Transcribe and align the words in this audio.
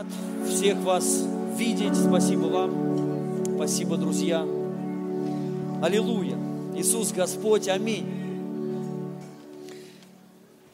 Рад 0.00 0.06
всех 0.48 0.78
вас 0.78 1.24
видеть. 1.56 1.94
Спасибо 1.94 2.46
вам. 2.46 3.56
Спасибо, 3.56 3.98
друзья. 3.98 4.40
Аллилуйя. 5.82 6.38
Иисус 6.74 7.12
Господь. 7.12 7.68
Аминь. 7.68 8.06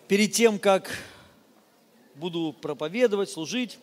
Перед 0.06 0.30
тем, 0.30 0.60
как 0.60 0.96
буду 2.14 2.54
проповедовать, 2.60 3.28
служить, 3.28 3.80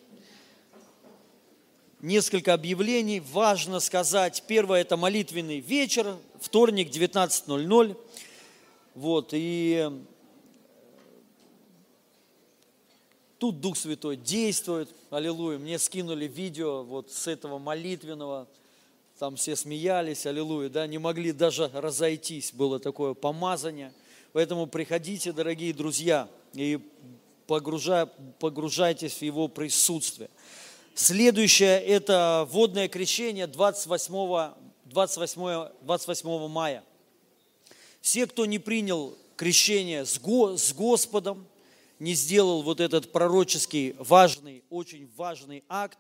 несколько 2.00 2.54
объявлений. 2.54 3.20
Важно 3.20 3.82
сказать. 3.82 4.46
Первое– 4.48 4.80
это 4.84 4.96
молитвенный 4.96 5.60
вечер, 5.60 6.16
вторник, 6.40 6.90
19.00. 6.90 7.98
Вот, 8.96 9.32
и 9.34 9.92
Тут 13.44 13.60
Дух 13.60 13.76
Святой 13.76 14.16
действует, 14.16 14.88
аллилуйя. 15.10 15.58
Мне 15.58 15.78
скинули 15.78 16.30
видео 16.30 16.82
вот 16.84 17.12
с 17.12 17.28
этого 17.28 17.60
молитвенного, 17.60 18.48
там 19.20 19.36
все 19.36 19.58
смеялись, 19.58 20.26
аллилуйя, 20.26 20.70
да, 20.70 20.88
не 20.88 20.98
могли 20.98 21.34
даже 21.34 21.70
разойтись, 21.74 22.54
было 22.54 22.80
такое 22.80 23.14
помазание. 23.14 23.92
Поэтому 24.32 24.66
приходите, 24.66 25.34
дорогие 25.34 25.74
друзья, 25.74 26.30
и 26.54 26.80
погружай, 27.46 28.08
погружайтесь 28.40 29.16
в 29.16 29.22
Его 29.24 29.50
присутствие. 29.50 30.30
Следующее– 30.96 31.82
это 31.86 32.48
водное 32.50 32.88
крещение 32.88 33.46
28, 33.46 34.54
28, 34.86 35.70
28 35.82 36.48
мая. 36.48 36.82
Все, 38.00 38.26
кто 38.26 38.46
не 38.46 38.60
принял 38.60 39.18
крещение 39.36 40.06
с 40.06 40.18
Господом, 40.74 41.46
не 42.00 42.14
сделал 42.14 42.64
вот 42.64 42.80
этот 42.80 43.12
пророческий 43.12 43.96
важный, 44.00 44.64
очень 44.70 45.10
важный 45.16 45.64
акт, 45.70 46.00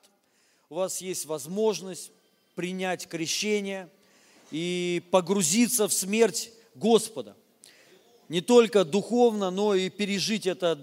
у 0.69 0.75
вас 0.75 1.01
есть 1.01 1.25
возможность 1.25 2.11
принять 2.55 3.07
крещение 3.07 3.89
и 4.51 5.03
погрузиться 5.11 5.87
в 5.87 5.93
смерть 5.93 6.51
Господа. 6.75 7.35
Не 8.29 8.41
только 8.41 8.83
духовно, 8.83 9.51
но 9.51 9.75
и 9.75 9.89
пережить 9.89 10.47
это 10.47 10.79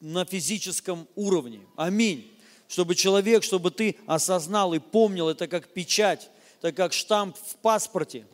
на 0.00 0.24
физическом 0.24 1.08
уровне. 1.14 1.60
Аминь. 1.76 2.30
Чтобы 2.68 2.94
человек, 2.94 3.42
чтобы 3.42 3.70
ты 3.70 3.96
осознал 4.06 4.74
и 4.74 4.78
помнил, 4.78 5.28
это 5.28 5.48
как 5.48 5.68
печать, 5.68 6.30
это 6.58 6.72
как 6.72 6.92
штамп 6.92 7.36
в 7.36 7.56
паспорте, 7.56 8.26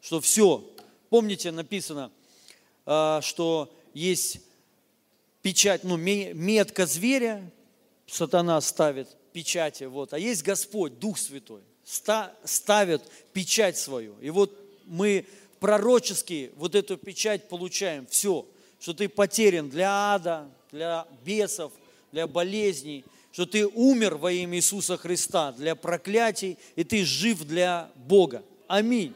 что 0.00 0.20
все. 0.20 0.64
Помните, 1.10 1.50
написано, 1.50 2.10
а, 2.86 3.20
что 3.22 3.74
есть 3.92 4.40
печать, 5.44 5.84
ну, 5.84 5.98
метка 5.98 6.86
зверя, 6.86 7.52
сатана 8.06 8.58
ставит 8.62 9.08
печати, 9.34 9.84
вот, 9.84 10.14
а 10.14 10.18
есть 10.18 10.42
Господь, 10.42 10.98
Дух 10.98 11.18
Святой, 11.18 11.60
ставит 11.84 13.02
печать 13.34 13.76
свою. 13.76 14.18
И 14.20 14.30
вот 14.30 14.58
мы 14.86 15.26
пророчески 15.60 16.50
вот 16.56 16.74
эту 16.74 16.96
печать 16.96 17.46
получаем, 17.50 18.06
все, 18.06 18.46
что 18.80 18.94
ты 18.94 19.06
потерян 19.06 19.68
для 19.68 20.14
ада, 20.14 20.48
для 20.72 21.06
бесов, 21.26 21.72
для 22.10 22.26
болезней, 22.26 23.04
что 23.30 23.44
ты 23.44 23.66
умер 23.66 24.14
во 24.14 24.32
имя 24.32 24.56
Иисуса 24.56 24.96
Христа 24.96 25.52
для 25.52 25.74
проклятий, 25.74 26.56
и 26.74 26.84
ты 26.84 27.04
жив 27.04 27.44
для 27.44 27.90
Бога. 27.96 28.42
Аминь. 28.66 29.12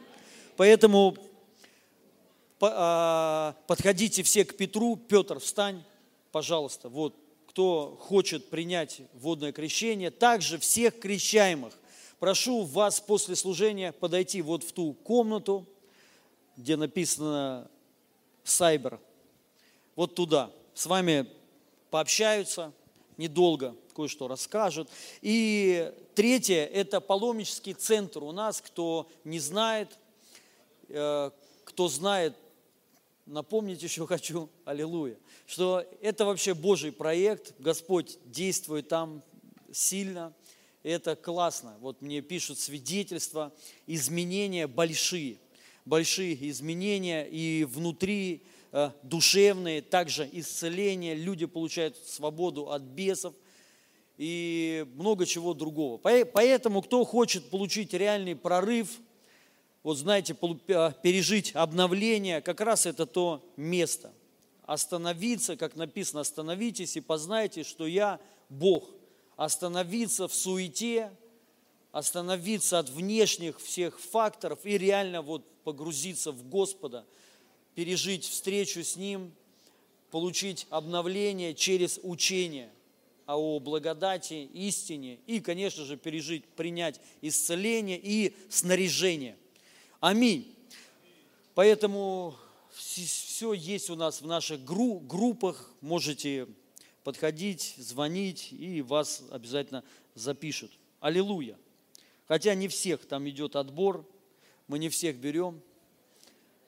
Поэтому 0.58 1.16
а, 2.60 3.54
подходите 3.66 4.22
все 4.22 4.44
к 4.44 4.58
Петру. 4.58 4.96
Петр, 4.96 5.40
встань 5.40 5.82
пожалуйста, 6.38 6.88
вот 6.88 7.16
кто 7.48 7.98
хочет 8.00 8.48
принять 8.48 9.00
водное 9.14 9.50
крещение, 9.50 10.12
также 10.12 10.56
всех 10.60 11.00
крещаемых, 11.00 11.74
прошу 12.20 12.62
вас 12.62 13.00
после 13.00 13.34
служения 13.34 13.90
подойти 13.90 14.40
вот 14.40 14.62
в 14.62 14.70
ту 14.70 14.92
комнату, 14.92 15.66
где 16.56 16.76
написано 16.76 17.68
«Сайбер», 18.44 19.00
вот 19.96 20.14
туда. 20.14 20.52
С 20.74 20.86
вами 20.86 21.26
пообщаются 21.90 22.72
недолго, 23.16 23.74
кое-что 23.96 24.28
расскажут. 24.28 24.88
И 25.22 25.92
третье– 26.14 26.66
это 26.72 27.00
паломнический 27.00 27.74
центр 27.74 28.22
у 28.22 28.30
нас, 28.30 28.60
кто 28.60 29.08
не 29.24 29.40
знает, 29.40 29.98
э, 30.88 31.32
кто 31.64 31.88
знает, 31.88 32.36
напомнить 33.28 33.82
еще 33.82 34.06
хочу, 34.06 34.48
аллилуйя, 34.64 35.16
что 35.46 35.84
это 36.00 36.24
вообще 36.24 36.54
Божий 36.54 36.92
проект, 36.92 37.54
Господь 37.58 38.18
действует 38.24 38.88
там 38.88 39.22
сильно, 39.70 40.34
это 40.82 41.14
классно. 41.14 41.76
Вот 41.80 42.00
мне 42.00 42.22
пишут 42.22 42.58
свидетельства, 42.58 43.52
изменения 43.86 44.66
большие, 44.66 45.38
большие 45.84 46.48
изменения 46.50 47.24
и 47.24 47.64
внутри 47.64 48.42
э, 48.72 48.90
душевные, 49.02 49.82
также 49.82 50.28
исцеление, 50.32 51.14
люди 51.14 51.46
получают 51.46 51.96
свободу 51.96 52.70
от 52.70 52.82
бесов 52.82 53.34
и 54.16 54.86
много 54.94 55.26
чего 55.26 55.54
другого. 55.54 55.98
Поэтому, 55.98 56.82
кто 56.82 57.04
хочет 57.04 57.50
получить 57.50 57.92
реальный 57.92 58.34
прорыв– 58.34 58.98
вот 59.88 59.96
знаете, 59.96 60.36
а, 60.68 60.92
пережить 60.92 61.52
обновление, 61.54 62.42
как 62.42 62.60
раз 62.60 62.84
это 62.84 63.06
то 63.06 63.42
место. 63.56 64.12
Остановиться, 64.64 65.56
как 65.56 65.76
написано, 65.76 66.20
остановитесь 66.20 66.98
и 66.98 67.00
познайте, 67.00 67.64
что 67.64 67.86
я 67.86 68.20
Бог. 68.50 68.84
Остановиться 69.36 70.28
в 70.28 70.34
суете, 70.34 71.10
остановиться 71.90 72.78
от 72.78 72.90
внешних 72.90 73.58
всех 73.62 73.98
факторов 73.98 74.58
и 74.64 74.76
реально 74.76 75.22
вот 75.22 75.42
погрузиться 75.64 76.32
в 76.32 76.46
Господа, 76.46 77.06
пережить 77.74 78.26
встречу 78.26 78.84
с 78.84 78.94
Ним, 78.94 79.32
получить 80.10 80.66
обновление 80.68 81.54
через 81.54 81.98
учение 82.02 82.68
о 83.26 83.58
благодати, 83.58 84.50
истине 84.52 85.18
и, 85.26 85.40
конечно 85.40 85.86
же, 85.86 85.96
пережить, 85.96 86.44
принять 86.44 87.00
исцеление 87.22 87.98
и 87.98 88.36
снаряжение– 88.50 89.38
Аминь. 90.00 90.54
Поэтому 91.54 92.36
все 92.72 93.52
есть 93.52 93.90
у 93.90 93.96
нас 93.96 94.20
в 94.20 94.26
наших 94.26 94.64
группах. 94.64 95.70
Можете 95.80 96.46
подходить, 97.02 97.74
звонить, 97.78 98.52
и 98.52 98.80
вас 98.80 99.24
обязательно 99.30 99.82
запишут. 100.14 100.70
Аллилуйя. 101.00 101.56
Хотя 102.28 102.54
не 102.54 102.68
всех 102.68 103.06
там 103.06 103.28
идет 103.28 103.56
отбор, 103.56 104.06
мы 104.68 104.78
не 104.78 104.88
всех 104.88 105.16
берем. 105.16 105.60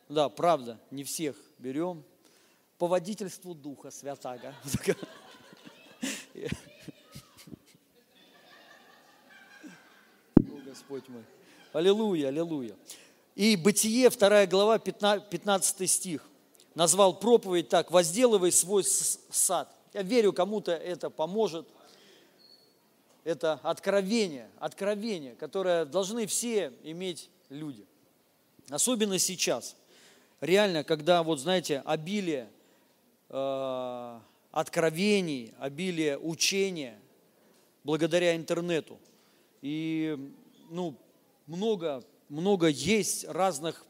Да, 0.08 0.28
правда, 0.28 0.80
не 0.90 1.04
всех 1.04 1.36
берем. 1.58 2.02
По 2.78 2.88
водительству 2.88 3.54
Духа 3.54 3.92
Святаго. 3.92 4.54
О, 10.34 10.56
Господь 10.64 11.08
мой. 11.08 11.22
Аллилуйя, 11.72 12.28
аллилуйя. 12.28 12.74
И 13.40 13.56
Бытие, 13.56 14.10
2 14.10 14.46
глава, 14.48 14.78
15 14.78 15.90
стих, 15.90 16.28
назвал 16.74 17.18
проповедь 17.18 17.70
так, 17.70 17.90
«Возделывай 17.90 18.52
свой 18.52 18.84
сад». 18.84 19.74
Я 19.94 20.02
верю, 20.02 20.34
кому-то 20.34 20.72
это 20.72 21.08
поможет. 21.08 21.66
Это 23.24 23.54
откровение, 23.62 24.50
откровение, 24.58 25.36
которое 25.36 25.86
должны 25.86 26.26
все 26.26 26.70
иметь 26.82 27.30
люди. 27.48 27.86
Особенно 28.68 29.18
сейчас. 29.18 29.74
Реально, 30.42 30.84
когда, 30.84 31.22
вот 31.22 31.40
знаете, 31.40 31.82
обилие 31.86 32.46
э, 33.30 34.20
откровений, 34.50 35.54
обилие 35.58 36.18
учения 36.18 37.00
благодаря 37.84 38.36
интернету. 38.36 38.98
И, 39.62 40.30
ну, 40.68 40.94
много 41.46 42.04
много 42.30 42.68
есть 42.68 43.26
разных, 43.28 43.84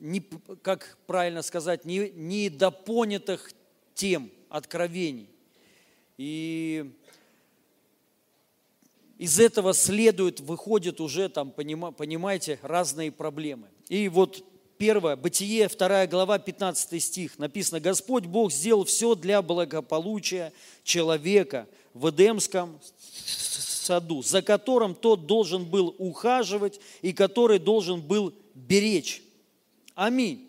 не, 0.00 0.20
как 0.62 0.98
правильно 1.06 1.42
сказать, 1.42 1.84
не, 1.84 2.10
недопонятых 2.10 3.52
тем, 3.94 4.30
откровений. 4.48 5.28
И 6.16 6.90
из 9.18 9.38
этого 9.38 9.74
следует, 9.74 10.40
выходит 10.40 11.00
уже 11.00 11.28
там, 11.28 11.50
понимаете, 11.50 12.58
разные 12.62 13.12
проблемы. 13.12 13.68
И 13.88 14.08
вот 14.08 14.42
первое, 14.78 15.14
Бытие, 15.14 15.68
2 15.68 16.06
глава, 16.06 16.38
15 16.38 17.02
стих, 17.02 17.38
написано, 17.38 17.80
Господь 17.80 18.24
Бог 18.24 18.50
сделал 18.50 18.84
все 18.84 19.14
для 19.14 19.42
благополучия 19.42 20.54
человека 20.84 21.68
в 21.92 22.08
Эдемском 22.08 22.80
саду, 23.90 24.22
за 24.22 24.40
которым 24.40 24.94
тот 24.94 25.26
должен 25.26 25.64
был 25.64 25.96
ухаживать 25.98 26.80
и 27.02 27.12
который 27.12 27.58
должен 27.58 28.00
был 28.00 28.32
беречь. 28.54 29.20
Аминь. 29.96 30.48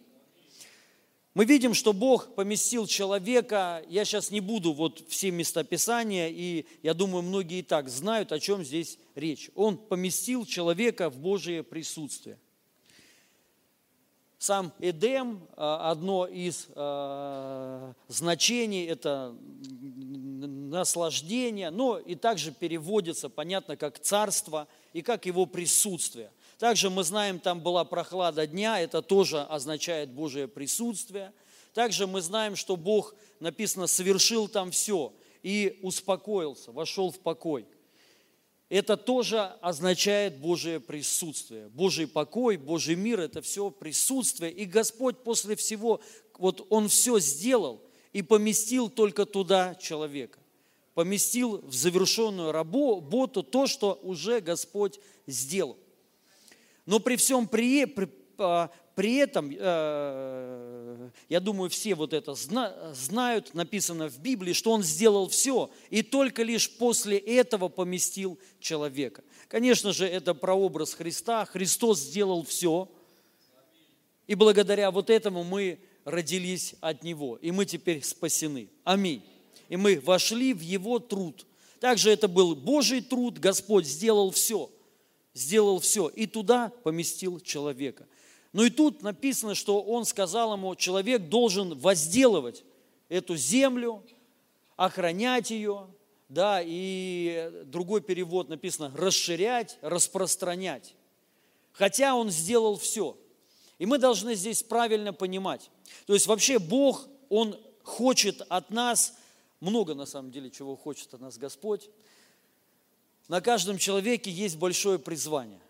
Мы 1.34 1.46
видим, 1.46 1.74
что 1.74 1.92
Бог 1.92 2.36
поместил 2.36 2.86
человека, 2.86 3.84
я 3.90 4.06
сейчас 4.06 4.30
не 4.30 4.42
буду 4.42 4.74
вот 4.74 5.04
все 5.08 5.32
места 5.32 5.64
Писания, 5.64 6.28
и 6.30 6.68
я 6.84 6.94
думаю, 6.94 7.24
многие 7.24 7.60
и 7.60 7.64
так 7.64 7.90
знают, 7.90 8.32
о 8.32 8.40
чем 8.40 8.64
здесь 8.64 9.00
речь. 9.16 9.50
Он 9.56 9.76
поместил 9.76 10.46
человека 10.46 11.10
в 11.10 11.18
Божие 11.18 11.64
присутствие. 11.64 12.38
Сам 14.38 14.72
Эдем, 14.80 15.40
а, 15.56 15.90
одно 15.90 16.28
из 16.28 16.68
а, 16.76 17.94
значений, 18.08 18.86
это 18.86 19.36
наслаждение, 20.72 21.70
но 21.70 22.00
и 22.00 22.16
также 22.16 22.52
переводится, 22.52 23.30
понятно, 23.30 23.78
как 23.78 24.00
царство 24.00 24.68
и 24.94 25.02
как 25.02 25.26
его 25.26 25.46
присутствие– 25.46 26.32
также 26.62 26.92
мы 26.92 27.04
знаем, 27.04 27.40
там 27.40 27.60
была 27.60 27.84
прохлада 27.86 28.46
дня, 28.46 28.80
это 28.80 29.02
тоже 29.02 29.42
означает 29.42 30.12
Божие 30.12 30.48
присутствие. 30.48 31.34
Также 31.74 32.06
мы 32.06 32.22
знаем, 32.22 32.56
что 32.56 32.76
Бог, 32.76 33.16
написано, 33.40 33.88
совершил 33.88 34.48
там 34.48 34.70
все 34.70 35.12
и 35.42 35.80
успокоился, 35.82 36.72
вошел 36.72 37.10
в 37.10 37.18
покой. 37.18 37.66
Это 38.70 38.96
тоже 38.96 39.42
означает 39.62 40.38
Божие 40.38 40.80
присутствие. 40.80 41.68
Божий 41.70 42.06
покой, 42.06 42.58
Божий 42.58 42.94
мир– 42.94 43.20
это 43.22 43.42
все 43.42 43.72
присутствие. 43.72 44.52
И 44.52 44.66
Господь 44.66 45.18
после 45.24 45.56
всего, 45.56 46.00
вот 46.38 46.68
Он 46.70 46.90
все 46.90 47.18
сделал 47.18 47.82
и 48.14 48.22
поместил 48.22 48.88
только 48.88 49.26
туда 49.26 49.74
человека. 49.74 50.38
Поместил 50.94 51.62
в 51.62 51.74
завершенную 51.74 52.52
работу 52.52 53.44
то, 53.44 53.68
что 53.68 54.00
уже 54.04 54.42
Господь 54.42 55.00
сделал. 55.26 55.78
Но 56.86 57.00
при 57.00 57.16
всем 57.16 57.48
при, 57.48 57.86
при, 57.86 58.10
а, 58.38 58.70
при 58.96 59.16
этом, 59.16 59.50
э, 59.58 61.10
я 61.30 61.40
думаю, 61.40 61.70
все 61.70 61.96
вот 61.96 62.14
это 62.14 62.36
знают, 62.36 63.54
написано 63.54 64.10
в 64.10 64.20
Библии, 64.20 64.54
что 64.54 64.72
Он 64.72 64.84
сделал 64.84 65.30
все, 65.30 65.70
и 65.90 66.02
только 66.02 66.44
лишь 66.44 66.70
после 66.70 67.18
этого 67.18 67.70
поместил 67.70 68.38
человека. 68.60 69.24
Конечно 69.48 69.94
же, 69.94 70.06
это 70.06 70.34
прообраз 70.34 70.94
Христа. 70.94 71.46
Христос 71.46 72.00
сделал 72.00 72.44
все, 72.44 72.92
и 74.28 74.36
благодаря 74.36 74.92
вот 74.92 75.10
этому 75.10 75.44
мы 75.44 75.80
родились 76.04 76.76
от 76.82 77.04
Него, 77.04 77.38
и 77.38 77.52
мы 77.52 77.66
теперь 77.66 78.04
спасены. 78.04 78.70
Аминь. 78.84 79.24
И 79.72 79.76
мы 79.76 80.00
вошли 80.00 80.54
в 80.54 80.62
Его 80.62 81.00
труд. 81.00 81.48
Также 81.80 82.12
это 82.12 82.28
был 82.28 82.56
Божий 82.56 83.02
труд, 83.02 83.40
Господь 83.40 83.88
сделал 83.88 84.30
все– 84.30 84.70
сделал 85.34 85.80
все 85.80 86.08
и 86.10 86.26
туда 86.28 86.72
поместил 86.84 87.40
человека. 87.40 88.08
Но 88.54 88.66
и 88.66 88.70
тут 88.70 89.02
написано, 89.02 89.56
что 89.56 89.82
он 89.82 90.06
сказал 90.06 90.54
ему, 90.54 90.76
человек 90.76 91.30
должен 91.30 91.78
возделывать 91.78 92.64
эту 93.08 93.38
землю, 93.38 94.04
охранять 94.76 95.52
ее, 95.52 95.88
да, 96.28 96.62
и 96.64 97.52
другой 97.66 98.02
перевод 98.02 98.50
написано 98.50 98.92
расширять, 98.96 99.78
распространять. 99.82 100.96
Хотя 101.72 102.16
он 102.16 102.30
сделал 102.30 102.78
все. 102.78 103.18
И 103.80 103.86
мы 103.86 103.98
должны 103.98 104.36
здесь 104.36 104.64
правильно 104.64 105.14
понимать. 105.14 105.72
То 106.06 106.14
есть 106.14 106.28
вообще 106.28 106.60
Бог, 106.60 107.08
Он 107.30 107.58
хочет 107.84 108.42
от 108.50 108.70
нас, 108.70 109.14
много 109.62 109.94
на 109.94 110.06
самом 110.06 110.32
деле 110.32 110.50
чего 110.50 110.76
хочет 110.76 111.14
от 111.14 111.22
нас 111.22 111.38
Господь, 111.38 111.90
на 113.28 113.40
каждом 113.40 113.78
человеке 113.78 114.30
есть 114.30 114.58
большое 114.58 115.00
призвание. 115.00 115.62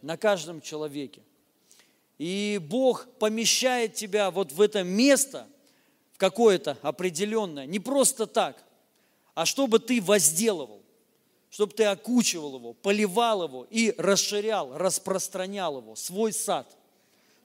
На 0.00 0.16
каждом 0.16 0.60
человеке. 0.60 1.20
И 2.16 2.58
Бог 2.62 3.06
помещает 3.18 3.94
тебя 3.94 4.30
вот 4.30 4.52
в 4.52 4.60
это 4.60 4.82
место, 4.82 5.46
в 6.12 6.18
какое-то 6.18 6.78
определенное, 6.80 7.66
не 7.66 7.78
просто 7.78 8.26
так, 8.26 8.62
а 9.34 9.44
чтобы 9.44 9.80
ты 9.80 10.00
возделывал, 10.00 10.80
чтобы 11.50 11.74
ты 11.74 11.84
окучивал 11.84 12.56
его, 12.56 12.72
поливал 12.72 13.44
его 13.44 13.66
и 13.68 13.94
расширял, 13.98 14.76
распространял 14.78 15.78
его, 15.78 15.94
свой 15.94 16.32
сад. 16.32 16.74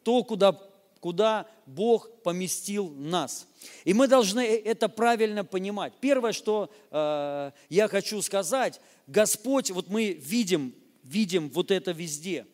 То, 0.03 0.23
куда, 0.23 0.57
куда 1.01 1.47
Бог 1.65 2.09
поместил 2.21 2.89
нас. 2.91 3.47
И 3.83 3.93
мы 3.93 4.07
должны 4.07 4.39
э, 4.39 4.61
это 4.61 4.87
правильно 4.87 5.43
понимать. 5.43 5.93
Первое, 5.99 6.31
что 6.31 6.71
э, 6.91 7.51
я 7.69 7.87
хочу 7.89 8.21
сказать, 8.21 8.79
Господь, 9.07 9.71
вот 9.71 9.89
мы 9.89 10.13
видим, 10.13 10.73
видим 11.03 11.49
вот 11.49 11.71
это 11.71 11.91
везде. 11.91 12.45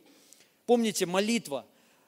Помните 0.65 1.05
молитва 1.05 1.65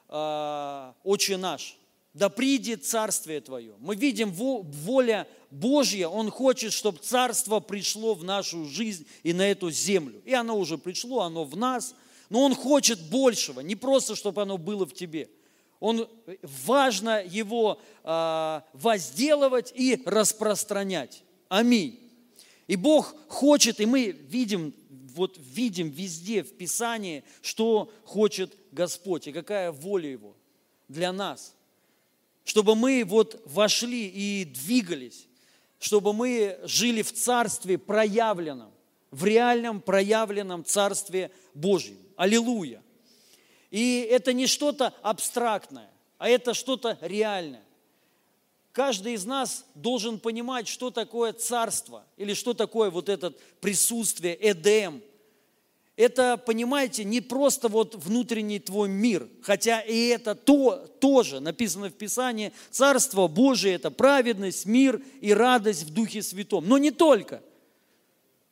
э, 0.08 0.92
«Отче 1.04 1.36
наш», 1.36 1.76
да 2.14 2.30
придет 2.30 2.86
Царствие 2.86 3.40
Твое. 3.42 3.74
Мы 3.78 3.94
видим 3.94 4.32
воля 4.32 5.28
Божья, 5.50 6.08
Он 6.08 6.30
хочет, 6.30 6.72
чтобы 6.72 6.98
Царство 6.98 7.60
пришло 7.60 8.14
в 8.14 8.24
нашу 8.24 8.64
жизнь 8.64 9.06
и 9.22 9.34
на 9.34 9.42
эту 9.42 9.70
землю. 9.70 10.22
И 10.24 10.32
оно 10.32 10.58
уже 10.58 10.78
пришло, 10.78 11.20
оно 11.20 11.44
в 11.44 11.54
нас, 11.56 11.94
но 12.30 12.42
Он 12.42 12.54
хочет 12.54 12.98
большего, 13.10 13.60
не 13.60 13.76
просто, 13.76 14.16
чтобы 14.16 14.40
оно 14.40 14.56
было 14.56 14.86
в 14.86 14.94
тебе. 14.94 15.28
Он, 15.80 16.08
важно 16.42 17.24
его 17.24 17.80
э, 18.04 18.60
возделывать 18.74 19.72
и 19.74 20.00
распространять. 20.04 21.24
Аминь. 21.48 21.98
И 22.66 22.76
Бог 22.76 23.16
хочет, 23.28 23.80
и 23.80 23.86
мы 23.86 24.10
видим, 24.10 24.74
вот 25.14 25.38
видим 25.38 25.88
везде 25.88 26.42
в 26.42 26.56
Писании, 26.56 27.24
что 27.40 27.90
хочет 28.04 28.54
Господь 28.70 29.26
и 29.26 29.32
какая 29.32 29.72
воля 29.72 30.10
Его 30.10 30.36
для 30.86 31.12
нас. 31.12 31.54
Чтобы 32.44 32.74
мы 32.74 33.02
вот 33.04 33.42
вошли 33.46 34.06
и 34.06 34.44
двигались, 34.44 35.26
чтобы 35.78 36.12
мы 36.12 36.58
жили 36.64 37.02
в 37.02 37.12
Царстве 37.12 37.78
проявленном, 37.78 38.70
в 39.10 39.24
реальном 39.24 39.80
проявленном 39.80 40.64
Царстве 40.64 41.30
Божьем. 41.54 41.96
Аллилуйя! 42.16 42.82
И 43.70 44.06
это 44.10 44.32
не 44.32 44.46
что-то 44.46 44.92
абстрактное, 45.02 45.90
а 46.18 46.28
это 46.28 46.54
что-то 46.54 46.98
реальное. 47.00 47.62
Каждый 48.72 49.14
из 49.14 49.24
нас 49.24 49.64
должен 49.74 50.20
понимать, 50.20 50.68
что 50.68 50.90
такое 50.90 51.32
царство 51.32 52.04
или 52.16 52.34
что 52.34 52.54
такое 52.54 52.90
вот 52.90 53.08
это 53.08 53.32
присутствие 53.60 54.38
Эдем. 54.40 55.02
Это, 55.96 56.38
понимаете, 56.38 57.04
не 57.04 57.20
просто 57.20 57.68
вот 57.68 57.94
внутренний 57.94 58.58
твой 58.58 58.88
мир, 58.88 59.28
хотя 59.42 59.80
и 59.80 60.06
это 60.06 60.34
то, 60.34 60.86
тоже 60.98 61.40
написано 61.40 61.90
в 61.90 61.92
Писании, 61.92 62.52
Царство 62.70 63.26
Божие– 63.26 63.74
это 63.76 63.90
праведность, 63.90 64.64
мир 64.64 65.02
и 65.20 65.34
радость 65.34 65.82
в 65.82 65.92
Духе 65.92 66.22
Святом. 66.22 66.66
Но 66.66 66.78
не 66.78 66.90
только. 66.90 67.42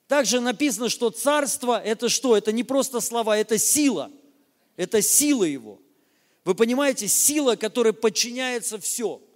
Также 0.08 0.40
написано, 0.40 0.90
что 0.90 1.08
Царство– 1.08 1.80
это 1.84 2.10
что? 2.10 2.36
Это 2.36 2.52
не 2.52 2.64
просто 2.64 3.00
слова, 3.00 3.38
это 3.38 3.56
сила. 3.56 4.10
Это 4.78 5.02
сила 5.02 5.44
Его. 5.44 5.78
Вы 6.46 6.54
понимаете, 6.54 7.06
сила, 7.06 7.56
которой 7.56 7.92
подчиняется 7.92 8.80
все– 8.80 9.20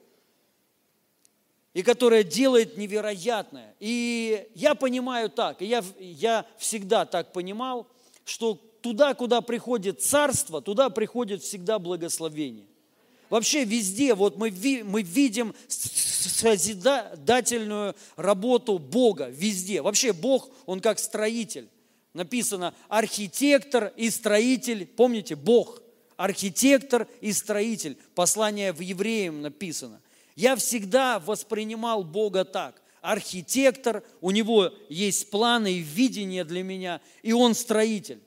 и 1.75 1.82
которая 1.82 2.22
делает 2.22 2.76
невероятное. 2.76 3.75
И 3.80 4.46
я 4.54 4.75
понимаю 4.75 5.30
так, 5.30 5.62
и 5.62 5.66
я, 5.66 5.82
я 5.99 6.44
всегда 6.58 7.06
так 7.06 7.32
понимал, 7.32 7.87
что 8.25 8.61
туда, 8.82 9.14
куда 9.14 9.40
приходит 9.40 10.02
царство, 10.02 10.61
туда 10.61 10.90
приходит 10.90 11.42
всегда 11.42 11.78
благословение. 11.78 12.66
Вообще 13.30 13.64
везде, 13.64 14.14
вот 14.14 14.37
мы, 14.37 14.52
мы 14.84 15.02
видим 15.02 15.54
созидательную 15.68 17.94
работу 18.16 18.78
Бога, 18.78 19.30
везде. 19.30 19.80
Вообще 19.80 20.12
Бог, 20.12 20.50
Он 20.66 20.80
как 20.80 20.99
строитель. 20.99 21.70
Написано 22.14 22.75
архитектор 22.88 23.92
и 23.97 24.11
строитель, 24.11 24.87
помните, 24.87 25.35
Бог, 25.35 25.83
архитектор 26.16 27.09
и 27.21 27.33
строитель. 27.33 27.97
Послание 28.14 28.73
в 28.73 28.81
евреям 28.81 29.42
написано– 29.42 30.00
я 30.35 30.57
всегда 30.57 31.19
воспринимал 31.19 32.04
Бога 32.04 32.45
так. 32.45 32.81
Архитектор, 33.00 34.02
у 34.21 34.31
него 34.31 34.73
есть 34.88 35.31
планы 35.31 35.73
и 35.75 35.78
видение 35.81 36.45
для 36.45 36.62
меня, 36.62 37.00
и 37.23 37.33
он 37.33 37.54
строитель. 37.54 38.21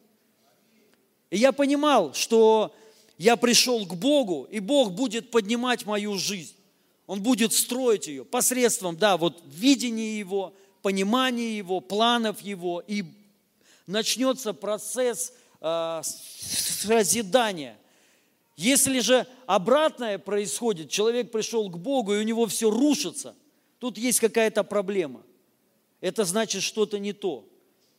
И 1.30 1.38
я 1.38 1.52
понимал, 1.52 2.14
что 2.14 2.76
я 3.18 3.38
пришел 3.38 3.86
к 3.86 3.96
Богу, 3.96 4.48
и 4.52 4.60
Бог 4.60 4.92
будет 4.92 5.32
поднимать 5.32 5.86
мою 5.86 6.18
жизнь. 6.18 6.56
Он 7.08 7.22
будет 7.22 7.54
строить 7.54 8.08
ее 8.08 8.26
посредством, 8.26 8.98
да, 8.98 9.16
вот 9.16 9.42
видения 9.46 10.18
Его, 10.20 10.54
понимания 10.82 11.56
Его, 11.56 11.80
планов 11.80 12.42
Его, 12.42 12.84
и 12.86 13.04
начнется 13.88 14.54
процесс 14.54 15.34
э, 15.62 16.02
созидания– 16.04 17.78
если 18.56 19.00
же 19.00 19.28
обратное 19.48 20.18
происходит, 20.18 20.90
человек 20.90 21.32
пришел 21.32 21.70
к 21.70 21.78
Богу, 21.78 22.14
и 22.14 22.20
у 22.20 22.24
него 22.24 22.48
все 22.48 22.70
рушится, 22.70 23.36
тут 23.80 23.98
есть 23.98 24.20
какая-то 24.22 24.64
проблема. 24.64 25.24
Это 26.00 26.24
значит 26.24 26.64
что-то 26.64 26.98
не 26.98 27.12
то. 27.12 27.48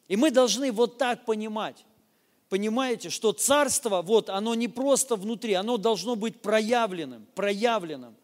И 0.08 0.16
мы 0.16 0.30
должны 0.30 0.72
вот 0.72 0.96
так 0.96 1.24
понимать. 1.24 1.84
Понимаете, 2.48 3.10
что 3.10 3.32
царство, 3.32 4.02
вот, 4.02 4.30
оно 4.30 4.54
не 4.54 4.68
просто 4.68 5.16
внутри, 5.16 5.54
оно 5.54 5.76
должно 5.76 6.16
быть 6.16 6.40
проявленным, 6.40 7.26
проявленным. 7.34 8.14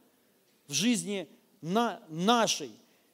в 0.68 0.72
жизни 0.72 1.28
на, 1.60 2.00
нашей. 2.08 2.70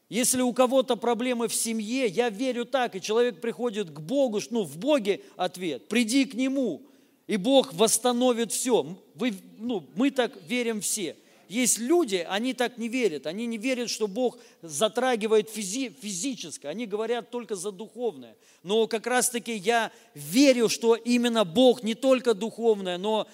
Если 0.09 0.41
у 0.41 0.53
кого-то 0.55 0.97
проблемы 0.97 1.49
в 1.49 1.55
семье, 1.55 2.07
я 2.07 2.31
верю 2.31 2.65
так, 2.65 2.97
и 2.97 3.01
человек 3.01 3.41
приходит 3.41 3.91
к 3.91 4.01
Богу, 4.01 4.41
ну, 4.51 4.65
в 4.65 4.79
Боге 4.79 5.21
ответ, 5.37 5.89
приди 5.89 6.25
к 6.25 6.35
Нему, 6.35 6.83
и 7.27 7.37
Бог 7.37 7.75
восстановит 7.75 8.53
все. 8.53 8.97
Вы, 9.15 9.35
ну, 9.59 9.85
мы 9.95 10.11
так 10.11 10.33
верим 10.49 10.81
все. 10.81 11.15
Есть 11.49 11.79
люди, 11.79 12.27
они 12.29 12.53
так 12.53 12.77
не 12.77 12.89
верят, 12.89 13.27
они 13.27 13.47
не 13.47 13.57
верят, 13.57 13.89
что 13.89 14.07
Бог 14.07 14.39
затрагивает 14.61 15.49
физи, 15.49 15.95
физическое, 16.01 16.69
они 16.69 16.87
говорят 16.87 17.31
только 17.31 17.55
за 17.55 17.71
духовное. 17.71 18.37
Но 18.63 18.87
как 18.87 19.07
раз-таки 19.07 19.55
я 19.55 19.91
верю, 20.15 20.69
что 20.69 20.95
именно 20.95 21.45
Бог 21.45 21.83
не 21.83 21.95
только 21.95 22.35
духовное, 22.35 22.99
но 22.99 23.27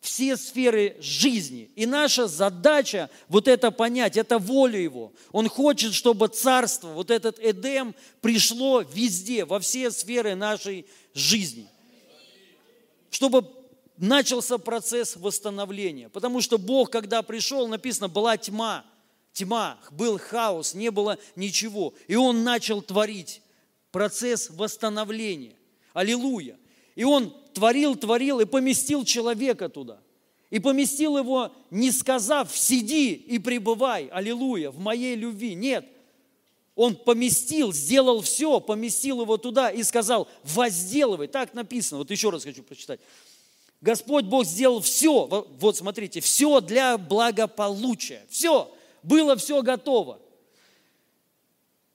все 0.00 0.36
сферы 0.36 0.96
жизни. 1.00 1.70
И 1.76 1.84
наша 1.84 2.26
задача 2.26 3.10
вот 3.28 3.46
это 3.46 3.70
понять, 3.70 4.16
это 4.16 4.38
воля 4.38 4.78
Его. 4.78 5.12
Он 5.30 5.48
хочет, 5.48 5.92
чтобы 5.92 6.28
царство, 6.28 6.88
вот 6.88 7.10
этот 7.10 7.38
Эдем, 7.38 7.94
пришло 8.20 8.80
везде, 8.80 9.44
во 9.44 9.60
все 9.60 9.90
сферы 9.90 10.34
нашей 10.34 10.86
жизни. 11.12 11.68
Чтобы 13.10 13.46
начался 13.98 14.56
процесс 14.56 15.16
восстановления. 15.16 16.08
Потому 16.08 16.40
что 16.40 16.56
Бог, 16.56 16.90
когда 16.90 17.22
пришел, 17.22 17.68
написано, 17.68 18.08
была 18.08 18.38
тьма, 18.38 18.86
тьма, 19.34 19.78
был 19.90 20.18
хаос, 20.18 20.72
не 20.74 20.90
было 20.90 21.18
ничего. 21.36 21.92
И 22.08 22.16
Он 22.16 22.42
начал 22.42 22.80
творить 22.80 23.42
процесс 23.92 24.48
восстановления. 24.50 25.56
Аллилуйя. 25.92 26.56
И 27.00 27.04
Он 27.04 27.34
творил, 27.54 27.96
творил 27.96 28.40
и 28.40 28.44
поместил 28.44 29.06
человека 29.06 29.70
туда. 29.70 30.02
И 30.50 30.58
поместил 30.58 31.16
его, 31.16 31.50
не 31.70 31.92
сказав, 31.92 32.54
сиди 32.54 33.14
и 33.14 33.38
пребывай, 33.38 34.08
аллилуйя, 34.08 34.70
в 34.70 34.78
моей 34.78 35.16
любви. 35.16 35.54
Нет, 35.54 35.86
он 36.74 36.94
поместил, 36.94 37.72
сделал 37.72 38.20
все, 38.20 38.60
поместил 38.60 39.22
его 39.22 39.38
туда 39.38 39.70
и 39.70 39.82
сказал, 39.82 40.28
возделывай. 40.44 41.26
Так 41.26 41.54
написано, 41.54 42.00
вот 42.00 42.10
еще 42.10 42.28
раз 42.28 42.44
хочу 42.44 42.62
прочитать. 42.62 43.00
Господь 43.80 44.26
Бог 44.26 44.44
сделал 44.44 44.82
все, 44.82 45.46
вот 45.58 45.78
смотрите, 45.78 46.20
все 46.20 46.60
для 46.60 46.98
благополучия. 46.98 48.26
Все, 48.28 48.70
было 49.02 49.36
все 49.36 49.62
готово. 49.62 50.18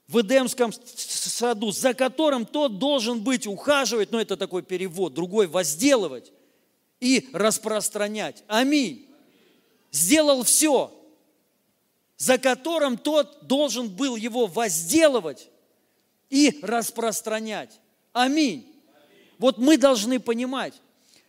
В 0.08 0.22
Эдемском 0.22 0.72
саду, 0.72 1.72
за 1.72 1.94
которым 1.94 2.46
тот 2.46 2.78
должен 2.78 3.24
быть 3.24 3.48
ухаживать, 3.48 4.12
ну 4.12 4.20
это 4.20 4.38
такой 4.38 4.62
перевод, 4.62 5.14
другой 5.14 5.48
возделывать 5.48 6.32
и 7.00 7.28
распространять. 7.34 8.44
Аминь. 8.48 9.08
Сделал 9.92 10.44
все, 10.44 10.94
за 12.18 12.38
которым 12.38 12.98
тот 12.98 13.48
должен 13.48 13.90
был 13.90 14.16
его 14.16 14.46
возделывать 14.46 15.50
и 16.30 16.60
распространять. 16.62 17.80
Аминь. 18.14 18.72
Вот 19.38 19.58
мы 19.58 19.78
должны 19.78 20.20
понимать, 20.20 20.74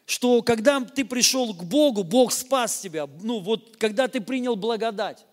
что 0.05 0.43
когда 0.43 0.81
ты 0.81 1.05
пришел 1.05 1.53
к 1.55 1.65
Богу, 1.65 2.05
Бог 2.05 2.33
спас 2.33 2.79
тебя. 2.81 3.09
Ну 3.23 3.41
вот, 3.41 3.77
когда 3.77 4.07
ты 4.07 4.21
принял 4.21 4.55
благодать. 4.55 5.25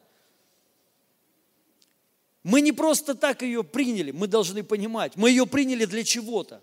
Мы 2.43 2.59
не 2.59 2.73
просто 2.73 3.15
так 3.15 3.41
ее 3.41 3.63
приняли, 3.63 4.11
мы 4.11 4.27
должны 4.27 4.63
понимать. 4.63 5.15
Мы 5.15 5.29
ее 5.29 5.47
приняли 5.47 5.85
для 5.85 6.03
чего-то. 6.03 6.61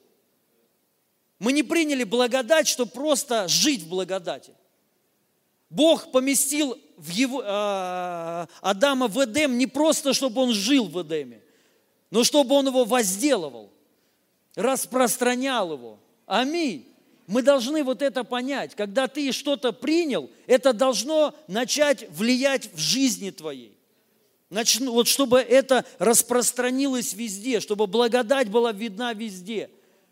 Мы 1.38 1.52
не 1.52 1.62
приняли 1.62 2.04
благодать, 2.04 2.68
чтобы 2.68 2.90
просто 2.90 3.48
жить 3.48 3.82
в 3.82 3.88
благодати. 3.88 4.52
Бог 5.70 6.12
поместил 6.12 6.78
в 6.98 7.08
его, 7.08 7.42
э, 7.42 8.46
Адама 8.60 9.08
в 9.08 9.24
Эдем 9.24 9.56
не 9.56 9.66
просто, 9.66 10.12
чтобы 10.12 10.42
он 10.42 10.52
жил 10.52 10.86
в 10.86 11.00
Эдеме, 11.00 11.40
но 12.10 12.24
чтобы 12.24 12.56
он 12.56 12.66
его 12.66 12.84
возделывал, 12.84 13.72
распространял 14.54 15.72
его. 15.72 15.98
Аминь. 16.26 16.86
Мы 17.26 17.42
должны 17.42 17.84
вот 17.84 18.02
это 18.02 18.24
понять. 18.24 18.74
Когда 18.74 19.06
ты 19.06 19.30
что-то 19.32 19.72
принял, 19.72 20.28
это 20.46 20.72
должно 20.72 21.34
начать 21.46 22.10
влиять 22.10 22.70
в 22.74 22.78
жизни 22.78 23.30
твоей. 23.30 23.79
Начну, 24.50 24.92
вот 24.92 25.06
чтобы 25.06 25.38
это 25.38 25.84
распространилось 26.00 27.14
везде, 27.14 27.60
чтобы 27.60 27.86
благодать 27.86 28.48
была 28.48 28.72
видна 28.72 29.12
везде. 29.12 29.70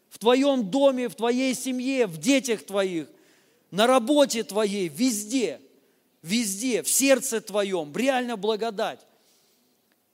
В 0.08 0.18
твоем 0.18 0.70
доме, 0.70 1.08
в 1.08 1.16
твоей 1.16 1.54
семье, 1.54 2.06
в 2.06 2.18
детях 2.18 2.64
твоих, 2.64 3.08
на 3.72 3.88
работе 3.88 4.44
твоей, 4.44 4.88
везде, 4.88 5.60
везде, 6.22 6.84
в 6.84 6.88
сердце 6.88 7.40
твоем, 7.40 7.92
реально 7.94 8.36
благодать. 8.36 9.00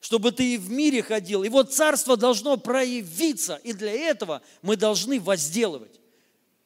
Чтобы 0.01 0.33
ты 0.33 0.55
и 0.55 0.59
в 0.59 0.71
мире 0.71 1.03
ходил. 1.03 1.45
И 1.45 1.49
вот 1.51 1.73
царство 1.73 2.17
должно 2.17 2.57
проявиться, 2.57 3.61
и 3.63 3.75
для 3.75 3.93
этого 3.93 4.43
мы 4.63 4.77
должны 4.77 5.21
возделывать. 5.21 6.01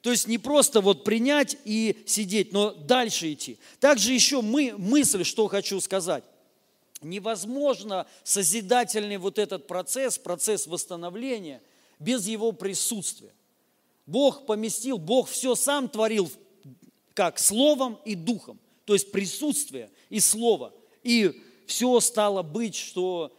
То 0.01 0.13
есть 0.13 0.29
не 0.29 0.39
просто 0.39 0.81
вот 0.81 1.03
принять 1.03 1.57
и 1.65 2.03
сидеть, 2.07 2.53
но 2.53 2.71
дальше 2.71 3.33
идти. 3.33 3.59
Также 3.81 4.13
еще 4.13 4.43
мы, 4.43 4.75
мысль, 4.79 5.25
что 5.25 5.49
хочу 5.49 5.81
сказать. 5.81 6.25
Невозможно 7.01 8.07
созидательный 8.25 9.19
вот 9.19 9.39
этот 9.39 9.67
процесс, 9.67 10.19
процесс 10.19 10.67
восстановления 10.67 11.63
без 11.99 12.27
его 12.27 12.53
присутствия. 12.53 13.33
Бог 14.07 14.47
поместил, 14.47 14.99
Бог 14.99 15.29
все 15.29 15.55
сам 15.55 15.89
творил 15.89 16.31
как 17.15 17.39
словом 17.39 17.99
и 18.05 18.15
духом, 18.15 18.59
то 18.85 18.95
есть 18.95 19.13
присутствие 19.13 19.91
и 20.09 20.19
слово. 20.21 20.73
И 21.03 21.43
все 21.67 22.01
стало 22.01 22.43
быть, 22.43 22.75
что 22.75 23.37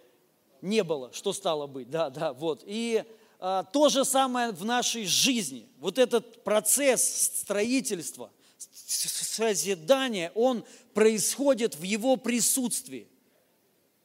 не 0.61 0.83
было, 0.83 1.11
что 1.13 1.33
стало 1.33 1.67
быть. 1.67 1.89
Да, 1.89 2.09
да, 2.09 2.33
вот. 2.33 2.63
И 2.65 3.03
а, 3.39 3.63
то 3.63 3.89
же 3.89 4.05
самое 4.05 4.51
в 4.51 4.65
нашей 4.65 5.05
жизни. 5.05 5.67
Вот 5.79 5.97
этот 5.97 6.43
процесс 6.43 7.01
строительства, 7.39 8.31
созидания, 8.57 10.31
он 10.35 10.63
происходит 10.93 11.75
в 11.75 11.83
его 11.83 12.17
присутствии. 12.17 13.07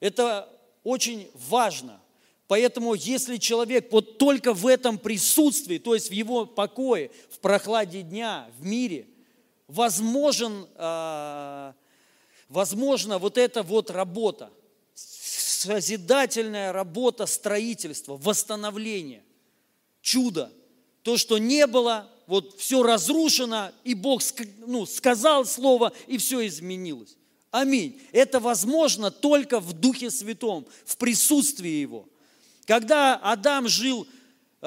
Это 0.04 0.50
очень 0.82 1.30
важно. 1.32 1.98
Поэтому 2.46 2.92
если 2.92 3.38
человек 3.38 3.90
вот 3.90 4.18
только 4.18 4.52
в 4.52 4.66
этом 4.66 4.98
присутствии, 4.98 5.78
то 5.78 5.94
есть 5.94 6.10
в 6.10 6.12
его 6.12 6.44
покое, 6.44 7.10
в 7.30 7.38
прохладе 7.38 8.02
дня, 8.02 8.46
в 8.58 8.66
мире, 8.66 9.06
возможен, 9.66 10.66
а, 10.74 11.74
возможно 12.50 13.18
вот 13.18 13.38
эта 13.38 13.62
вот 13.62 13.90
работа– 13.90 14.50
созидательная 14.94 16.70
работа 16.74 17.24
строительства, 17.24 18.18
восстановления, 18.18 19.24
чудо. 20.02 20.52
То, 21.02 21.16
что 21.16 21.38
не 21.38 21.66
было, 21.66 22.10
вот 22.26 22.58
все 22.58 22.82
разрушено, 22.82 23.72
и 23.84 23.94
Бог 23.94 24.20
ну, 24.66 24.84
сказал 24.84 25.46
слово, 25.46 25.94
и 26.06 26.18
все 26.18 26.46
изменилось. 26.46 27.16
Аминь. 27.54 28.00
Это 28.10 28.40
возможно 28.40 29.12
только 29.12 29.60
в 29.60 29.74
Духе 29.74 30.10
Святом, 30.10 30.66
в 30.84 30.96
присутствии 30.96 31.68
Его. 31.68 32.08
Когда 32.66 33.14
Адам 33.14 33.68
жил 33.68 34.08
э, 34.60 34.66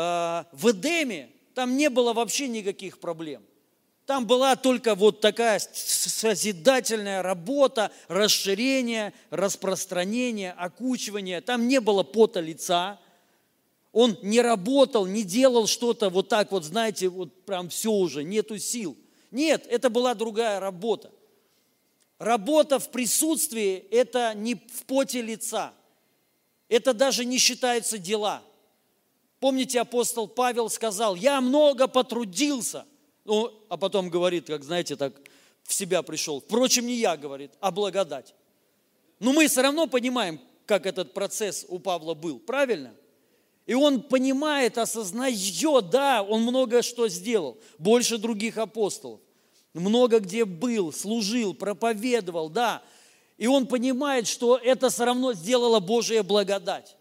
в 0.53 0.71
Эдеме, 0.71 1.29
там 1.53 1.75
не 1.75 1.89
было 1.89 2.13
вообще 2.13 2.47
никаких 2.47 2.99
проблем. 2.99 3.43
Там 4.05 4.25
была 4.25 4.55
только 4.55 4.95
вот 4.95 5.19
такая 5.19 5.59
созидательная 5.59 7.21
работа, 7.21 7.91
расширение, 8.07 9.11
распространение, 9.31 10.53
окучивание. 10.53 11.41
Там 11.41 11.67
не 11.67 11.81
было 11.81 12.03
пота 12.03 12.39
лица. 12.39 13.01
Он 13.91 14.17
не 14.21 14.39
работал, 14.39 15.05
не 15.05 15.23
делал 15.23 15.67
что-то 15.67 16.09
вот 16.09 16.29
так 16.29 16.53
вот, 16.53 16.63
знаете, 16.63 17.09
вот 17.09 17.43
прям 17.43 17.67
все 17.67 17.91
уже, 17.91 18.23
нету 18.23 18.57
сил. 18.57 18.95
Нет, 19.31 19.67
это 19.67 19.89
была 19.89 20.13
другая 20.13 20.61
работа. 20.61 21.11
Работа 22.19 22.79
в 22.79 22.89
присутствии– 22.89 23.77
это 23.91 24.33
не 24.33 24.55
в 24.55 24.85
поте 24.85 25.21
лица. 25.21 25.73
Это 26.67 26.93
даже 26.93 27.25
не 27.25 27.37
считается 27.37 27.97
дела. 27.97 28.41
Помните, 29.39 29.79
апостол 29.79 30.27
Павел 30.27 30.69
сказал, 30.69 31.15
я 31.15 31.41
много 31.41 31.87
потрудился– 31.87 32.85
ну, 33.27 33.51
а 33.67 33.75
потом 33.75 34.09
говорит, 34.09 34.47
как 34.47 34.63
знаете, 34.63 34.95
так 34.95 35.13
в 35.63 35.73
себя 35.73 36.01
пришел. 36.01 36.39
Впрочем, 36.39 36.87
не 36.87 36.95
я, 36.95 37.17
говорит, 37.17 37.51
а 37.59 37.71
благодать. 37.71 38.33
Но 39.19 39.33
мы 39.33 39.49
все 39.49 39.63
равно 39.63 39.85
понимаем, 39.85 40.39
как 40.65 40.85
этот 40.85 41.13
процесс 41.13 41.65
у 41.67 41.77
Павла 41.77 42.13
был, 42.13 42.39
правильно? 42.39 42.93
И 43.65 43.73
он 43.73 44.01
понимает, 44.01 44.77
осознает, 44.77 45.89
да, 45.89 46.23
он 46.23 46.43
много 46.43 46.81
что 46.81 47.09
сделал, 47.09 47.57
больше 47.77 48.17
других 48.17 48.57
апостолов. 48.57 49.19
Много 49.77 50.19
где 50.19 50.45
был, 50.45 50.91
служил, 50.91 51.53
проповедовал, 51.53 52.49
да. 52.49 52.81
И 53.37 53.47
он 53.47 53.67
понимает, 53.67 54.27
что 54.27 54.57
это 54.57 54.89
все 54.89 55.05
равно 55.05 55.33
сделала 55.33 55.79
Божья 55.79 56.23
благодать. 56.23 56.95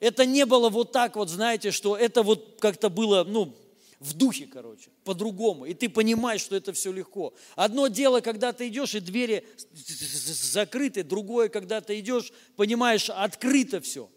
Это 0.00 0.26
не 0.26 0.44
было 0.46 0.68
вот 0.68 0.92
так 0.92 1.16
вот, 1.16 1.28
знаете, 1.28 1.70
что 1.70 1.96
это 1.96 2.22
вот 2.22 2.58
как-то 2.60 2.88
было, 2.88 3.24
ну, 3.24 3.54
в 4.00 4.14
духе, 4.14 4.46
короче, 4.46 4.90
по-другому. 5.04 5.64
И 5.64 5.74
ты 5.74 5.88
понимаешь, 5.88 6.40
что 6.40 6.54
это 6.54 6.72
все 6.72 6.92
легко. 6.92 7.34
Одно 7.56 7.88
дело, 7.88 8.20
когда 8.20 8.52
ты 8.52 8.68
идешь, 8.68 8.94
и 8.94 9.00
двери 9.00 9.44
закрыты, 9.72 11.02
другое, 11.02 11.48
когда 11.48 11.80
ты 11.80 11.98
идешь, 11.98 12.32
понимаешь, 12.56 13.10
открыто 13.10 13.80
все. 13.80 14.08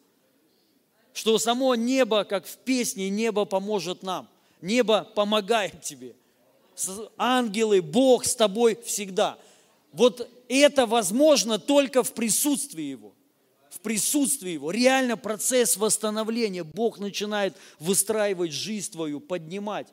Что 1.14 1.38
само 1.40 1.76
небо, 1.76 2.24
как 2.24 2.46
в 2.46 2.58
песне, 2.58 3.10
небо 3.10 3.46
поможет 3.46 4.04
нам. 4.04 4.30
Небо 4.62 5.08
помогает 5.16 5.82
тебе. 5.82 6.16
Ангелы, 7.18 7.82
Бог 7.82 8.26
с 8.26 8.36
тобой 8.36 8.78
всегда. 8.84 9.38
Вот 9.92 10.30
это 10.48 10.86
возможно 10.86 11.60
только 11.60 12.04
в 12.04 12.14
присутствии 12.14 12.84
Его 12.84 13.14
в 13.72 13.80
присутствии 13.80 14.52
Его, 14.52 14.70
реально 14.70 15.18
процесс 15.18 15.78
восстановления. 15.78 16.64
Бог 16.64 17.00
начинает 17.00 17.56
выстраивать 17.80 18.52
жизнь 18.52 18.92
твою, 18.92 19.22
поднимать. 19.22 19.88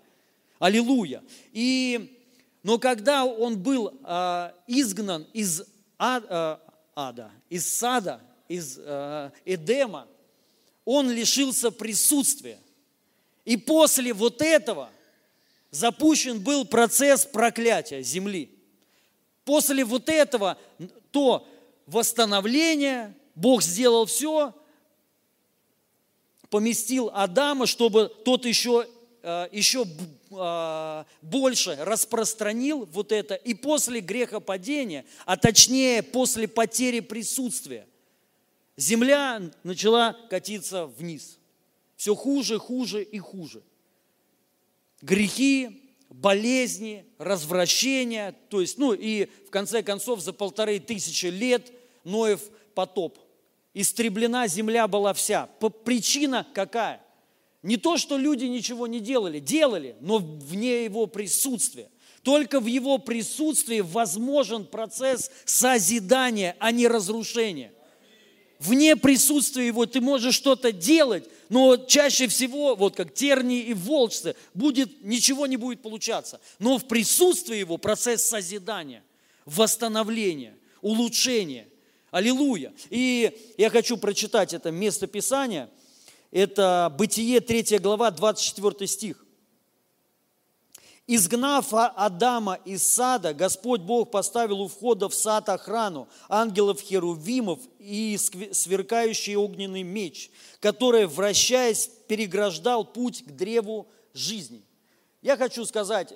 Аллилуйя. 0.59 1.23
И, 1.53 2.19
но 2.65 2.79
когда 2.79 3.25
он 3.25 3.59
был 3.59 3.95
э, 4.05 4.51
изгнан 4.67 5.27
из 5.33 5.63
ад, 5.97 6.25
э, 6.29 6.57
ада, 6.97 7.31
из 7.49 7.67
сада, 7.67 8.21
из 8.49 8.79
э, 8.79 9.31
Эдема, 9.45 10.09
он 10.85 11.11
лишился 11.11 11.71
присутствия. 11.71 12.59
И 13.45 13.57
после 13.57 14.13
вот 14.13 14.43
этого 14.43 14.91
запущен 15.71 16.41
был 16.41 16.65
процесс 16.65 17.25
проклятия 17.25 18.03
земли. 18.03 18.51
После 19.45 19.85
вот 19.85 20.09
этого 20.09 20.59
то 21.11 21.47
восстановление, 21.87 23.15
Бог 23.35 23.63
сделал 23.63 24.07
все, 24.07 24.55
поместил 26.51 27.11
Адама, 27.13 27.67
чтобы 27.67 28.13
тот 28.25 28.45
еще, 28.45 28.87
э, 29.23 29.49
еще 29.53 29.87
э, 30.31 31.05
больше 31.23 31.77
распространил 31.81 32.87
вот 32.93 33.13
это. 33.13 33.35
И 33.35 33.55
после 33.55 34.01
грехопадения, 34.01 35.05
а 35.25 35.37
точнее 35.37 36.03
после 36.03 36.49
потери 36.49 37.01
присутствия, 37.01 37.87
земля 38.77 39.43
начала 39.63 40.17
катиться 40.31 40.87
вниз. 40.87 41.39
Все 41.97 42.15
хуже, 42.15 42.59
хуже 42.59 43.03
и 43.03 43.19
хуже. 43.19 43.63
Грехи, 45.01 45.95
болезни, 46.11 47.05
развращения, 47.19 48.35
то 48.49 48.61
есть, 48.61 48.79
ну 48.79 48.93
и 48.93 49.27
в 49.47 49.51
конце 49.51 49.83
концов 49.83 50.21
за 50.21 50.33
полторы 50.33 50.81
тысячи 50.81 51.27
лет 51.27 51.73
Ноев 52.05 52.41
потоп– 52.75 53.19
истреблена 53.81 54.49
земля 54.49 54.89
была 54.89 55.13
вся. 55.13 55.47
Причина 55.85 56.47
какая? 56.53 57.01
Не 57.63 57.77
то, 57.77 57.97
что 57.97 58.17
люди 58.17 58.45
ничего 58.45 58.87
не 58.87 59.01
делали, 59.01 59.39
делали, 59.39 59.97
но 60.01 60.19
вне 60.19 60.85
его 60.85 61.07
присутствия. 61.07 61.89
Только 62.23 62.61
в 62.61 62.67
его 62.67 62.99
присутствии 62.99 63.81
возможен 63.81 64.67
процесс 64.67 65.31
созидания, 65.45 66.57
а 66.59 66.73
не 66.73 66.89
разрушения. 66.89 67.73
Вне 68.59 68.97
присутствия 68.97 69.67
его 69.67 69.87
ты 69.87 70.01
можешь 70.01 70.35
что-то 70.35 70.73
делать, 70.73 71.29
но 71.49 71.77
чаще 71.77 72.29
всего, 72.29 72.75
вот 72.75 72.97
как 72.97 73.15
тернии 73.15 73.63
и 73.63 73.75
волчцы, 73.75 74.37
будет, 74.55 75.03
ничего 75.05 75.47
не 75.47 75.57
будет 75.57 75.83
получаться. 75.83 76.41
Но 76.59 76.79
в 76.79 76.87
присутствии 76.87 77.57
его 77.57 77.79
процесс 77.79 78.25
созидания, 78.25 79.03
восстановления, 79.45 80.55
улучшения– 80.81 81.69
Аллилуйя. 82.11 82.73
И 82.91 83.55
я 83.59 83.71
хочу 83.71 83.97
прочитать 83.97 84.55
это 84.55 84.71
место 84.71 85.07
Писания. 85.07 85.69
Это 86.31 86.95
Бытие 86.97 87.41
3 87.41 87.79
глава, 87.79 88.11
24 88.11 88.87
стих. 88.87 89.25
Изгнав 91.09 91.73
Адама 91.73 92.61
из 92.65 92.83
сада, 92.83 93.35
Господь 93.35 93.81
Бог 93.81 94.11
поставил 94.11 94.61
у 94.61 94.69
входа 94.69 95.09
в 95.09 95.15
сад 95.15 95.49
охрану 95.49 96.07
ангелов-херувимов 96.29 97.59
и 97.79 98.17
сверкающий 98.19 99.35
огненный 99.35 99.83
меч, 99.83 100.31
который, 100.61 101.07
вращаясь, 101.07 101.91
переграждал 102.07 102.85
путь 102.85 103.25
к 103.25 103.31
древу 103.31 103.89
жизни. 104.13 104.63
Я 105.23 105.37
хочу 105.37 105.65
сказать, 105.65 106.13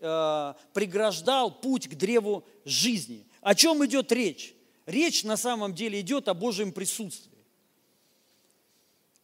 э, 0.00 0.54
преграждал 0.72 1.50
путь 1.50 1.88
к 1.88 1.94
древу 1.94 2.44
жизни. 2.64 3.26
О 3.40 3.54
чем 3.54 3.84
идет 3.84 4.12
речь? 4.12 4.56
речь 4.86 5.24
на 5.24 5.36
самом 5.36 5.74
деле 5.74 6.00
идет 6.00 6.28
о 6.28 6.34
Божьем 6.34 6.72
присутствии. 6.72 7.32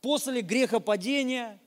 После 0.01 0.43
грехопадения 0.43 1.61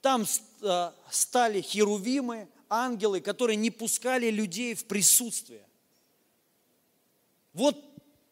там 0.00 0.24
э, 0.62 0.90
стали 1.10 1.60
херувимы, 1.60 2.48
ангелы, 2.68 3.20
которые 3.20 3.56
не 3.56 3.70
пускали 3.70 4.30
людей 4.30 4.74
в 4.74 4.84
присутствие. 4.84 5.62
Вот, 7.52 7.76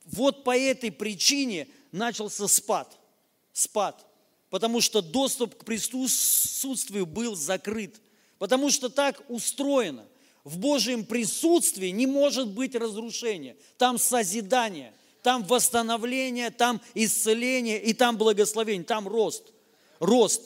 вот 0.05 0.45
по 0.45 0.57
этой 0.57 0.93
причине 0.93 1.69
начался 1.93 2.49
спад. 2.49 2.97
Спад. 3.53 4.07
Потому 4.51 4.81
что 4.81 5.03
доступ 5.03 5.57
к 5.57 5.65
присутствию 5.65 7.07
был 7.07 7.35
закрыт. 7.35 8.01
Потому 8.39 8.71
что 8.71 8.89
так 8.89 9.23
устроено 9.29 10.07
в 10.45 10.59
Божьем 10.59 11.05
присутствии 11.05 11.89
не 11.89 12.07
может 12.07 12.49
быть 12.49 12.77
разрушения. 12.77 13.57
Там 13.79 13.99
созидание, 13.99 14.95
там 15.23 15.43
восстановление, 15.43 16.51
там 16.51 16.81
исцеление 16.95 17.83
и 17.83 17.93
там 17.93 18.17
благословение, 18.17 18.85
там 18.85 19.09
рост. 19.09 19.53
Рост. 19.99 20.43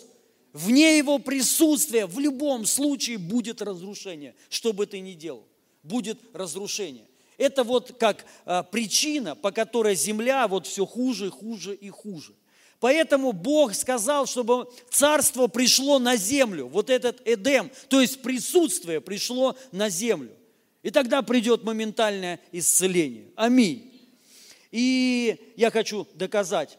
Вне 0.52 0.98
его 0.98 1.18
присутствия 1.18 2.06
в 2.06 2.18
любом 2.18 2.66
случае 2.66 3.18
будет 3.18 3.62
разрушение, 3.62 4.34
что 4.48 4.72
бы 4.72 4.86
ты 4.86 5.00
ни 5.00 5.12
делал. 5.12 5.46
Будет 5.82 6.18
разрушение. 6.34 7.06
Это 7.38 7.64
вот 7.64 7.96
как 7.98 8.26
а, 8.44 8.62
причина, 8.62 9.34
по 9.34 9.50
которой 9.52 9.94
земля 9.94 10.46
вот 10.48 10.66
все 10.66 10.84
хуже, 10.84 11.30
хуже 11.30 11.74
и 11.74 11.88
хуже. 11.88 12.34
Поэтому 12.80 13.32
Бог 13.32 13.74
сказал, 13.74 14.26
чтобы 14.26 14.70
царство 14.90 15.46
пришло 15.46 15.98
на 15.98 16.16
землю, 16.16 16.66
вот 16.66 16.90
этот 16.90 17.20
Эдем, 17.26 17.70
то 17.88 18.00
есть 18.00 18.22
присутствие 18.22 19.00
пришло 19.00 19.56
на 19.70 19.88
землю. 19.88 20.34
И 20.82 20.90
тогда 20.90 21.22
придет 21.22 21.62
моментальное 21.62 22.40
исцеление. 22.52 23.28
Аминь. 23.36 23.86
И 24.70 25.52
я 25.56 25.70
хочу 25.70 26.06
доказать 26.14 26.78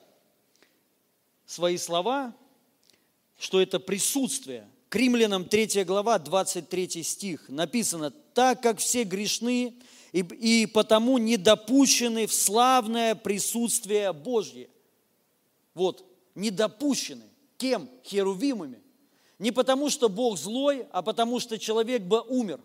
свои 1.45 1.77
слова, 1.77 2.35
что 3.41 3.59
это 3.59 3.79
присутствие. 3.79 4.69
К 4.89 4.95
римлянам 4.97 5.45
3 5.45 5.83
глава, 5.83 6.19
23 6.19 7.01
стих 7.01 7.49
написано, 7.49 8.11
«Так 8.11 8.61
как 8.61 8.77
все 8.77 9.03
грешны 9.03 9.73
и, 10.11 10.19
и 10.19 10.65
потому 10.67 11.17
не 11.17 11.37
допущены 11.37 12.27
в 12.27 12.33
славное 12.33 13.15
присутствие 13.15 14.13
Божье». 14.13 14.69
Вот, 15.73 16.05
не 16.35 16.51
допущены. 16.51 17.23
Кем? 17.57 17.89
Херувимами. 18.05 18.79
Не 19.39 19.51
потому, 19.51 19.89
что 19.89 20.07
Бог 20.07 20.37
злой, 20.37 20.85
а 20.91 21.01
потому, 21.01 21.39
что 21.39 21.57
человек 21.57 22.03
бы 22.03 22.21
умер. 22.21 22.59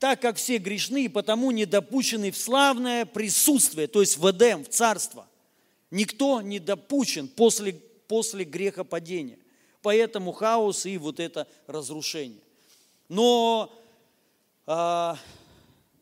Так 0.00 0.20
как 0.20 0.38
все 0.38 0.58
грешны, 0.58 1.04
и 1.04 1.08
потому 1.08 1.52
не 1.52 1.66
допущены 1.66 2.32
в 2.32 2.36
славное 2.36 3.06
присутствие, 3.06 3.86
то 3.86 4.00
есть 4.00 4.16
в 4.16 4.28
Эдем, 4.28 4.64
в 4.64 4.70
царство. 4.70 5.28
Никто 5.92 6.42
не 6.42 6.58
допущен 6.58 7.28
после, 7.28 7.80
после 8.08 8.44
грехопадения. 8.44 9.38
Поэтому 9.82 10.32
хаос 10.32 10.86
и 10.86 10.98
вот 10.98 11.20
это 11.20 11.46
разрушение. 11.66 12.40
Но 13.08 13.72
а, 14.66 15.16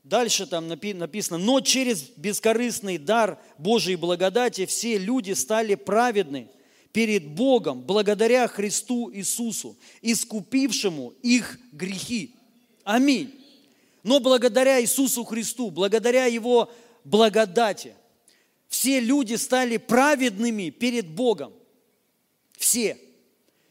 Дальше 0.04 0.46
там 0.46 0.68
написано, 0.68 1.38
но 1.38 1.60
через 1.60 2.02
бескорыстный 2.02 2.98
дар 2.98 3.38
Божьей 3.56 3.96
благодати 3.96 4.66
все 4.66 4.98
люди 4.98 5.32
стали 5.32 5.76
праведны 5.76 6.48
перед 6.92 7.26
Богом 7.26 7.80
благодаря 7.80 8.46
Христу 8.46 9.10
Иисусу, 9.10 9.76
искупившему 10.02 11.14
их 11.22 11.58
грехи. 11.72 12.34
Аминь. 12.84 13.34
Но 14.02 14.20
благодаря 14.20 14.82
Иисусу 14.82 15.24
Христу, 15.24 15.70
благодаря 15.70 16.26
Его 16.26 16.70
благодати, 17.04 17.94
все 18.68 19.00
люди 19.00 19.36
стали 19.36 19.78
праведными 19.78 20.68
перед 20.68 21.08
Богом. 21.08 21.54
Все. 22.56 22.98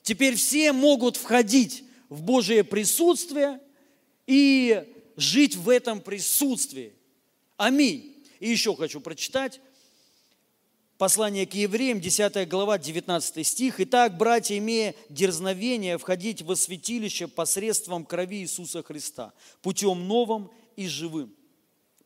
Теперь 0.01 0.35
все 0.35 0.71
могут 0.73 1.17
входить 1.17 1.83
в 2.09 2.21
Божие 2.21 2.63
присутствие 2.63 3.59
и 4.27 4.83
жить 5.15 5.55
в 5.55 5.69
этом 5.69 6.01
присутствии. 6.01 6.93
Аминь. 7.57 8.23
И 8.39 8.49
еще 8.49 8.75
хочу 8.75 8.99
прочитать 8.99 9.61
послание 10.97 11.45
к 11.45 11.53
евреям, 11.53 11.99
10 11.99 12.47
глава, 12.47 12.77
19 12.77 13.45
стих. 13.45 13.79
«Итак, 13.79 14.17
братья, 14.17 14.57
имея 14.57 14.95
дерзновение 15.09 15.97
входить 15.97 16.41
во 16.41 16.55
святилище 16.55 17.27
посредством 17.27 18.05
крови 18.05 18.37
Иисуса 18.37 18.83
Христа, 18.83 19.33
путем 19.61 20.07
новым 20.07 20.49
и 20.75 20.87
живым». 20.87 21.33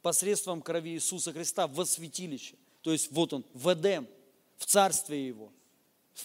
Посредством 0.02 0.62
крови 0.62 0.92
Иисуса 0.92 1.34
Христа 1.34 1.68
во 1.68 1.86
святилище. 1.86 2.56
То 2.82 2.92
есть 2.92 3.12
вот 3.12 3.34
он, 3.34 3.46
в 3.54 3.74
Эдем, 3.74 4.08
в 4.58 4.66
царстве 4.66 5.28
Его. 5.28 5.52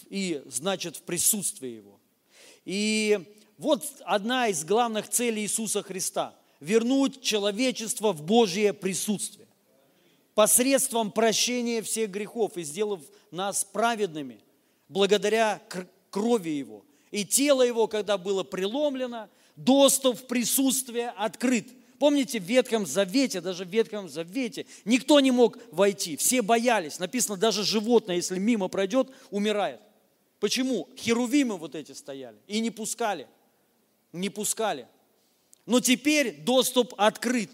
И 0.09 0.41
значит 0.45 0.97
в 0.97 1.01
присутствии 1.01 1.69
Его. 1.69 1.99
И 2.65 3.19
вот 3.57 3.83
одна 4.05 4.47
из 4.47 4.63
главных 4.65 5.09
целей 5.09 5.43
Иисуса 5.43 5.83
Христа– 5.83 6.35
вернуть 6.63 7.21
человечество 7.21 8.13
в 8.13 8.23
Божье 8.23 8.73
присутствие 8.73 9.47
посредством 10.33 11.11
прощения 11.11 11.81
всех 11.81 12.09
грехов 12.09 12.57
и 12.57 12.63
сделав 12.63 13.01
нас 13.31 13.63
праведными 13.63 14.39
благодаря 14.89 15.61
крови 16.09 16.49
Его. 16.49 16.83
И 17.11 17.25
тело 17.25 17.61
Его, 17.61 17.87
когда 17.87 18.17
было 18.17 18.43
преломлено, 18.43 19.29
доступ 19.55 20.19
в 20.19 20.27
присутствие 20.27 21.09
открыт. 21.09 21.67
Помните, 22.03 22.37
в 22.41 22.43
Ветхом 22.43 22.85
Завете, 22.85 23.39
даже 23.39 23.63
в 23.63 23.69
Ветхом 23.69 24.09
Завете, 24.09 24.65
никто 24.83 25.21
не 25.21 25.31
мог 25.31 25.57
войти, 25.71 26.17
все 26.17 26.41
боялись. 26.41 26.99
Написано, 26.99 27.37
даже 27.37 27.63
животное, 27.63 28.17
если 28.17 28.39
мимо 28.39 28.67
пройдет, 28.67 29.07
умирает. 29.31 29.79
Почему? 30.41 30.89
Херувимы 30.97 31.55
вот 31.55 31.75
эти 31.75 31.93
стояли 31.93 32.35
и 32.45 32.59
не 32.59 32.71
пускали. 32.71 33.25
Не 34.11 34.27
пускали. 34.27 34.85
Но 35.65 35.79
теперь 35.79 36.41
доступ 36.41 36.93
открыт. 36.97 37.51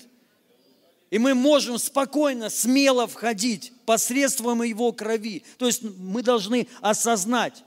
И 1.11 1.19
мы 1.19 1.35
можем 1.35 1.77
спокойно, 1.77 2.49
смело 2.49 3.05
входить 3.05 3.71
посредством 3.85 4.63
Его 4.63 4.91
крови. 4.93 5.43
То 5.59 5.67
есть 5.67 5.83
мы 5.83 6.23
должны 6.23 6.67
осознать, 6.81 7.63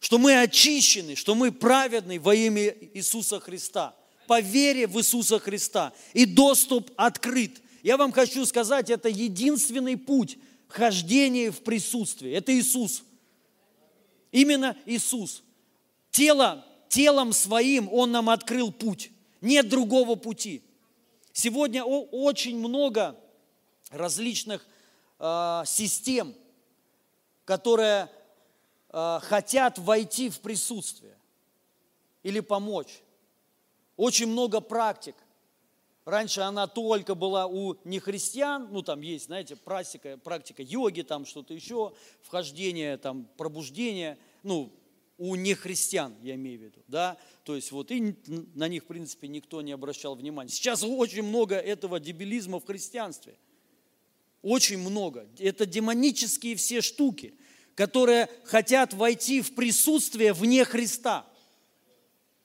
что 0.00 0.16
мы 0.16 0.40
очищены, 0.40 1.14
что 1.14 1.34
мы 1.34 1.52
праведны 1.52 2.18
во 2.18 2.34
имя 2.34 2.74
Иисуса 2.94 3.38
Христа, 3.38 3.97
по 4.28 4.40
вере 4.40 4.86
в 4.86 4.98
Иисуса 4.98 5.40
Христа. 5.40 5.92
И 6.12 6.26
доступ 6.26 6.92
открыт. 6.96 7.60
Я 7.82 7.96
вам 7.96 8.12
хочу 8.12 8.44
сказать, 8.44 8.90
это 8.90 9.08
единственный 9.08 9.96
путь 9.96 10.38
хождения 10.68 11.50
в 11.50 11.62
присутствии. 11.62 12.30
Это 12.30 12.56
Иисус. 12.56 13.02
Именно 14.30 14.76
Иисус. 14.84 15.42
Тело, 16.10 16.64
телом 16.90 17.32
своим 17.32 17.92
Он 17.92 18.12
нам 18.12 18.28
открыл 18.28 18.70
путь. 18.70 19.10
Нет 19.40 19.68
другого 19.68 20.14
пути. 20.14 20.62
Сегодня 21.32 21.82
очень 21.82 22.58
много 22.58 23.18
различных 23.90 24.66
э, 25.18 25.62
систем, 25.64 26.34
которые 27.46 28.10
э, 28.90 29.20
хотят 29.22 29.78
войти 29.78 30.28
в 30.28 30.40
присутствие 30.40 31.16
или 32.22 32.40
помочь. 32.40 33.00
Очень 33.98 34.28
много 34.28 34.60
практик. 34.60 35.16
Раньше 36.04 36.40
она 36.40 36.68
только 36.68 37.16
была 37.16 37.46
у 37.46 37.74
нехристиан, 37.84 38.68
ну 38.70 38.80
там 38.80 39.02
есть, 39.02 39.26
знаете, 39.26 39.56
практика, 39.56 40.16
практика 40.16 40.62
йоги, 40.62 41.02
там 41.02 41.26
что-то 41.26 41.52
еще, 41.52 41.92
вхождение, 42.22 42.96
там 42.96 43.28
пробуждение, 43.36 44.16
ну 44.44 44.72
у 45.18 45.34
нехристиан, 45.34 46.14
я 46.22 46.36
имею 46.36 46.60
в 46.60 46.62
виду, 46.62 46.80
да, 46.86 47.18
то 47.42 47.56
есть 47.56 47.72
вот 47.72 47.90
и 47.90 48.14
на 48.54 48.68
них, 48.68 48.84
в 48.84 48.86
принципе, 48.86 49.26
никто 49.26 49.60
не 49.62 49.72
обращал 49.72 50.14
внимания. 50.14 50.48
Сейчас 50.48 50.84
очень 50.84 51.24
много 51.24 51.56
этого 51.56 51.98
дебилизма 51.98 52.60
в 52.60 52.64
христианстве. 52.64 53.36
Очень 54.42 54.78
много. 54.78 55.26
Это 55.38 55.66
демонические 55.66 56.54
все 56.54 56.82
штуки, 56.82 57.34
которые 57.74 58.30
хотят 58.44 58.94
войти 58.94 59.42
в 59.42 59.56
присутствие 59.56 60.32
вне 60.32 60.64
Христа. 60.64 61.26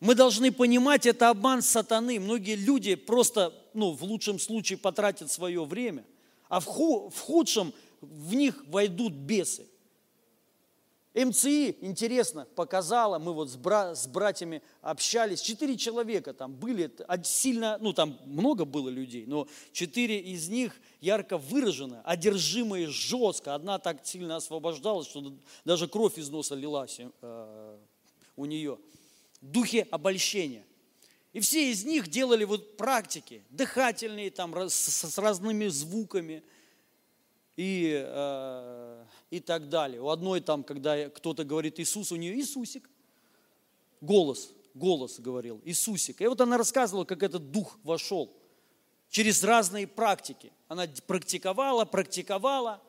Мы 0.03 0.15
должны 0.15 0.51
понимать, 0.51 1.05
это 1.05 1.29
обман 1.29 1.61
сатаны. 1.61 2.19
Многие 2.19 2.55
люди 2.55 2.95
просто, 2.95 3.53
ну, 3.73 3.93
в 3.93 4.03
лучшем 4.03 4.37
случае 4.37 4.77
потратят 4.77 5.31
свое 5.31 5.63
время, 5.63 6.03
а 6.49 6.59
в, 6.59 6.65
худшем 6.65 7.73
в 8.01 8.35
них 8.35 8.65
войдут 8.67 9.13
бесы. 9.13 9.65
МЦИ, 11.13 11.77
интересно, 11.79 12.45
показала, 12.53 13.17
мы 13.17 13.31
вот 13.31 13.49
с, 13.49 13.55
бра, 13.55 13.95
с 13.95 14.05
братьями 14.07 14.61
общались, 14.81 15.39
четыре 15.39 15.77
человека 15.77 16.33
там 16.33 16.53
были, 16.53 16.93
сильно, 17.23 17.77
ну 17.79 17.93
там 17.93 18.19
много 18.25 18.65
было 18.65 18.89
людей, 18.89 19.23
но 19.25 19.47
четыре 19.71 20.19
из 20.19 20.49
них 20.49 20.81
ярко 20.99 21.37
выражены, 21.37 22.01
одержимые 22.03 22.87
жестко. 22.87 23.55
Одна 23.55 23.79
так 23.79 24.05
сильно 24.05 24.35
освобождалась, 24.35 25.07
что 25.07 25.33
даже 25.63 25.87
кровь 25.87 26.17
из 26.17 26.29
носа 26.29 26.55
лилась 26.55 26.99
э, 26.99 27.77
у 28.35 28.43
нее. 28.43 28.77
Духи 29.43 29.87
обольщения. 29.91 30.65
И 31.33 31.39
все 31.39 31.71
из 31.71 31.83
них 31.83 32.07
делали 32.07 32.43
вот 32.43 32.77
практики, 32.77 33.43
дыхательные, 33.49 34.31
там, 34.31 34.55
с, 34.55 34.73
с 34.73 35.17
разными 35.17 35.67
звуками 35.67 36.43
и 37.55 38.03
э, 38.05 39.05
и 39.33 39.39
так 39.39 39.67
далее. 39.67 39.99
У 39.99 40.09
одной 40.09 40.41
там, 40.41 40.63
когда 40.63 41.09
кто-то 41.09 41.43
говорит 41.43 41.79
Иисус, 41.79 42.11
у 42.11 42.15
нее 42.15 42.35
Иисусик. 42.35 42.87
Голос, 43.99 44.51
голос 44.75 45.19
говорил, 45.19 45.59
Иисусик. 45.65 46.21
И 46.21 46.27
вот 46.27 46.39
она 46.39 46.55
рассказывала, 46.55 47.03
как 47.03 47.23
этот 47.23 47.49
дух 47.49 47.79
вошел 47.83 48.31
через 49.09 49.43
разные 49.43 49.87
практики. 49.87 50.51
Она 50.67 50.87
практиковала, 51.07 51.83
практиковала, 51.85 52.79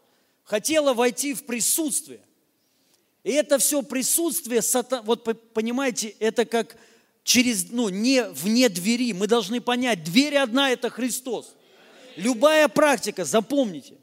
хотела 0.43 0.93
войти 0.93 1.33
в 1.33 1.47
присутствие. 1.47 2.21
И 3.25 3.33
это 3.33 3.59
все 3.59 3.83
присутствие, 3.83 4.61
вот 5.03 5.53
понимаете, 5.55 6.15
это 6.21 6.45
как 6.45 6.77
через, 7.25 7.71
ну, 7.71 7.89
не 7.89 8.23
вне 8.29 8.69
двери. 8.69 9.15
Мы 9.15 9.27
должны 9.27 9.63
понять, 9.63 10.05
дверь 10.05 10.37
одна– 10.37 10.71
это 10.73 10.91
Христос. 10.91 11.55
Любая 12.17 12.69
практика, 12.69 13.25
запомните, 13.25 13.95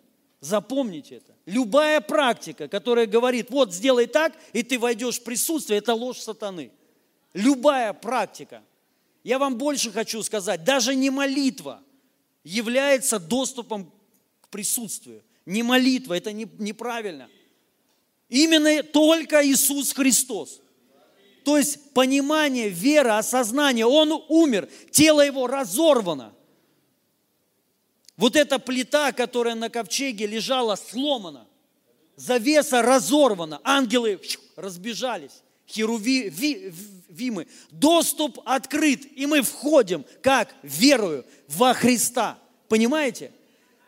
запомните 0.42 1.18
это. 1.18 1.36
Любая 1.46 2.02
практика, 2.02 2.68
которая 2.68 3.06
говорит, 3.06 3.52
вот 3.52 3.74
сделай 3.74 4.08
так, 4.08 4.34
и 4.54 4.64
ты 4.64 4.80
войдешь 4.80 5.20
в 5.20 5.24
присутствие, 5.24 5.78
это 5.78 5.94
ложь 5.94 6.18
сатаны. 6.18 6.72
Любая 7.34 7.94
практика. 7.94 8.64
Я 9.24 9.38
вам 9.38 9.58
больше 9.58 9.92
хочу 9.92 10.24
сказать, 10.24 10.64
даже 10.64 10.96
не 10.96 11.12
молитва 11.12 11.82
является 12.44 13.20
доступом 13.20 13.92
к 14.42 14.50
присутствию. 14.50 15.24
Не 15.46 15.62
молитва, 15.62 16.16
это 16.16 16.32
не, 16.32 16.48
неправильно. 16.58 17.30
Именно 18.32 18.82
только 18.82 19.46
Иисус 19.46 19.94
Христос. 19.94 20.60
То 21.46 21.60
есть 21.60 21.94
понимание, 21.94 22.70
вера, 22.70 23.20
осознание, 23.20 23.86
Он 23.86 24.24
умер, 24.28 24.68
тело 24.90 25.22
Его 25.22 25.46
разорвано– 25.46 26.34
вот 28.22 28.36
эта 28.36 28.60
плита, 28.60 29.12
которая 29.14 29.56
на 29.56 29.72
ковчеге 29.72 30.28
лежала, 30.28 30.76
сломана. 30.76 31.48
Завеса 32.16 32.84
разорвана. 32.84 33.60
Ангелы 33.64 34.22
разбежались. 34.56 35.42
Херувимы. 35.68 37.48
Доступ 37.72 38.40
открыт. 38.46 39.08
И 39.16 39.26
мы 39.26 39.42
входим, 39.42 40.06
как 40.22 40.54
верую, 40.62 41.26
во 41.48 41.74
Христа. 41.74 42.38
Понимаете? 42.70 43.32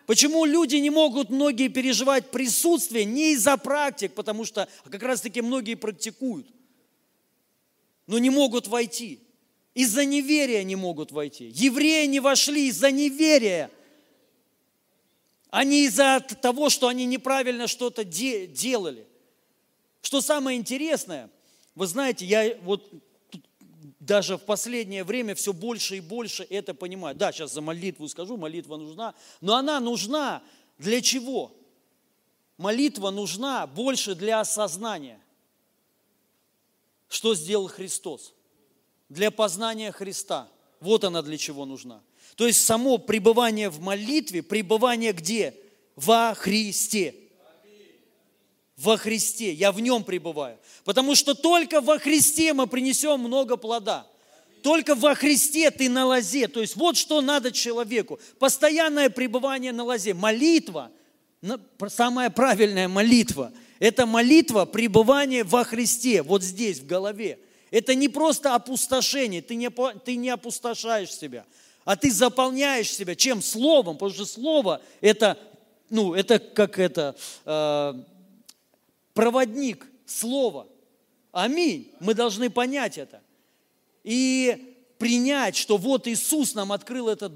Почему 0.06 0.46
люди 0.46 0.76
не 0.76 0.90
могут 0.90 1.30
многие 1.30 1.70
переживать 1.70 2.32
присутствие 2.32 3.06
не 3.06 3.34
из-за 3.34 3.58
практик, 3.58 4.14
потому 4.14 4.46
что 4.46 4.68
как 4.90 5.02
раз-таки 5.04 5.42
многие 5.42 5.76
практикуют, 5.76 6.48
но 8.08 8.18
не 8.18 8.30
могут 8.30 8.68
войти. 8.68 9.20
Из-за 9.74 10.06
неверия 10.06 10.64
не 10.64 10.76
могут 10.76 11.12
войти. 11.12 11.52
Евреи 11.54 12.06
не 12.06 12.20
вошли 12.20 12.68
из-за 12.68 12.92
неверия– 12.92 13.72
а 15.54 15.64
не 15.64 15.86
из-за 15.86 16.20
того, 16.20 16.72
что 16.72 16.88
они 16.88 17.06
неправильно 17.06 17.68
что-то 17.68 18.04
де- 18.04 18.48
делали. 18.48 19.06
Что 20.02 20.20
самое 20.20 20.58
интересное, 20.58 21.30
вы 21.76 21.86
знаете, 21.86 22.26
я 22.26 22.58
вот 22.64 22.92
даже 24.06 24.38
в 24.38 24.42
последнее 24.42 25.04
время 25.04 25.34
все 25.34 25.54
больше 25.54 25.98
и 25.98 26.02
больше 26.02 26.46
это 26.50 26.74
понимаю. 26.74 27.16
Да, 27.16 27.32
сейчас 27.32 27.54
за 27.54 27.62
молитву 27.62 28.08
скажу, 28.10 28.36
молитва 28.36 28.76
нужна, 28.76 29.16
но 29.40 29.56
она 29.56 29.80
нужна 29.80 30.44
для 30.78 31.02
чего? 31.02 31.56
Молитва 32.58 33.12
нужна 33.12 33.66
больше 33.66 34.14
для 34.14 34.42
осознания, 34.42 35.22
что 37.08 37.34
сделал 37.34 37.68
Христос, 37.68 38.34
для 39.08 39.32
познания 39.32 39.92
Христа. 39.92 40.50
Вот 40.82 41.06
она 41.06 41.22
для 41.22 41.38
чего 41.38 41.66
нужна. 41.66 42.02
То 42.36 42.46
есть 42.46 42.66
само 42.66 42.98
пребывание 42.98 43.70
в 43.70 43.80
молитве, 43.80 44.44
пребывание 44.44 45.14
где? 45.14 45.56
Во 45.96 46.34
Христе. 46.34 47.16
Во 48.78 48.98
Христе. 48.98 49.54
Я 49.54 49.72
в 49.72 49.80
нем 49.80 50.04
пребываю. 50.04 50.58
Потому 50.84 51.16
что 51.16 51.34
только 51.34 51.82
во 51.82 52.00
Христе 52.00 52.54
мы 52.54 52.68
принесем 52.68 53.20
много 53.20 53.58
плода. 53.58 54.08
Только 54.62 54.96
во 54.96 55.14
Христе 55.16 55.72
ты 55.72 55.90
на 55.90 56.06
лозе. 56.06 56.48
То 56.48 56.62
есть 56.62 56.76
вот 56.76 56.98
что 56.98 57.22
надо 57.22 57.52
человеку. 57.52 58.20
Постоянное 58.40 59.10
пребывание 59.10 59.72
на 59.72 59.84
лозе. 59.84 60.14
Молитва, 60.14 60.92
самая 61.90 62.30
правильная 62.30 62.88
молитва, 62.88 63.52
это 63.80 64.06
молитва 64.06 64.66
пребывания 64.66 65.44
во 65.44 65.66
Христе, 65.66 66.22
вот 66.22 66.42
здесь, 66.42 66.80
в 66.80 66.86
голове. 66.86 67.40
Это 67.70 67.96
не 67.96 68.08
просто 68.08 68.56
опустошение, 68.56 69.42
ты 69.42 69.56
не, 69.56 69.70
ты 70.06 70.16
не 70.16 70.30
опустошаешь 70.30 71.12
себя 71.12 71.46
а 71.86 71.96
ты 71.96 72.12
заполняешь 72.12 72.92
себя 72.92 73.16
чем? 73.16 73.42
Словом, 73.42 73.96
потому 73.96 74.14
что 74.14 74.26
слово 74.26 74.82
это, 75.02 75.38
ну, 75.90 76.14
это 76.14 76.40
как 76.40 76.80
это, 76.80 77.16
э, 77.46 77.94
проводник 79.14 79.88
слова. 80.06 80.68
Аминь. 81.32 81.92
Мы 82.00 82.14
должны 82.14 82.50
понять 82.50 82.98
это. 82.98 83.22
и 84.04 84.76
принять, 84.98 85.56
что 85.56 85.78
вот 85.78 86.08
Иисус 86.08 86.56
нам 86.56 86.72
открыл 86.72 87.10
этот 87.10 87.34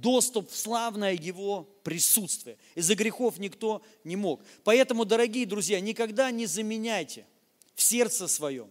доступ 0.00 0.50
в 0.50 0.56
славное 0.56 1.12
Его 1.14 1.68
присутствие. 1.82 2.56
Из-за 2.74 2.94
грехов 2.94 3.38
никто 3.38 3.82
не 4.04 4.16
мог. 4.16 4.42
Поэтому, 4.64 5.04
дорогие 5.04 5.46
друзья, 5.46 5.80
никогда 5.80 6.30
не 6.30 6.46
заменяйте 6.46 7.26
в 7.74 7.82
сердце 7.82 8.28
своем, 8.28 8.70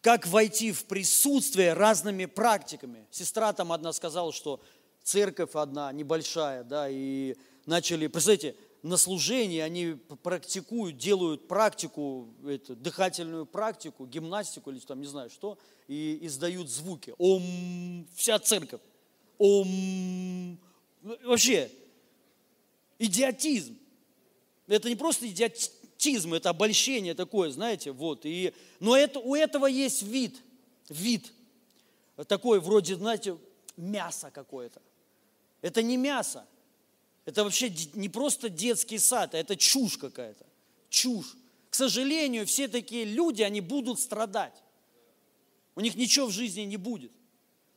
как 0.00 0.26
войти 0.26 0.72
в 0.72 0.84
присутствие 0.84 1.72
разными 1.72 2.26
практиками. 2.26 3.06
Сестра 3.10 3.52
там 3.52 3.72
одна 3.72 3.92
сказала, 3.92 4.32
что 4.32 4.60
церковь 5.02 5.54
одна, 5.54 5.90
небольшая, 5.92 6.64
да, 6.64 6.88
и 6.88 7.36
начали, 7.66 8.06
представляете, 8.06 8.56
на 8.88 8.96
служении 8.96 9.60
они 9.60 9.94
практикуют, 10.22 10.96
делают 10.96 11.46
практику, 11.46 12.34
это, 12.46 12.74
дыхательную 12.74 13.46
практику, 13.46 14.06
гимнастику 14.06 14.70
или 14.70 14.78
там 14.80 15.00
не 15.00 15.06
знаю 15.06 15.30
что, 15.30 15.58
и 15.86 16.18
издают 16.22 16.68
звуки. 16.68 17.14
Ом, 17.18 18.08
вся 18.16 18.38
церковь. 18.38 18.80
Ом, 19.38 20.58
вообще, 21.02 21.70
идиотизм. 22.98 23.78
Это 24.66 24.88
не 24.88 24.96
просто 24.96 25.28
идиотизм, 25.28 26.34
это 26.34 26.50
обольщение 26.50 27.14
такое, 27.14 27.50
знаете, 27.50 27.92
вот. 27.92 28.24
И, 28.24 28.54
но 28.80 28.96
это, 28.96 29.20
у 29.20 29.34
этого 29.34 29.66
есть 29.66 30.02
вид, 30.02 30.40
вид 30.88 31.32
такой 32.26 32.60
вроде, 32.60 32.96
знаете, 32.96 33.38
мясо 33.76 34.30
какое-то. 34.30 34.80
Это 35.60 35.82
не 35.82 35.96
мясо, 35.96 36.46
это 37.28 37.44
вообще 37.44 37.70
не 37.92 38.08
просто 38.08 38.48
детский 38.48 38.96
сад, 38.96 39.34
а 39.34 39.38
это 39.38 39.54
чушь 39.54 39.98
какая-то. 39.98 40.46
Чушь. 40.88 41.36
К 41.68 41.74
сожалению, 41.74 42.46
все 42.46 42.68
такие 42.68 43.04
люди, 43.04 43.42
они 43.42 43.60
будут 43.60 44.00
страдать. 44.00 44.54
У 45.74 45.82
них 45.82 45.94
ничего 45.94 46.28
в 46.28 46.30
жизни 46.30 46.62
не 46.62 46.78
будет. 46.78 47.12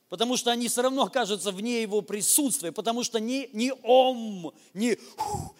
Потому 0.07 0.37
что 0.37 0.51
они 0.51 0.69
все 0.69 0.83
равно 0.83 1.03
окажутся 1.03 1.51
вне 1.51 1.81
его 1.81 2.01
присутствия. 2.01 2.71
Потому 2.71 3.03
что 3.03 3.19
не, 3.19 3.49
не 3.51 3.73
ом, 3.83 4.53
не, 4.73 4.97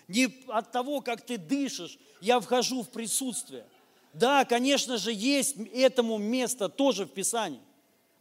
не 0.07 0.41
от 0.47 0.71
того, 0.71 1.01
как 1.01 1.25
ты 1.25 1.37
дышишь, 1.37 1.99
я 2.21 2.39
вхожу 2.39 2.83
в 2.83 2.89
присутствие. 2.91 3.65
Да, 4.13 4.45
конечно 4.45 4.99
же, 4.99 5.11
есть 5.11 5.57
этому 5.73 6.17
место 6.17 6.69
тоже 6.69 7.03
в 7.03 7.09
Писании. 7.09 7.59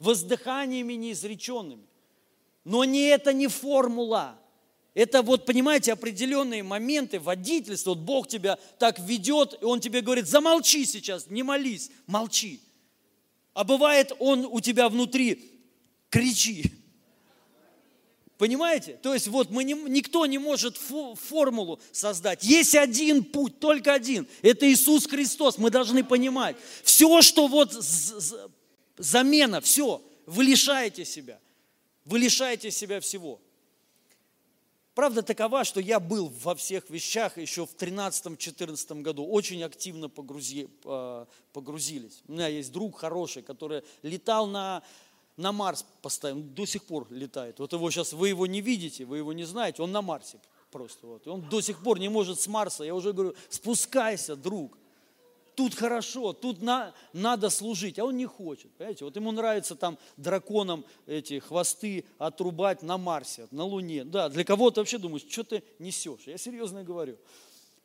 Воздыханиями 0.00 0.94
неизреченными. 0.94 1.86
Но 2.64 2.82
не 2.82 3.02
это 3.02 3.32
не 3.32 3.46
формула. 3.46 4.39
Это 4.94 5.22
вот, 5.22 5.46
понимаете, 5.46 5.92
определенные 5.92 6.62
моменты 6.62 7.20
водительства. 7.20 7.90
Вот 7.90 8.00
Бог 8.00 8.28
тебя 8.28 8.58
так 8.78 8.98
ведет, 8.98 9.56
и 9.60 9.64
Он 9.64 9.80
тебе 9.80 10.00
говорит, 10.00 10.26
замолчи 10.26 10.84
сейчас, 10.84 11.28
не 11.28 11.42
молись, 11.42 11.90
молчи. 12.06 12.60
А 13.54 13.64
бывает, 13.64 14.12
Он 14.18 14.46
у 14.46 14.60
тебя 14.60 14.88
внутри, 14.88 15.52
кричи. 16.08 16.72
Понимаете? 18.40 18.98
То 19.02 19.12
есть 19.12 19.28
вот 19.28 19.50
мы 19.50 19.64
не, 19.64 19.74
никто 19.74 20.24
не 20.24 20.38
может 20.38 20.78
фу, 20.78 21.14
формулу 21.14 21.78
создать. 21.92 22.42
Есть 22.42 22.74
один 22.74 23.22
путь, 23.22 23.60
только 23.60 23.92
один. 23.92 24.26
Это 24.40 24.66
Иисус 24.66 25.06
Христос. 25.06 25.58
Мы 25.58 25.70
должны 25.70 26.02
понимать. 26.02 26.56
Все, 26.82 27.20
что 27.20 27.48
вот 27.48 27.74
замена, 28.96 29.60
все, 29.60 30.02
вы 30.24 30.44
лишаете 30.44 31.04
себя. 31.04 31.38
Вы 32.06 32.18
лишаете 32.18 32.70
себя 32.70 33.00
всего. 33.00 33.42
Правда 35.00 35.22
такова, 35.22 35.64
что 35.64 35.80
я 35.80 35.98
был 35.98 36.30
во 36.42 36.54
всех 36.54 36.90
вещах 36.90 37.38
еще 37.38 37.64
в 37.64 37.74
13-14 37.74 39.00
году, 39.00 39.24
очень 39.24 39.62
активно 39.62 40.10
погрузи, 40.10 40.68
а, 40.84 41.26
погрузились. 41.54 42.22
У 42.28 42.32
меня 42.32 42.48
есть 42.48 42.70
друг 42.70 42.98
хороший, 42.98 43.42
который 43.42 43.82
летал 44.02 44.46
на, 44.46 44.82
на 45.38 45.52
Марс 45.52 45.86
постоянно, 46.02 46.42
до 46.42 46.66
сих 46.66 46.84
пор 46.84 47.06
летает. 47.08 47.60
Вот 47.60 47.72
его 47.72 47.90
сейчас, 47.90 48.12
вы 48.12 48.28
его 48.28 48.46
не 48.46 48.60
видите, 48.60 49.06
вы 49.06 49.16
его 49.16 49.32
не 49.32 49.44
знаете, 49.44 49.82
он 49.82 49.90
на 49.90 50.02
Марсе 50.02 50.38
просто. 50.70 51.06
Вот. 51.06 51.26
И 51.26 51.30
он 51.30 51.48
до 51.48 51.62
сих 51.62 51.82
пор 51.82 51.98
не 51.98 52.10
может 52.10 52.38
с 52.38 52.46
Марса. 52.46 52.84
Я 52.84 52.94
уже 52.94 53.14
говорю, 53.14 53.34
спускайся, 53.48 54.36
друг 54.36 54.76
тут 55.54 55.74
хорошо, 55.74 56.32
тут 56.32 56.62
на, 56.62 56.94
надо 57.12 57.50
служить, 57.50 57.98
а 57.98 58.04
он 58.04 58.16
не 58.16 58.26
хочет. 58.26 58.70
Понимаете? 58.72 59.04
Вот 59.04 59.16
ему 59.16 59.32
нравится 59.32 59.74
там 59.76 59.98
драконам 60.16 60.84
эти 61.06 61.38
хвосты 61.38 62.04
отрубать 62.18 62.82
на 62.82 62.98
Марсе, 62.98 63.46
на 63.50 63.64
Луне. 63.64 64.04
Да, 64.04 64.28
для 64.28 64.44
кого-то 64.44 64.80
вообще 64.80 64.98
думаешь, 64.98 65.26
что 65.28 65.44
ты 65.44 65.62
несешь? 65.78 66.22
Я 66.26 66.38
серьезно 66.38 66.84
говорю. 66.84 67.18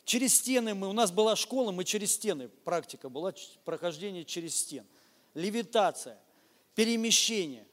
Через 0.05 0.35
стены 0.35 0.75
мы, 0.75 0.87
у 0.87 0.93
нас 0.93 1.11
была 1.11 1.35
школа, 1.35 1.71
мы 1.71 1.83
через 1.83 2.13
стены, 2.13 2.49
практика 2.63 3.09
была, 3.09 3.33
прохождение 3.63 4.23
через 4.23 4.55
стен. 4.55 4.85
Левитация, 5.33 6.19
перемещение. 6.75 7.65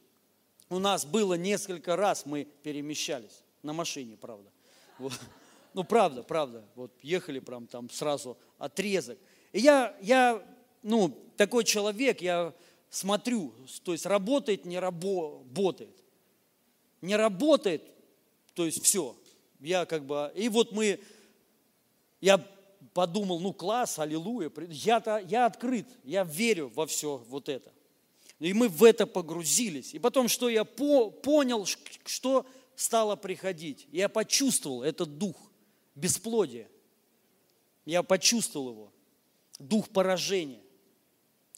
У 0.70 0.78
нас 0.78 1.04
было 1.04 1.34
несколько 1.34 1.96
раз, 1.96 2.24
мы 2.24 2.44
перемещались, 2.62 3.42
на 3.62 3.74
машине, 3.74 4.16
правда. 4.16 4.50
Вот. 4.98 5.12
Ну, 5.74 5.84
правда, 5.84 6.22
правда. 6.22 6.64
Вот 6.74 6.92
ехали 7.02 7.38
прям 7.38 7.66
там 7.66 7.88
сразу 7.90 8.36
отрезок. 8.58 9.18
И 9.52 9.60
я, 9.60 9.94
я, 10.00 10.42
ну, 10.82 11.08
такой 11.36 11.64
человек, 11.64 12.22
я 12.22 12.54
смотрю, 12.90 13.52
то 13.84 13.92
есть 13.92 14.06
работает, 14.06 14.64
не 14.64 14.78
работает. 14.78 15.96
Не 17.00 17.16
работает, 17.16 17.82
то 18.54 18.64
есть 18.64 18.82
все. 18.82 19.16
Я 19.60 19.86
как 19.86 20.04
бы, 20.04 20.32
и 20.34 20.48
вот 20.48 20.72
мы, 20.72 21.00
я 22.20 22.44
подумал, 22.94 23.40
ну 23.40 23.52
класс, 23.52 23.98
аллилуйя, 23.98 24.50
я, 24.68 25.22
я 25.26 25.46
открыт, 25.46 25.86
я 26.04 26.24
верю 26.24 26.70
во 26.74 26.86
все 26.86 27.24
вот 27.28 27.48
это. 27.48 27.72
И 28.38 28.52
мы 28.52 28.68
в 28.68 28.82
это 28.82 29.06
погрузились. 29.06 29.94
И 29.94 29.98
потом, 29.98 30.28
что 30.28 30.48
я 30.48 30.64
по, 30.64 31.10
понял, 31.10 31.64
что 32.04 32.44
стало 32.74 33.14
приходить. 33.16 33.86
Я 33.92 34.08
почувствовал 34.08 34.82
этот 34.82 35.16
дух 35.16 35.36
бесплодия. 35.94 36.68
Я 37.84 38.02
почувствовал 38.02 38.70
его 38.70 38.91
дух 39.68 39.88
поражения. 39.88 40.60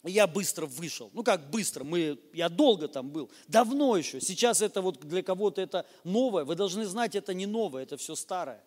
Я 0.03 0.27
быстро 0.27 0.67
вышел. 0.67 1.09
Ну 1.13 1.23
как 1.23 1.49
быстро, 1.49 1.83
мы, 1.83 2.19
я 2.33 2.47
долго 2.47 2.87
там 2.87 3.09
был, 3.09 3.31
давно 3.47 3.97
еще. 3.97 4.21
Сейчас 4.21 4.61
это 4.61 4.81
вот 4.81 4.99
для 4.99 5.23
кого-то 5.23 5.61
это 5.61 5.85
новое. 6.03 6.45
Вы 6.45 6.55
должны 6.55 6.85
знать, 6.85 7.15
это 7.15 7.33
не 7.33 7.47
новое, 7.47 7.83
это 7.83 7.97
все 7.97 8.15
старое. 8.15 8.63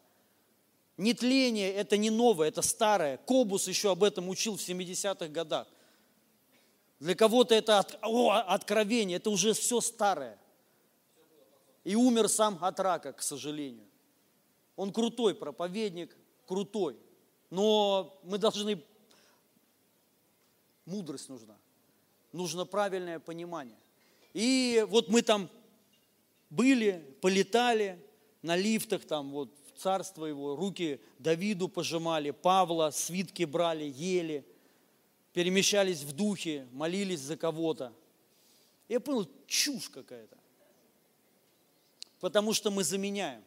Нетление– 0.97 1.73
это 1.75 1.97
не 1.97 2.11
новое, 2.11 2.49
это 2.49 2.61
старое. 2.61 3.19
Кобус 3.19 3.69
еще 3.69 3.93
об 3.93 4.03
этом 4.03 4.29
учил 4.29 4.57
в 4.57 4.61
70-х 4.61 5.29
годах. 5.29 5.69
Для 6.99 7.15
кого-то 7.15 7.55
это 7.55 7.79
от, 7.79 7.97
о, 8.03 8.33
откровение, 8.33 9.19
это 9.19 9.31
уже 9.31 9.53
все 9.53 9.81
старое. 9.81 10.37
И 11.85 11.95
умер 11.95 12.29
сам 12.29 12.59
от 12.61 12.81
рака, 12.81 13.13
к 13.13 13.23
сожалению. 13.23 13.87
Он 14.75 14.93
крутой 14.93 15.37
проповедник, 15.37 16.17
крутой. 16.47 16.97
Но 17.51 18.19
мы 18.25 18.39
должны 18.39 18.83
мудрость 20.89 21.29
нужна. 21.29 21.57
Нужно 22.33 22.65
правильное 22.65 23.19
понимание. 23.19 23.79
И 24.35 24.85
вот 24.89 25.09
мы 25.09 25.23
там 25.23 25.49
были, 26.51 27.17
полетали 27.21 28.03
на 28.43 28.57
лифтах, 28.57 29.05
там 29.05 29.31
вот 29.31 29.51
в 29.69 29.81
царство 29.81 30.25
его, 30.27 30.57
руки 30.57 31.01
Давиду 31.19 31.69
пожимали, 31.69 32.31
Павла, 32.31 32.91
свитки 32.91 33.45
брали, 33.45 33.85
ели, 33.85 34.45
перемещались 35.33 36.03
в 36.03 36.13
духе, 36.13 36.67
молились 36.73 37.21
за 37.21 37.37
кого-то. 37.37 37.93
Я 38.89 39.01
понял, 39.01 39.29
чушь 39.47 39.89
какая-то. 39.89 40.37
Потому 42.21 42.53
что 42.53 42.71
мы 42.71 42.83
заменяем. 42.83 43.43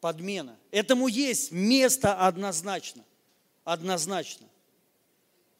Подмена. 0.00 0.56
Этому 0.70 1.08
есть 1.08 1.52
место 1.52 2.14
однозначно. 2.26 3.04
Однозначно 3.64 4.49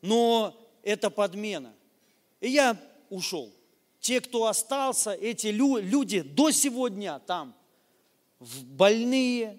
но 0.03 0.57
это 0.83 1.11
подмена. 1.11 1.75
И 2.41 2.49
я 2.51 2.77
ушел. 3.09 3.53
Те, 4.01 4.21
кто 4.21 4.47
остался, 4.47 5.13
эти 5.13 5.49
люди 5.49 6.23
до 6.23 6.51
сегодня 6.51 7.19
там, 7.27 7.55
больные, 8.39 9.59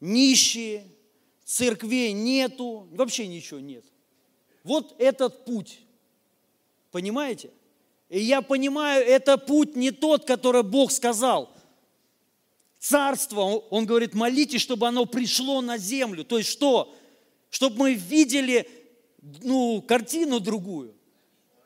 нищие, 0.00 0.84
церквей 1.44 2.12
нету, 2.12 2.88
вообще 2.90 3.26
ничего 3.26 3.60
нет. 3.60 3.84
Вот 4.64 4.94
этот 4.98 5.44
путь. 5.44 5.80
Понимаете? 6.90 7.50
И 8.08 8.20
я 8.20 8.42
понимаю, 8.42 9.06
это 9.06 9.38
путь 9.38 9.76
не 9.76 9.90
тот, 9.90 10.24
который 10.24 10.62
Бог 10.62 10.90
сказал. 10.90 11.54
Царство, 12.78 13.40
Он 13.42 13.86
говорит, 13.86 14.14
молитесь, 14.14 14.60
чтобы 14.60 14.88
оно 14.88 15.04
пришло 15.04 15.60
на 15.60 15.78
землю. 15.78 16.24
То 16.24 16.38
есть 16.38 16.50
что? 16.50 16.94
Чтобы 17.50 17.78
мы 17.78 17.94
видели 17.94 18.68
ну, 19.22 19.82
картину 19.82 20.40
другую. 20.40 20.94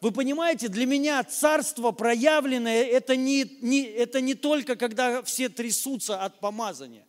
Вы 0.01 0.11
понимаете, 0.11 0.69
для 0.69 0.85
меня 0.85 1.23
царство 1.23 1.93
проявленное, 1.93 2.83
это 2.83 3.15
не, 3.15 3.45
не, 3.61 3.85
это 3.85 4.21
не 4.21 4.35
только, 4.35 4.75
когда 4.75 5.23
все 5.23 5.49
трясутся 5.49 6.21
от 6.21 6.41
помазания. 6.41 7.07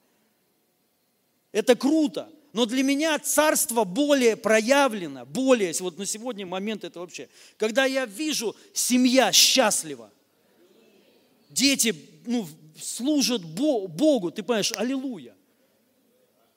Это 1.52 1.76
круто. 1.76 2.30
Но 2.52 2.68
для 2.68 2.84
меня 2.84 3.18
царство 3.18 3.84
более 3.84 4.38
проявлено, 4.38 5.26
более, 5.26 5.74
вот 5.80 5.98
на 5.98 6.06
сегодня 6.06 6.46
момент 6.46 6.84
это 6.84 7.00
вообще, 7.00 7.30
когда 7.58 7.86
я 7.86 8.06
вижу, 8.06 8.56
семья 8.74 9.32
счастлива, 9.32 10.12
дети 11.50 11.96
ну, 12.28 12.48
служат 12.80 13.44
Богу, 13.44 14.30
ты 14.30 14.44
понимаешь, 14.44 14.72
аллилуйя. 14.76 15.36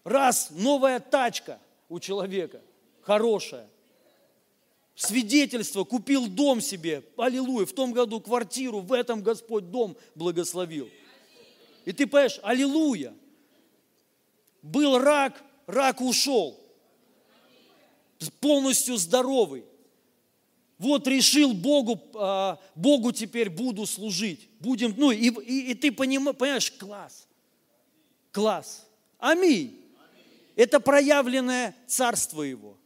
Раз, 0.05 0.51
новая 0.51 1.01
тачка 1.01 1.59
у 1.88 1.99
человека, 1.99 2.61
хорошая. 3.01 3.66
Свидетельство, 4.96 5.85
купил 5.85 6.26
дом 6.26 6.62
себе, 6.62 7.04
аллилуйя, 7.18 7.66
в 7.66 7.72
том 7.72 7.92
году 7.92 8.18
квартиру, 8.18 8.80
в 8.80 8.94
этом 8.94 9.22
Господь 9.22 9.70
дом 9.70 9.94
благословил. 10.14 10.88
И 11.85 11.92
ты 11.92 12.06
понимаешь, 12.06 12.40
аллилуйя. 12.42 13.14
Был 14.62 14.98
рак, 14.98 15.44
рак 15.66 16.00
ушел. 16.00 16.59
Полностью 18.40 18.96
здоровый. 18.96 19.64
Вот 20.78 21.06
решил 21.06 21.52
Богу, 21.52 22.00
а, 22.14 22.59
Богу 22.74 23.12
теперь 23.12 23.50
буду 23.50 23.85
служить. 23.85 24.48
Будем, 24.61 24.94
ну 24.96 25.11
и, 25.11 25.28
и, 25.28 25.70
и 25.72 25.74
ты 25.74 25.92
понимаешь, 25.92 26.72
класс. 26.72 27.28
Класс. 28.32 28.87
Аминь. 29.18 29.78
Это 30.54 30.80
проявленное 30.80 31.76
царство 31.87 32.42
Его. 32.42 32.78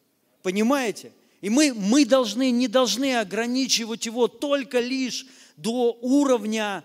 Понимаете? 0.43 1.13
И 1.41 1.49
мы, 1.49 1.73
мы 1.73 2.05
должны, 2.05 2.51
не 2.51 2.69
должны 2.69 3.17
ограничивать 3.17 4.07
его 4.07 4.29
только 4.29 4.81
лишь 4.81 5.27
до 5.57 5.93
уровня, 6.01 6.85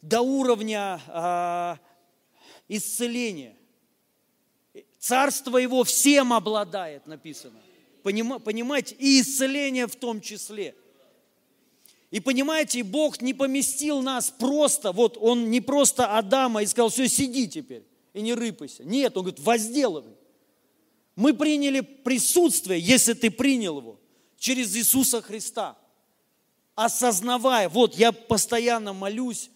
до 0.00 0.20
уровня 0.20 1.00
а, 1.08 1.78
исцеления. 2.68 3.56
Царство 4.98 5.58
его 5.58 5.84
всем 5.84 6.32
обладает, 6.32 7.06
написано. 7.06 7.60
Понимаете? 8.02 8.96
И 8.98 9.20
исцеление 9.20 9.86
в 9.86 9.94
том 9.94 10.20
числе. 10.20 10.74
И 12.10 12.20
понимаете, 12.20 12.82
Бог 12.82 13.22
не 13.22 13.32
поместил 13.32 14.02
нас 14.02 14.30
просто, 14.30 14.92
вот 14.92 15.16
Он 15.18 15.50
не 15.50 15.60
просто 15.60 16.18
Адама 16.18 16.62
и 16.62 16.66
сказал, 16.66 16.90
все, 16.90 17.08
сиди 17.08 17.48
теперь 17.48 17.84
и 18.12 18.20
не 18.20 18.34
рыпайся. 18.34 18.84
Нет, 18.84 19.16
Он 19.16 19.22
говорит, 19.24 19.40
возделывай. 19.40 20.12
Мы 21.22 21.34
приняли 21.34 21.80
присутствие, 21.80 22.80
если 22.80 23.14
ты 23.14 23.30
принял 23.30 23.78
его, 23.78 24.00
через 24.38 24.76
Иисуса 24.76 25.22
Христа. 25.22 25.78
Осознавая, 26.74 27.68
вот 27.68 27.96
я 27.96 28.12
постоянно 28.12 28.92
молюсь, 28.92 29.50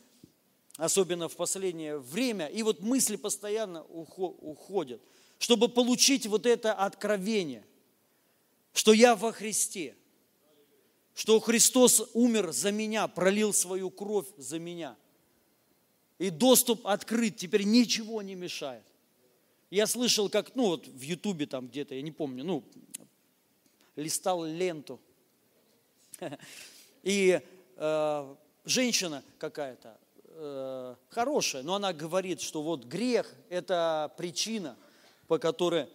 особенно 0.76 1.28
в 1.28 1.36
последнее 1.36 1.98
время, 1.98 2.46
и 2.46 2.62
вот 2.62 2.80
мысли 2.80 3.16
постоянно 3.16 3.82
уходят– 3.82 5.02
чтобы 5.38 5.68
получить 5.68 6.26
вот 6.26 6.46
это 6.46 6.72
откровение, 6.72 7.66
что 8.72 8.92
я 8.92 9.14
во 9.14 9.32
Христе, 9.32 9.96
что 11.14 11.40
Христос 11.40 12.10
умер 12.14 12.52
за 12.52 12.72
меня, 12.72 13.06
пролил 13.08 13.52
свою 13.52 13.90
кровь 13.90 14.26
за 14.36 14.58
меня. 14.58 14.96
И 16.18 16.30
доступ 16.30 16.86
открыт, 16.86 17.36
теперь 17.36 17.64
ничего 17.64 18.22
не 18.22 18.34
мешает. 18.34 18.84
Я 19.70 19.86
слышал, 19.86 20.28
как, 20.28 20.54
ну 20.54 20.66
вот 20.66 20.86
в 20.86 21.00
Ютубе 21.00 21.46
там 21.46 21.68
где-то, 21.68 21.94
я 21.94 22.02
не 22.02 22.12
помню, 22.12 22.44
ну, 22.44 22.64
листал 23.96 24.44
ленту. 24.44 25.00
И 27.02 27.40
э, 27.76 28.34
женщина 28.64 29.22
какая-то, 29.38 29.98
э, 30.24 30.94
хорошая, 31.10 31.62
но 31.62 31.74
она 31.74 31.92
говорит, 31.92 32.40
что 32.40 32.62
вот 32.62 32.84
грех– 32.84 33.34
это 33.48 34.12
причина– 34.16 34.76
по 35.26 35.38
которой 35.38 35.88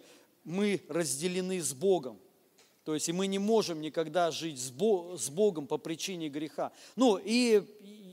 мы 0.44 0.82
разделены 0.88 1.60
с 1.60 1.72
Богом. 1.72 2.18
То 2.84 2.94
есть 2.94 3.08
и 3.08 3.12
мы 3.12 3.26
не 3.26 3.38
можем 3.38 3.80
никогда 3.80 4.30
жить 4.30 4.58
с 4.58 4.70
Богом 5.30 5.66
по 5.66 5.78
причине 5.78 6.28
греха. 6.28 6.72
Ну 6.96 7.18
и 7.22 7.62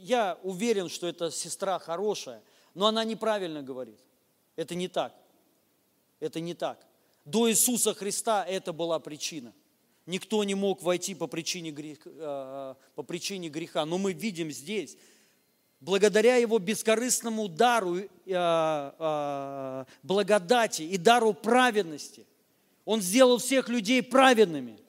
я 0.04 0.38
уверен, 0.44 0.90
что 0.90 1.08
эта 1.08 1.32
сестра 1.32 1.80
хорошая, 1.80 2.42
но 2.76 2.86
она 2.88 3.04
неправильно 3.04 3.64
говорит. 3.64 4.00
Это 4.56 4.76
не 4.76 4.88
так. 4.88 5.14
Это 6.20 6.40
не 6.40 6.54
так. 6.54 6.86
До 7.26 7.50
Иисуса 7.50 7.94
Христа 7.94 8.46
это 8.46 8.74
была 8.74 9.00
причина. 9.00 9.54
Никто 10.06 10.44
не 10.44 10.56
мог 10.56 10.82
войти 10.82 11.14
по 11.14 11.28
причине 11.28 11.72
греха, 11.72 12.10
э, 12.10 12.76
по 12.96 13.04
причине 13.04 13.50
греха. 13.50 13.86
Но 13.86 14.00
мы 14.00 14.14
видим 14.14 14.50
здесь, 14.52 14.98
благодаря 15.80 16.38
Его 16.38 16.58
бескорыстному 16.58 17.48
дару, 17.48 17.98
э, 17.98 18.08
э, 18.26 19.86
благодати 20.02 20.82
и 20.82 20.98
дару 20.98 21.34
праведности, 21.34 22.26
Он 22.86 23.02
сделал 23.02 23.38
всех 23.38 23.70
людей 23.70 24.02
праведными 24.02 24.80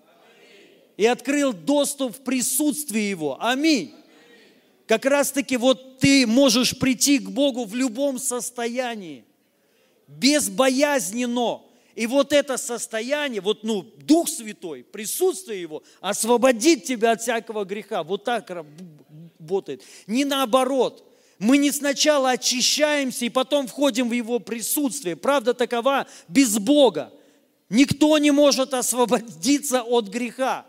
и 0.97 1.05
открыл 1.05 1.53
доступ 1.53 2.17
в 2.17 2.23
присутствие 2.23 3.11
Его. 3.11 3.37
Аминь. 3.41 3.95
Как 4.87 5.05
раз-таки 5.05 5.57
вот 5.57 5.99
ты 5.99 6.27
можешь 6.27 6.79
прийти 6.79 7.19
к 7.19 7.31
Богу 7.31 7.65
в 7.65 7.75
любом 7.75 8.19
состоянии, 8.19 9.25
безбоязненно. 10.11 11.63
И 11.95 12.07
вот 12.07 12.33
это 12.33 12.57
состояние, 12.57 13.41
вот 13.41 13.63
ну, 13.63 13.83
Дух 13.83 14.29
Святой, 14.29 14.85
присутствие 14.85 15.61
Его, 15.61 15.83
освободит 16.01 16.85
тебя 16.85 17.13
от 17.13 17.23
всякого 17.23 17.65
греха. 17.65 18.03
Вот 18.03 18.25
так 18.25 18.51
работает. 18.51 19.83
Не 20.07 20.25
наоборот. 20.25 21.07
Мы 21.39 21.57
не 21.57 21.73
сначала 21.73 22.33
очищаемся 22.33 23.25
и 23.25 23.31
потом 23.31 23.67
входим 23.67 24.11
в 24.11 24.13
Его 24.13 24.39
присутствие. 24.41 25.17
Правда 25.17 25.55
такова 25.55 26.07
без 26.29 26.59
Бога. 26.59 27.13
Никто 27.71 28.19
не 28.19 28.31
может 28.31 28.75
освободиться 28.75 29.83
от 29.83 30.09
греха. 30.09 30.67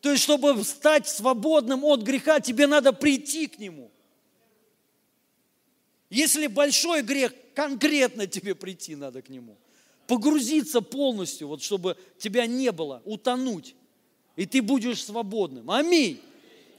То 0.00 0.10
есть, 0.12 0.22
чтобы 0.22 0.62
стать 0.64 1.08
свободным 1.08 1.84
от 1.84 2.02
греха, 2.02 2.40
тебе 2.40 2.66
надо 2.66 2.92
прийти 2.92 3.46
к 3.46 3.58
Нему. 3.58 3.90
Если 6.10 6.46
большой 6.46 7.02
грех, 7.02 7.32
конкретно 7.56 8.26
тебе 8.26 8.54
прийти 8.54 8.94
надо 8.94 9.22
к 9.22 9.30
Нему. 9.30 9.56
Погрузиться 10.06 10.82
полностью, 10.82 11.48
вот 11.48 11.62
чтобы 11.62 11.96
тебя 12.18 12.46
не 12.46 12.70
было, 12.70 13.02
утонуть. 13.04 13.74
И 14.36 14.44
ты 14.44 14.60
будешь 14.60 15.02
свободным. 15.02 15.70
Аминь. 15.70 16.20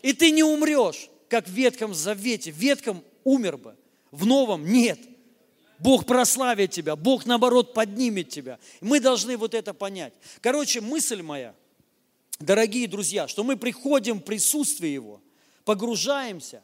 И 0.03 0.13
ты 0.13 0.29
не 0.29 0.43
умрешь, 0.43 1.09
как 1.27 1.47
в 1.47 1.51
Ветхом 1.51 1.93
Завете. 1.93 2.51
В 2.51 2.57
Ветхом 2.57 3.03
умер 3.23 3.57
бы, 3.57 3.75
в 4.11 4.25
Новом 4.27 4.71
нет. 4.71 4.99
Бог 5.79 6.05
прославит 6.05 6.71
тебя, 6.71 6.95
Бог, 6.95 7.25
наоборот, 7.25 7.73
поднимет 7.73 8.29
тебя. 8.29 8.59
Мы 8.79 8.99
должны 8.99 9.35
вот 9.35 9.53
это 9.53 9.73
понять. 9.73 10.13
Короче, 10.41 10.79
мысль 10.81 11.21
моя, 11.21 11.55
дорогие 12.39 12.87
друзья, 12.87 13.27
что 13.27 13.43
мы 13.43 13.57
приходим 13.57 14.19
в 14.19 14.23
присутствие 14.23 14.93
Его, 14.93 15.21
погружаемся, 15.65 16.63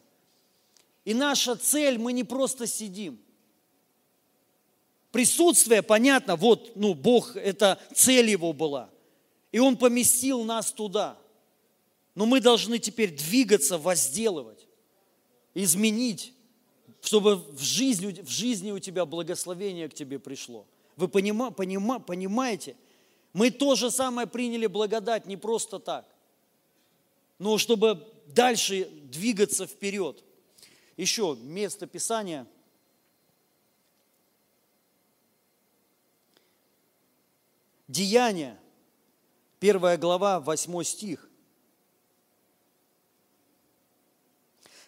и 1.03 1.13
наша 1.13 1.55
цель, 1.55 1.97
мы 1.97 2.13
не 2.13 2.23
просто 2.23 2.65
сидим. 2.65 3.19
Присутствие, 5.13 5.81
понятно, 5.81 6.35
вот, 6.35 6.75
ну, 6.75 6.93
Бог, 6.93 7.37
это 7.37 7.79
цель 7.93 8.29
Его 8.29 8.51
была. 8.51 8.89
И 9.53 9.59
Он 9.59 9.77
поместил 9.77 10.43
нас 10.43 10.73
туда– 10.73 11.17
но 12.15 12.25
мы 12.25 12.39
должны 12.39 12.79
теперь 12.79 13.15
двигаться, 13.15 13.77
возделывать, 13.77 14.67
изменить, 15.53 16.33
чтобы 17.01 17.35
в 17.35 17.61
жизни, 17.61 18.21
в 18.21 18.29
жизни 18.29 18.71
у 18.71 18.79
тебя 18.79 19.05
благословение 19.05 19.89
к 19.89 19.93
тебе 19.93 20.19
пришло. 20.19 20.65
Вы 20.95 21.07
понима, 21.07 21.49
понима, 21.49 21.99
понимаете? 21.99 22.75
Мы 23.33 23.49
то 23.49 23.75
же 23.75 23.89
самое 23.89 24.27
приняли 24.27 24.67
благодать 24.67 25.25
не 25.25 25.37
просто 25.37 25.79
так, 25.79 26.07
но 27.39 27.57
чтобы 27.57 28.07
дальше 28.27 28.87
двигаться 29.05 29.65
вперед. 29.65 30.23
Еще 30.97 31.35
место 31.41 31.87
Писания. 31.87 32.45
Деяния, 37.93 38.59
первая 39.59 39.99
глава, 39.99 40.39
восьмой 40.39 40.83
стих. 40.83 41.29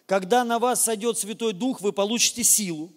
Когда 0.06 0.42
на 0.42 0.58
вас 0.58 0.82
сойдет 0.82 1.16
Святой 1.16 1.52
Дух, 1.52 1.80
вы 1.80 1.92
получите 1.92 2.42
силу 2.42 2.92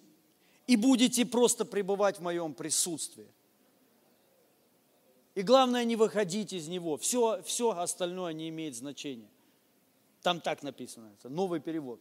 и 0.66 0.74
будете 0.74 1.24
просто 1.24 1.64
пребывать 1.64 2.18
в 2.18 2.22
моем 2.22 2.54
присутствии. 2.54 3.28
И 5.36 5.42
главное, 5.42 5.84
не 5.84 5.94
выходить 5.94 6.52
из 6.52 6.66
него. 6.66 6.96
Все, 6.96 7.40
все 7.44 7.70
остальное 7.70 8.32
не 8.32 8.48
имеет 8.48 8.74
значения. 8.74 9.30
Там 10.22 10.40
так 10.40 10.64
написано, 10.64 11.12
это 11.20 11.28
новый 11.28 11.60
перевод. 11.60 12.00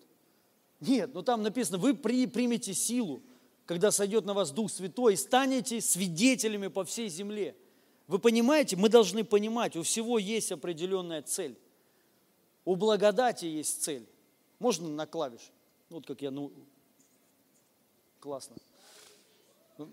Нет, 0.79 1.13
но 1.13 1.21
там 1.21 1.43
написано, 1.43 1.77
вы 1.77 1.93
при, 1.93 2.25
примете 2.25 2.73
силу, 2.73 3.21
когда 3.67 3.91
сойдет 3.91 4.25
на 4.25 4.33
вас 4.33 4.49
Дух 4.49 4.71
Святой, 4.71 5.13
и 5.13 5.15
станете 5.15 5.79
свидетелями 5.79 6.69
по 6.69 6.83
всей 6.83 7.07
земле. 7.09 7.55
Вы 8.09 8.17
понимаете, 8.17 8.75
мы 8.75 8.89
должны 8.89 9.23
понимать, 9.23 9.75
у 9.75 9.83
всего 9.83 10.17
есть 10.17 10.51
определенная 10.51 11.21
цель. 11.21 11.55
У 12.65 12.75
благодати 12.75 13.45
есть 13.45 13.83
цель. 13.83 14.03
Можно 14.57 14.89
на 14.89 15.05
клавиш? 15.05 15.51
Вот 15.91 16.07
как 16.07 16.19
я, 16.23 16.31
ну, 16.31 16.51
классно. 18.19 18.55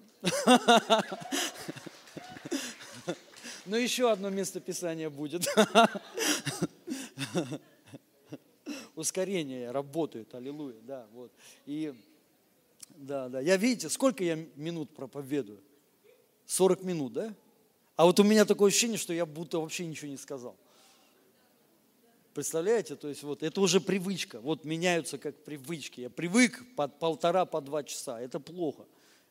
Ну, 3.69 3.75
еще 3.75 4.13
одно 4.13 4.31
место 4.31 4.61
Писания 4.61 5.11
будет. 5.11 5.45
Ускорение 8.95 9.73
работает, 9.73 10.33
аллилуйя, 10.37 10.81
да, 10.83 11.09
вот. 11.13 11.33
И, 11.67 11.93
да, 12.91 13.29
да, 13.29 13.41
я, 13.41 13.57
видите, 13.57 13.89
сколько 13.89 14.23
я 14.23 14.37
минут 14.55 14.95
проповедую? 14.95 15.61
40 16.47 16.85
минут, 16.85 17.13
да? 17.13 17.35
А 17.97 18.05
вот 18.05 18.21
у 18.21 18.23
меня 18.23 18.45
такое 18.45 18.69
ощущение, 18.69 18.99
что 18.99 19.13
я 19.13 19.25
будто 19.25 19.59
вообще 19.59 19.87
ничего 19.87 20.11
не 20.11 20.19
сказал. 20.19 20.57
Представляете? 22.35 22.97
То 22.97 23.09
есть 23.09 23.23
вот 23.23 23.43
это 23.43 23.61
уже 23.63 23.81
привычка. 23.81 24.41
Вот 24.41 24.65
меняются 24.65 25.17
как 25.17 25.43
привычки. 25.43 26.03
Я 26.03 26.11
привык 26.11 26.63
под 26.77 26.99
полтора, 26.99 27.47
по 27.47 27.63
два 27.63 27.83
часа. 27.83 28.21
Это 28.21 28.39
плохо. 28.39 28.85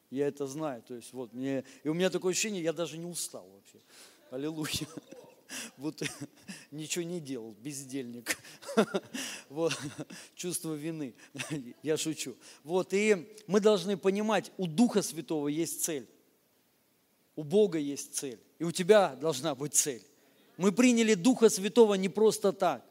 Я 0.09 0.27
это 0.27 0.47
знаю. 0.47 0.81
То 0.81 0.95
есть 0.95 1.13
вот 1.13 1.31
мне... 1.31 1.63
И 1.83 1.89
у 1.89 1.93
меня 1.93 2.09
такое 2.09 2.31
ощущение, 2.31 2.63
я 2.63 2.73
даже 2.73 2.97
не 2.97 3.05
устал 3.05 3.47
вообще. 3.47 3.79
Аллилуйя. 4.31 4.71
Вот 5.77 6.01
ничего 6.71 7.05
не 7.05 7.19
делал, 7.19 7.55
бездельник. 7.59 8.37
Вот, 9.49 9.77
чувство 10.33 10.73
вины. 10.73 11.13
Я 11.83 11.97
шучу. 11.97 12.35
Вот, 12.63 12.93
и 12.93 13.37
мы 13.45 13.59
должны 13.59 13.95
понимать, 13.95 14.51
у 14.57 14.65
Духа 14.65 15.03
Святого 15.03 15.47
есть 15.47 15.83
цель. 15.83 16.07
У 17.35 17.43
Бога 17.43 17.77
есть 17.77 18.15
цель. 18.15 18.39
И 18.59 18.63
у 18.63 18.71
тебя 18.71 19.15
должна 19.15 19.55
быть 19.55 19.73
цель. 19.73 20.03
Мы 20.57 20.71
приняли 20.71 21.13
Духа 21.13 21.49
Святого 21.49 21.95
не 21.95 22.09
просто 22.09 22.53
так. 22.53 22.83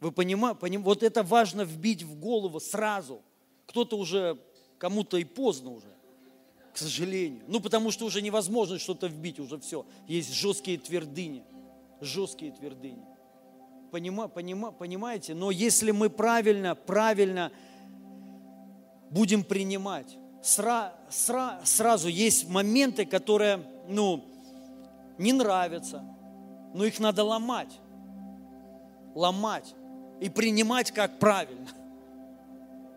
Вы 0.00 0.10
понимаете, 0.10 0.58
поним, 0.58 0.82
вот 0.82 1.04
это 1.04 1.22
важно 1.22 1.62
вбить 1.62 2.02
в 2.02 2.18
голову 2.18 2.58
сразу. 2.58 3.22
Кто-то 3.66 3.96
уже, 3.96 4.36
кому-то 4.78 5.16
и 5.16 5.24
поздно 5.24 5.70
уже, 5.70 5.86
к 6.72 6.78
сожалению. 6.78 7.44
Ну, 7.46 7.60
потому 7.60 7.92
что 7.92 8.04
уже 8.04 8.20
невозможно 8.20 8.80
что-то 8.80 9.06
вбить, 9.06 9.38
уже 9.38 9.60
все. 9.60 9.86
Есть 10.08 10.34
жесткие 10.34 10.78
твердыни, 10.78 11.44
жесткие 12.00 12.50
твердыни. 12.50 13.04
Понима, 13.92 14.26
понима, 14.26 14.72
понимаете? 14.72 15.34
Но 15.34 15.52
если 15.52 15.92
мы 15.92 16.10
правильно, 16.10 16.74
правильно 16.74 17.52
будем 19.10 19.44
принимать, 19.44 20.18
сра, 20.42 20.92
сра, 21.08 21.60
сразу 21.64 22.08
есть 22.08 22.48
моменты, 22.48 23.06
которые, 23.06 23.62
ну, 23.88 24.24
не 25.18 25.32
нравятся, 25.32 26.04
но 26.74 26.84
их 26.84 26.98
надо 27.00 27.24
ломать. 27.24 27.80
Ломать 29.14 29.74
и 30.20 30.28
принимать 30.28 30.90
как 30.90 31.18
правильно. 31.18 31.68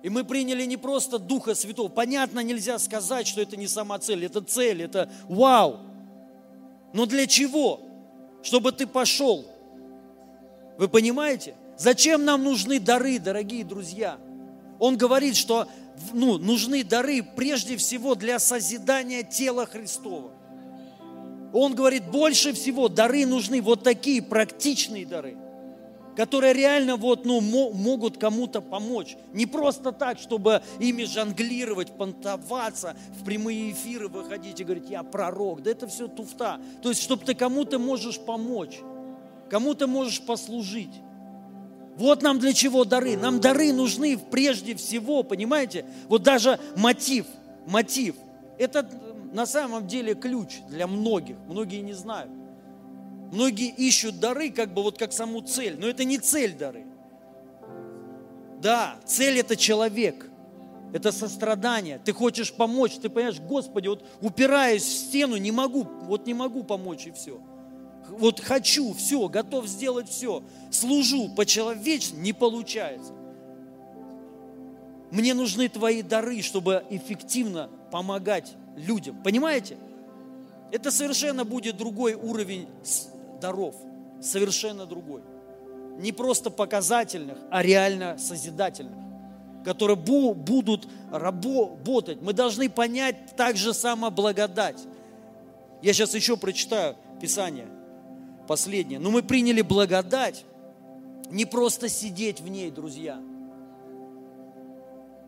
И 0.01 0.09
мы 0.09 0.23
приняли 0.23 0.65
не 0.65 0.77
просто 0.77 1.17
Духа 1.17 1.55
Святого. 1.55 1.87
Понятно, 1.87 2.41
нельзя 2.41 2.77
сказать, 2.77 3.25
что 3.25 3.41
это 3.41 3.57
не 3.57 3.67
сама 3.67 3.97
цель, 3.99 4.25
это 4.25 4.41
цель, 4.41 4.83
это 4.83 5.09
вау. 5.27 5.79
Но 6.93 7.05
для 7.05 7.25
чего? 7.25 7.81
Чтобы 8.43 8.71
ты 8.71 8.85
пошел. 8.85 9.45
Вы 10.77 10.87
понимаете? 10.87 11.55
Зачем 11.77 12.23
нам 12.23 12.43
нужны 12.43 12.79
дары, 12.79 13.17
дорогие 13.17 13.65
друзья? 13.65 14.17
Он 14.79 14.95
говорит, 14.95 15.35
что 15.35 15.67
ну, 16.13 16.37
нужны 16.37 16.83
дары 16.83 17.23
прежде 17.23 17.77
всего 17.77 18.15
для 18.15 18.39
созидания 18.39 19.23
тела 19.23 19.65
Христова. 19.65 20.31
Он 21.53 21.73
говорит, 21.73 22.09
больше 22.11 22.53
всего 22.53 22.89
дары 22.89 23.25
нужны, 23.25 23.61
вот 23.61 23.83
такие 23.83 24.21
практичные 24.21 25.05
дары– 25.05 25.37
которые 26.15 26.53
реально 26.53 26.95
вот, 26.95 27.25
ну, 27.25 27.41
могут 27.41 28.17
кому-то 28.17 28.61
помочь. 28.61 29.17
Не 29.33 29.45
просто 29.45 29.91
так, 29.91 30.17
чтобы 30.17 30.61
ими 30.79 31.03
жонглировать, 31.03 31.95
понтоваться, 31.97 32.95
в 33.19 33.25
прямые 33.25 33.71
эфиры 33.71 34.07
выходить 34.07 34.59
и 34.59 34.63
говорить, 34.63 34.89
я 34.89 35.03
пророк. 35.03 35.61
Да 35.61 35.71
это 35.71 35.87
все 35.87 36.07
туфта. 36.07 36.59
То 36.81 36.89
есть, 36.89 37.03
чтобы 37.03 37.25
ты 37.25 37.35
кому-то 37.35 37.79
можешь 37.79 38.19
помочь, 38.19 38.79
кому-то 39.49 39.87
можешь 39.87 40.21
послужить. 40.21 41.01
Вот 41.97 42.21
нам 42.21 42.39
для 42.39 42.53
чего 42.53 42.83
дары. 42.83 43.15
Нам 43.15 43.39
дары 43.39 43.71
нужны 43.71 44.17
прежде 44.17 44.75
всего, 44.75 45.23
понимаете? 45.23 45.85
Вот 46.07 46.23
даже 46.23 46.59
мотив, 46.75 47.25
мотив. 47.65 48.15
Это 48.57 48.87
на 49.33 49.45
самом 49.45 49.87
деле 49.87 50.13
ключ 50.13 50.59
для 50.69 50.87
многих. 50.87 51.37
Многие 51.47 51.81
не 51.81 51.93
знают. 51.93 52.31
Многие 53.31 53.69
ищут 53.69 54.19
дары 54.19 54.49
как 54.49 54.73
бы 54.73 54.83
вот 54.83 54.97
как 54.97 55.11
саму 55.11 55.41
цель, 55.41 55.77
но 55.79 55.87
это 55.87 56.03
не 56.03 56.17
цель 56.17 56.53
дары. 56.53 56.85
Да, 58.61 58.95
цель 59.05 59.39
это 59.39 59.55
человек, 59.55 60.29
это 60.93 61.11
сострадание. 61.11 61.99
Ты 62.03 62.13
хочешь 62.13 62.53
помочь, 62.53 62.93
ты 62.93 63.09
понимаешь, 63.09 63.39
Господи, 63.39 63.87
вот 63.87 64.05
упираюсь 64.21 64.83
в 64.83 65.07
стену, 65.07 65.37
не 65.37 65.51
могу, 65.51 65.83
вот 65.83 66.25
не 66.25 66.33
могу 66.33 66.63
помочь 66.63 67.07
и 67.07 67.11
все. 67.11 67.39
Вот 68.09 68.39
хочу, 68.39 68.93
все, 68.93 69.27
готов 69.27 69.67
сделать 69.67 70.09
все. 70.09 70.43
Служу 70.71 71.29
по-человечески, 71.29 72.15
не 72.15 72.33
получается. 72.33 73.13
Мне 75.11 75.33
нужны 75.33 75.69
твои 75.69 76.01
дары, 76.01 76.41
чтобы 76.41 76.83
эффективно 76.89 77.69
помогать 77.91 78.53
людям. 78.75 79.21
Понимаете? 79.23 79.77
Это 80.71 80.91
совершенно 80.91 81.45
будет 81.45 81.77
другой 81.77 82.15
уровень 82.15 82.67
даров, 83.39 83.75
совершенно 84.21 84.85
другой. 84.85 85.21
Не 85.99 86.11
просто 86.11 86.49
показательных, 86.49 87.37
а 87.49 87.63
реально 87.63 88.17
созидательных, 88.17 88.97
которые 89.63 89.95
будут 89.95 90.87
работать. 91.11 92.21
Мы 92.21 92.33
должны 92.33 92.69
понять 92.69 93.35
также 93.37 93.73
само 93.73 94.11
благодать. 94.11 94.81
Я 95.81 95.93
сейчас 95.93 96.13
еще 96.15 96.35
прочитаю 96.35 96.95
Писание, 97.21 97.67
последнее. 98.47 98.99
Но 98.99 99.11
мы 99.11 99.23
приняли 99.23 99.61
благодать, 99.61 100.45
не 101.29 101.45
просто 101.45 101.89
сидеть 101.89 102.41
в 102.41 102.47
ней, 102.47 102.71
друзья. 102.71 103.19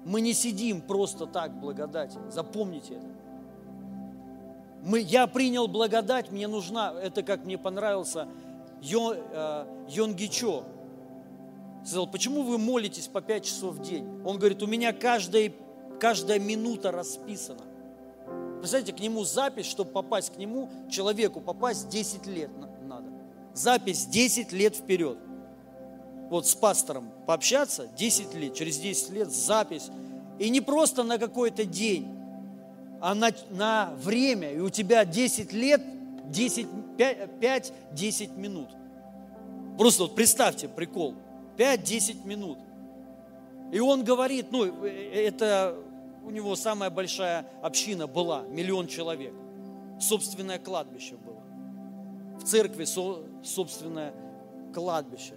Мы 0.05 0.21
не 0.21 0.33
сидим 0.33 0.81
просто 0.81 1.25
так 1.25 1.51
в 1.51 1.59
благодати. 1.59 2.17
Запомните 2.29 2.95
это 2.95 3.17
мы, 4.87 4.99
я 4.99 5.27
принял 5.27 5.67
благодать, 5.67 6.31
мне 6.31 6.47
нужна, 6.47 6.93
это 6.93 7.21
как 7.21 7.45
мне 7.45 7.57
понравился 7.57 8.27
Йон, 8.81 9.17
э, 9.17 9.65
Йонгичо. 9.89 10.63
Сказал, 11.83 12.07
почему 12.07 12.43
вы 12.43 12.57
молитесь 12.57 13.07
по 13.07 13.21
5 13.21 13.45
часов 13.45 13.75
в 13.75 13.81
день? 13.81 14.05
Он 14.25 14.37
говорит, 14.37 14.61
у 14.63 14.67
меня 14.67 14.93
каждая, 14.93 15.51
каждая 15.99 16.39
минута 16.39 16.91
расписана. 16.91 17.61
Представляете, 18.59 18.93
к 18.93 18.99
нему 18.99 19.23
запись, 19.23 19.65
чтобы 19.65 19.91
попасть 19.91 20.33
к 20.33 20.37
нему, 20.37 20.69
человеку 20.89 21.41
попасть 21.41 21.89
10 21.89 22.25
лет. 22.27 22.49
Запись 23.57 24.05
10 24.05 24.51
лет 24.51 24.75
вперед. 24.75 25.17
Вот 26.29 26.45
с 26.45 26.53
пастором 26.53 27.09
пообщаться 27.25 27.87
10 27.97 28.35
лет, 28.35 28.53
через 28.53 28.77
10 28.77 29.09
лет 29.09 29.31
запись. 29.31 29.89
И 30.37 30.51
не 30.51 30.61
просто 30.61 31.01
на 31.01 31.17
какой-то 31.17 31.65
день, 31.65 32.07
а 33.01 33.15
на, 33.15 33.31
на 33.49 33.95
время, 33.97 34.51
и 34.51 34.59
у 34.59 34.69
тебя 34.69 35.05
10 35.05 35.53
лет, 35.53 35.81
5-10 36.29 38.37
минут. 38.37 38.69
Просто 39.77 40.03
вот 40.03 40.13
представьте 40.13 40.67
прикол, 40.67 41.15
5-10 41.57 42.27
минут. 42.27 42.59
И 43.71 43.79
он 43.79 44.03
говорит, 44.03 44.51
ну, 44.51 44.65
это 44.65 45.75
у 46.23 46.29
него 46.29 46.55
самая 46.55 46.91
большая 46.91 47.47
община 47.63 48.05
была, 48.05 48.43
миллион 48.43 48.85
человек. 48.87 49.33
Собственное 49.99 50.59
кладбище 50.59 51.15
было. 51.15 51.41
В 52.39 52.43
церкви 52.43 52.83
собственное 53.47 54.13
кладбище. 54.73 55.33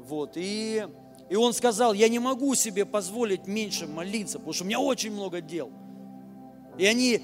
Вот. 0.00 0.32
И, 0.36 0.86
и 1.28 1.36
он 1.36 1.52
сказал, 1.52 1.92
я 1.92 2.08
не 2.08 2.18
могу 2.18 2.54
себе 2.54 2.84
позволить 2.84 3.46
меньше 3.46 3.86
молиться, 3.86 4.38
потому 4.38 4.52
что 4.52 4.64
у 4.64 4.66
меня 4.66 4.80
очень 4.80 5.12
много 5.12 5.40
дел– 5.40 5.70
и 6.78 6.86
они, 6.86 7.22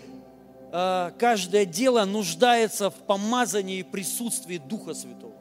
э, 0.73 1.13
каждое 1.19 1.65
дело 1.65 2.05
нуждается 2.05 2.91
в 2.91 2.95
помазании 2.95 3.79
и 3.79 3.83
присутствии 3.83 4.59
Духа 4.59 4.95
Святого, 4.95 5.35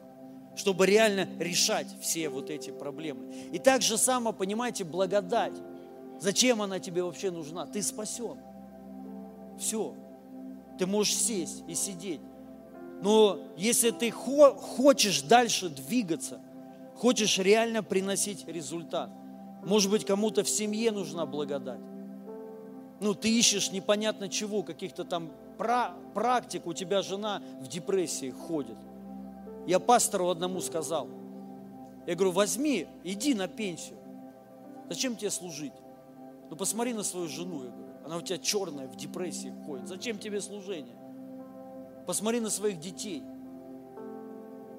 чтобы 0.56 0.86
реально 0.86 1.28
решать 1.38 1.88
все 2.00 2.28
вот 2.28 2.50
эти 2.50 2.70
проблемы. 2.70 3.32
И 3.52 3.58
так 3.58 3.82
же 3.82 3.98
само, 3.98 4.32
понимаете, 4.32 4.84
благодать. 4.84 5.54
Зачем 6.20 6.62
она 6.62 6.80
тебе 6.80 7.02
вообще 7.02 7.30
нужна? 7.30 7.66
Ты 7.66 7.82
спасен. 7.82 8.38
Все. 9.58 9.94
Ты 10.78 10.86
можешь 10.86 11.14
сесть 11.14 11.62
и 11.68 11.74
сидеть. 11.74 12.20
Но 13.00 13.38
если 13.56 13.90
ты 13.90 14.10
хочешь 14.10 15.22
дальше 15.22 15.68
двигаться, 15.68 16.40
хочешь 16.96 17.38
реально 17.38 17.82
приносить 17.82 18.46
результат, 18.46 19.10
может 19.64 19.90
быть, 19.90 20.04
кому-то 20.04 20.44
в 20.44 20.48
семье 20.48 20.90
нужна 20.90 21.26
благодать 21.26 21.80
ну, 23.00 23.14
ты 23.14 23.30
ищешь 23.30 23.70
непонятно 23.70 24.28
чего, 24.28 24.62
каких-то 24.62 25.04
там 25.04 25.30
практик, 26.14 26.66
у 26.66 26.72
тебя 26.72 27.02
жена 27.02 27.42
в 27.60 27.68
депрессии 27.68 28.30
ходит. 28.30 28.76
Я 29.66 29.78
пастору 29.78 30.28
одному 30.28 30.60
сказал, 30.60 31.08
я 32.06 32.14
говорю, 32.14 32.32
возьми, 32.32 32.86
иди 33.04 33.34
на 33.34 33.48
пенсию. 33.48 33.98
Зачем 34.88 35.16
тебе 35.16 35.30
служить? 35.30 35.74
Ну, 36.48 36.56
посмотри 36.56 36.94
на 36.94 37.02
свою 37.02 37.28
жену, 37.28 37.64
я 37.64 37.70
говорю. 37.70 37.88
Она 38.04 38.16
у 38.16 38.22
тебя 38.22 38.38
черная, 38.38 38.88
в 38.88 38.96
депрессии 38.96 39.52
ходит. 39.66 39.86
Зачем 39.86 40.18
тебе 40.18 40.40
служение? 40.40 40.96
Посмотри 42.08 42.40
на 42.40 42.48
своих 42.48 42.80
детей. 42.80 43.22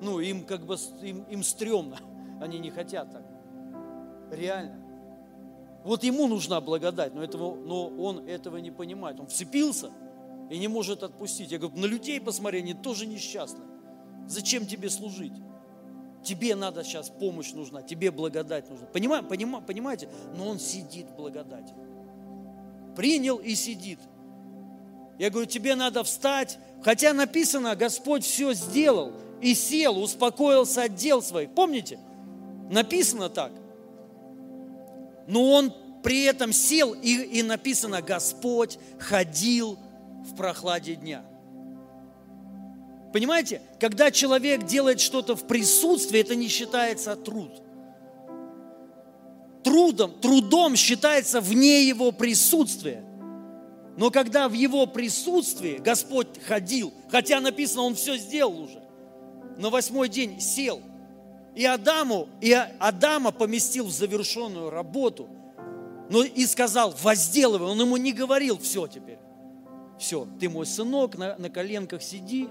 Ну, 0.02 0.20
им 0.20 0.44
как 0.44 0.66
бы, 0.66 0.78
им, 1.04 1.22
им 1.30 1.44
стрёмно. 1.44 2.00
Они 2.42 2.58
не 2.58 2.72
хотят 2.72 3.12
так. 3.12 3.24
Реально. 4.32 4.82
Вот 5.84 6.04
ему 6.04 6.28
нужна 6.28 6.60
благодать, 6.60 7.14
но, 7.14 7.22
этого, 7.24 7.54
но 7.54 7.88
он 7.88 8.28
этого 8.28 8.58
не 8.58 8.72
понимает. 8.72 9.20
Он 9.20 9.28
вцепился 9.28 9.92
и 10.50 10.58
не 10.58 10.68
может 10.68 11.04
отпустить. 11.04 11.52
Я 11.52 11.60
говорю, 11.60 11.78
на 11.78 11.86
людей 11.86 12.20
посмотри, 12.20 12.62
они 12.62 12.74
тоже 12.74 13.06
несчастны. 13.06 13.64
Зачем 14.26 14.66
тебе 14.66 14.90
служить? 14.90 15.34
Тебе 16.24 16.56
надо 16.56 16.84
сейчас 16.84 17.12
помощь 17.12 17.54
нужна, 17.54 17.84
тебе 17.84 18.10
благодать 18.10 18.68
нужна. 18.72 18.88
Понимаете, 18.88 19.28
понима, 19.28 19.62
понимаете? 19.62 20.10
Но 20.36 20.48
он 20.48 20.58
сидит 20.58 21.06
в 21.12 21.16
благодати. 21.16 21.76
Принял 22.96 23.38
и 23.38 23.54
сидит. 23.54 24.00
Я 25.20 25.30
говорю, 25.30 25.48
тебе 25.48 25.76
надо 25.76 26.04
встать. 26.04 26.58
Хотя 26.82 27.14
написано, 27.14 27.76
Господь 27.76 28.24
все 28.24 28.54
сделал 28.54 29.12
и 29.42 29.54
сел, 29.54 30.02
успокоился 30.02 30.84
от 30.84 30.96
дел 30.96 31.22
своих. 31.22 31.52
Помните? 31.52 32.00
Написано 32.72 33.30
так. 33.30 33.52
Но 35.28 35.52
он 35.52 35.74
при 36.02 36.24
этом 36.24 36.54
сел 36.54 36.94
и, 36.94 37.16
и 37.16 37.44
написано, 37.44 38.02
Господь 38.02 38.80
ходил 38.98 39.78
в 40.26 40.36
прохладе 40.36 40.96
дня. 40.96 41.26
Понимаете, 43.12 43.62
когда 43.80 44.12
человек 44.12 44.66
делает 44.66 45.02
что-то 45.02 45.36
в 45.36 45.46
присутствии, 45.48 46.22
это 46.22 46.36
не 46.36 46.48
считается 46.48 47.18
труд. 47.18 47.62
Трудом, 49.64 50.14
трудом 50.22 50.78
считается 50.78 51.42
вне 51.42 51.84
его 51.84 52.14
присутствия. 52.14 53.04
Но 54.00 54.12
когда 54.12 54.48
в 54.48 54.54
его 54.54 54.86
присутствии 54.86 55.76
Господь 55.76 56.42
ходил, 56.42 56.94
хотя 57.10 57.42
написано, 57.42 57.82
он 57.82 57.96
все 57.96 58.16
сделал 58.16 58.58
уже, 58.58 58.82
на 59.58 59.70
восьмой 59.70 60.08
день 60.08 60.40
сел, 60.40 60.82
и 61.54 61.66
Адаму, 61.66 62.30
и 62.40 62.54
Адама 62.54 63.34
поместил 63.34 63.88
в 63.88 63.92
завершенную 63.92 64.70
работу, 64.70 65.28
но 66.10 66.24
и 66.24 66.46
сказал, 66.46 66.96
возделывай, 67.04 67.68
он 67.68 67.82
ему 67.82 67.98
не 67.98 68.14
говорил, 68.14 68.58
все 68.58 68.88
теперь, 68.88 69.20
все, 70.00 70.26
ты 70.40 70.48
мой 70.48 70.66
сынок, 70.66 71.18
на, 71.18 71.36
на 71.36 71.50
коленках 71.50 72.02
сиди, 72.02 72.48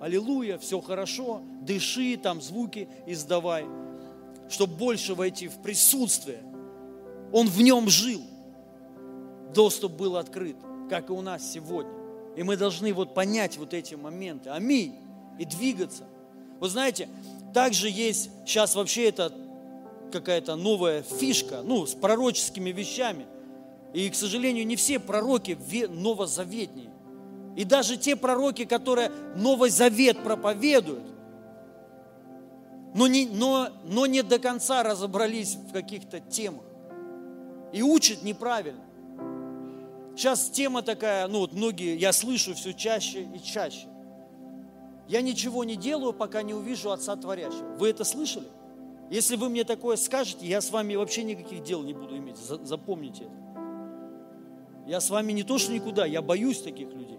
аллилуйя, 0.00 0.56
все 0.56 0.80
хорошо, 0.80 1.42
дыши, 1.62 2.16
там 2.16 2.40
звуки 2.40 2.88
издавай, 3.08 3.66
чтобы 4.48 4.76
больше 4.76 5.16
войти 5.16 5.48
в 5.48 5.56
присутствие. 5.62 6.44
Он 7.32 7.48
в 7.48 7.60
нем 7.60 7.88
жил. 7.88 8.22
Доступ 9.52 9.92
был 9.92 10.16
открыт, 10.16 10.56
как 10.88 11.10
и 11.10 11.12
у 11.12 11.20
нас 11.20 11.50
сегодня. 11.52 11.92
И 12.36 12.42
мы 12.42 12.56
должны 12.56 12.92
вот 12.92 13.14
понять 13.14 13.56
вот 13.56 13.74
эти 13.74 13.94
моменты. 13.94 14.50
Аминь. 14.50 14.96
И 15.38 15.44
двигаться. 15.44 16.04
Вы 16.60 16.68
знаете, 16.68 17.08
также 17.54 17.88
есть 17.88 18.30
сейчас 18.44 18.74
вообще 18.74 19.08
это 19.08 19.32
какая-то 20.12 20.56
новая 20.56 21.02
фишка, 21.02 21.62
ну, 21.62 21.86
с 21.86 21.94
пророческими 21.94 22.70
вещами. 22.70 23.26
И, 23.92 24.08
к 24.10 24.14
сожалению, 24.14 24.66
не 24.66 24.76
все 24.76 24.98
пророки 24.98 25.58
новозаветние. 25.88 26.90
И 27.56 27.64
даже 27.64 27.96
те 27.96 28.16
пророки, 28.16 28.66
которые 28.66 29.10
Новый 29.34 29.70
Завет 29.70 30.22
проповедуют, 30.22 31.04
но 32.94 33.06
не, 33.06 33.26
но, 33.26 33.68
но 33.84 34.06
не 34.06 34.22
до 34.22 34.38
конца 34.38 34.82
разобрались 34.82 35.54
в 35.54 35.72
каких-то 35.72 36.20
темах. 36.20 36.64
И 37.72 37.82
учат 37.82 38.22
неправильно. 38.22 38.82
Сейчас 40.16 40.48
тема 40.48 40.80
такая, 40.80 41.28
ну 41.28 41.40
вот 41.40 41.52
многие, 41.52 41.94
я 41.96 42.12
слышу 42.12 42.54
все 42.54 42.72
чаще 42.72 43.28
и 43.34 43.38
чаще. 43.38 43.86
Я 45.08 45.20
ничего 45.20 45.62
не 45.62 45.76
делаю, 45.76 46.14
пока 46.14 46.42
не 46.42 46.54
увижу 46.54 46.90
Отца 46.90 47.16
Творящего. 47.16 47.76
Вы 47.76 47.90
это 47.90 48.02
слышали? 48.02 48.46
Если 49.10 49.36
вы 49.36 49.50
мне 49.50 49.64
такое 49.64 49.96
скажете, 49.96 50.46
я 50.46 50.62
с 50.62 50.70
вами 50.70 50.94
вообще 50.94 51.22
никаких 51.22 51.62
дел 51.62 51.82
не 51.82 51.92
буду 51.92 52.16
иметь. 52.16 52.38
Запомните 52.38 53.24
это. 53.24 53.46
Я 54.86 55.00
с 55.00 55.10
вами 55.10 55.32
не 55.32 55.42
то, 55.42 55.58
что 55.58 55.72
никуда, 55.72 56.06
я 56.06 56.22
боюсь 56.22 56.62
таких 56.62 56.92
людей. 56.92 57.18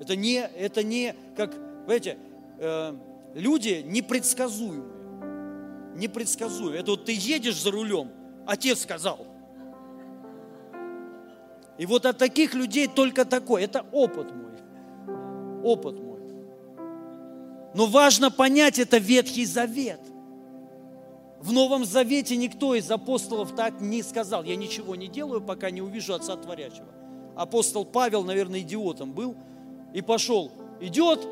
Это 0.00 0.16
не, 0.16 0.40
это 0.40 0.82
не 0.82 1.14
как, 1.36 1.52
понимаете, 1.52 2.18
э, 2.58 2.96
люди 3.34 3.84
непредсказуемые. 3.86 5.94
Непредсказуемые. 5.94 6.80
Это 6.80 6.92
вот 6.92 7.04
ты 7.04 7.12
едешь 7.12 7.60
за 7.60 7.70
рулем, 7.70 8.10
отец 8.46 8.80
сказал. 8.80 9.26
И 11.80 11.86
вот 11.86 12.06
от 12.06 12.18
таких 12.18 12.54
людей 12.54 12.86
только 12.86 13.24
такой. 13.24 13.64
Это 13.64 13.84
опыт 13.90 14.28
мой. 14.32 15.64
Опыт 15.64 15.98
мой. 15.98 16.20
Но 17.74 17.86
важно 17.86 18.30
понять, 18.30 18.78
это 18.78 18.98
Ветхий 18.98 19.46
Завет. 19.46 20.00
В 21.40 21.52
Новом 21.52 21.84
Завете 21.84 22.36
никто 22.36 22.74
из 22.74 22.88
апостолов 22.90 23.56
так 23.56 23.80
не 23.80 24.02
сказал. 24.02 24.44
Я 24.44 24.54
ничего 24.54 24.94
не 24.94 25.08
делаю, 25.08 25.40
пока 25.40 25.70
не 25.70 25.82
увижу 25.82 26.14
Отца 26.14 26.36
Творящего. 26.36 26.88
Апостол 27.34 27.84
Павел, 27.84 28.22
наверное, 28.22 28.60
идиотом 28.60 29.12
был– 29.12 29.34
и 29.92 30.02
пошел. 30.02 30.52
Идет, 30.80 31.26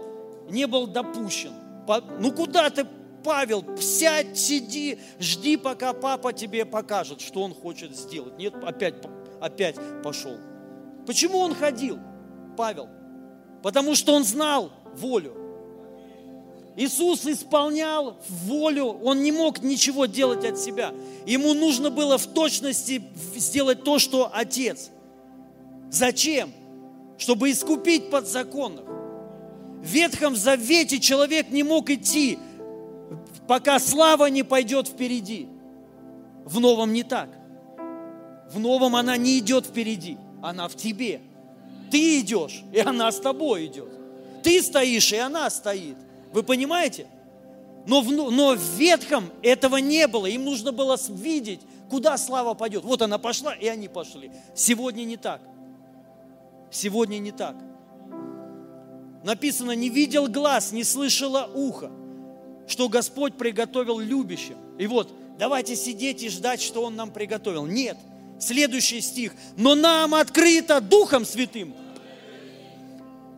не 0.51 0.67
был 0.67 0.87
допущен. 0.87 1.53
Ну 2.21 2.33
куда 2.33 2.71
ты, 2.71 2.87
Павел, 3.25 3.65
сядь, 3.79 4.37
сиди, 4.37 4.99
жди, 5.19 5.57
пока 5.57 5.93
папа 5.93 6.33
тебе 6.33 6.65
покажет, 6.65 7.21
что 7.21 7.43
он 7.43 7.55
хочет 7.55 7.97
сделать. 7.97 8.39
Нет, 8.39 8.55
опять, 8.63 8.97
опять 9.41 9.77
пошел. 10.03 10.37
Почему 11.07 11.39
он 11.39 11.55
ходил, 11.55 11.99
Павел? 12.57 12.89
Потому 13.63 13.95
что 13.95 14.15
он 14.15 14.25
знал 14.25 14.71
волю. 14.95 15.35
Иисус 16.77 17.27
исполнял 17.27 18.19
волю, 18.29 18.87
он 19.03 19.23
не 19.23 19.33
мог 19.33 19.63
ничего 19.63 20.07
делать 20.07 20.45
от 20.45 20.59
себя. 20.59 20.95
Ему 21.27 21.55
нужно 21.55 21.91
было 21.91 22.19
в 22.19 22.27
точности 22.27 23.03
сделать 23.35 23.83
то, 23.83 23.99
что 23.99 24.31
Отец. 24.33 24.91
Зачем? 25.91 26.53
чтобы 27.19 27.51
искупить 27.51 28.11
подзаконных. 28.11 28.85
В 28.85 29.87
Ветхом 29.87 30.35
Завете 30.37 30.99
человек 31.01 31.51
не 31.51 31.63
мог 31.63 31.91
идти, 31.91 32.39
пока 33.47 33.79
слава 33.79 34.27
не 34.27 34.43
пойдет 34.43 34.89
впереди. 34.89 35.49
В 36.45 36.61
Новом 36.61 36.93
не 36.93 37.03
так. 37.03 37.29
В 38.51 38.59
Новом 38.59 38.97
она 38.97 39.17
не 39.17 39.39
идет 39.39 39.67
впереди, 39.67 40.17
она 40.43 40.69
в 40.69 40.75
тебе. 40.75 41.21
Ты 41.91 42.21
идешь, 42.21 42.63
и 42.73 42.79
она 42.79 43.11
с 43.11 43.21
тобой 43.21 43.67
идет. 43.67 43.89
Ты 44.43 44.63
стоишь, 44.63 45.13
и 45.13 45.17
она 45.17 45.49
стоит. 45.51 45.97
Вы 46.33 46.43
понимаете? 46.43 47.07
Но 47.87 48.01
в, 48.01 48.11
но 48.11 48.55
в 48.55 48.79
Ветхом 48.79 49.31
этого 49.43 49.79
не 49.79 50.07
было. 50.07 50.27
Им 50.27 50.45
нужно 50.45 50.73
было 50.73 50.99
видеть, 51.09 51.61
куда 51.89 52.19
слава 52.19 52.55
пойдет. 52.55 52.85
Вот 52.85 53.03
она 53.03 53.19
пошла, 53.19 53.55
и 53.55 53.67
они 53.67 53.89
пошли. 53.89 54.31
Сегодня 54.55 55.05
не 55.05 55.17
так. 55.17 55.41
Сегодня 56.71 57.19
не 57.19 57.33
так. 57.33 57.57
Написано, 59.25 59.73
не 59.73 59.89
видел 59.89 60.29
глаз, 60.29 60.73
не 60.73 60.85
слышало 60.85 61.51
ухо, 61.55 61.91
что 62.67 62.89
Господь 62.89 63.35
приготовил 63.35 63.99
любящим. 63.99 64.57
И 64.79 64.87
вот, 64.87 65.13
давайте 65.39 65.75
сидеть 65.75 66.23
и 66.23 66.29
ждать, 66.29 66.61
что 66.61 66.83
Он 66.83 66.95
нам 66.95 67.11
приготовил. 67.11 67.67
Нет. 67.67 67.97
Следующий 68.39 69.01
стих. 69.01 69.33
Но 69.57 69.75
нам 69.75 70.15
открыто 70.15 70.81
Духом 70.81 71.25
Святым. 71.25 71.75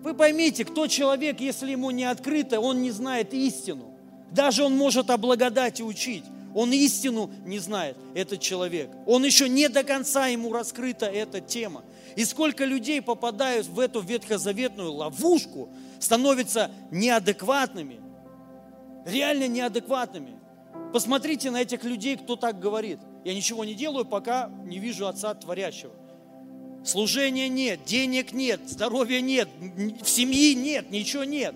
Вы 0.02 0.14
поймите, 0.14 0.64
кто 0.64 0.86
человек, 0.86 1.40
если 1.40 1.72
ему 1.72 1.90
не 1.90 2.04
открыто, 2.04 2.60
он 2.60 2.82
не 2.82 2.90
знает 2.90 3.34
истину. 3.34 3.94
Даже 4.30 4.64
он 4.64 4.76
может 4.76 5.10
о 5.10 5.18
благодати 5.18 5.82
учить. 5.82 6.24
Он 6.54 6.72
истину 6.72 7.30
не 7.44 7.58
знает, 7.58 7.96
этот 8.14 8.40
человек. 8.40 8.90
Он 9.06 9.24
еще 9.24 9.48
не 9.48 9.68
до 9.68 9.84
конца 9.84 10.26
ему 10.26 10.52
раскрыта 10.52 11.06
эта 11.06 11.40
тема. 11.40 11.84
И 12.16 12.24
сколько 12.24 12.64
людей 12.64 13.00
попадают 13.00 13.66
в 13.68 13.78
эту 13.78 14.00
ветхозаветную 14.00 14.92
ловушку, 14.92 15.68
становятся 16.00 16.70
неадекватными, 16.90 18.00
реально 19.06 19.46
неадекватными. 19.46 20.32
Посмотрите 20.92 21.50
на 21.50 21.62
этих 21.62 21.84
людей, 21.84 22.16
кто 22.16 22.34
так 22.34 22.58
говорит. 22.58 22.98
Я 23.24 23.34
ничего 23.34 23.64
не 23.64 23.74
делаю, 23.74 24.04
пока 24.04 24.50
не 24.64 24.78
вижу 24.78 25.06
Отца 25.06 25.34
Творящего. 25.34 25.92
Служения 26.84 27.48
нет, 27.48 27.84
денег 27.84 28.32
нет, 28.32 28.60
здоровья 28.66 29.20
нет, 29.20 29.48
в 30.02 30.08
семьи 30.08 30.54
нет, 30.54 30.90
ничего 30.90 31.24
нет. 31.24 31.54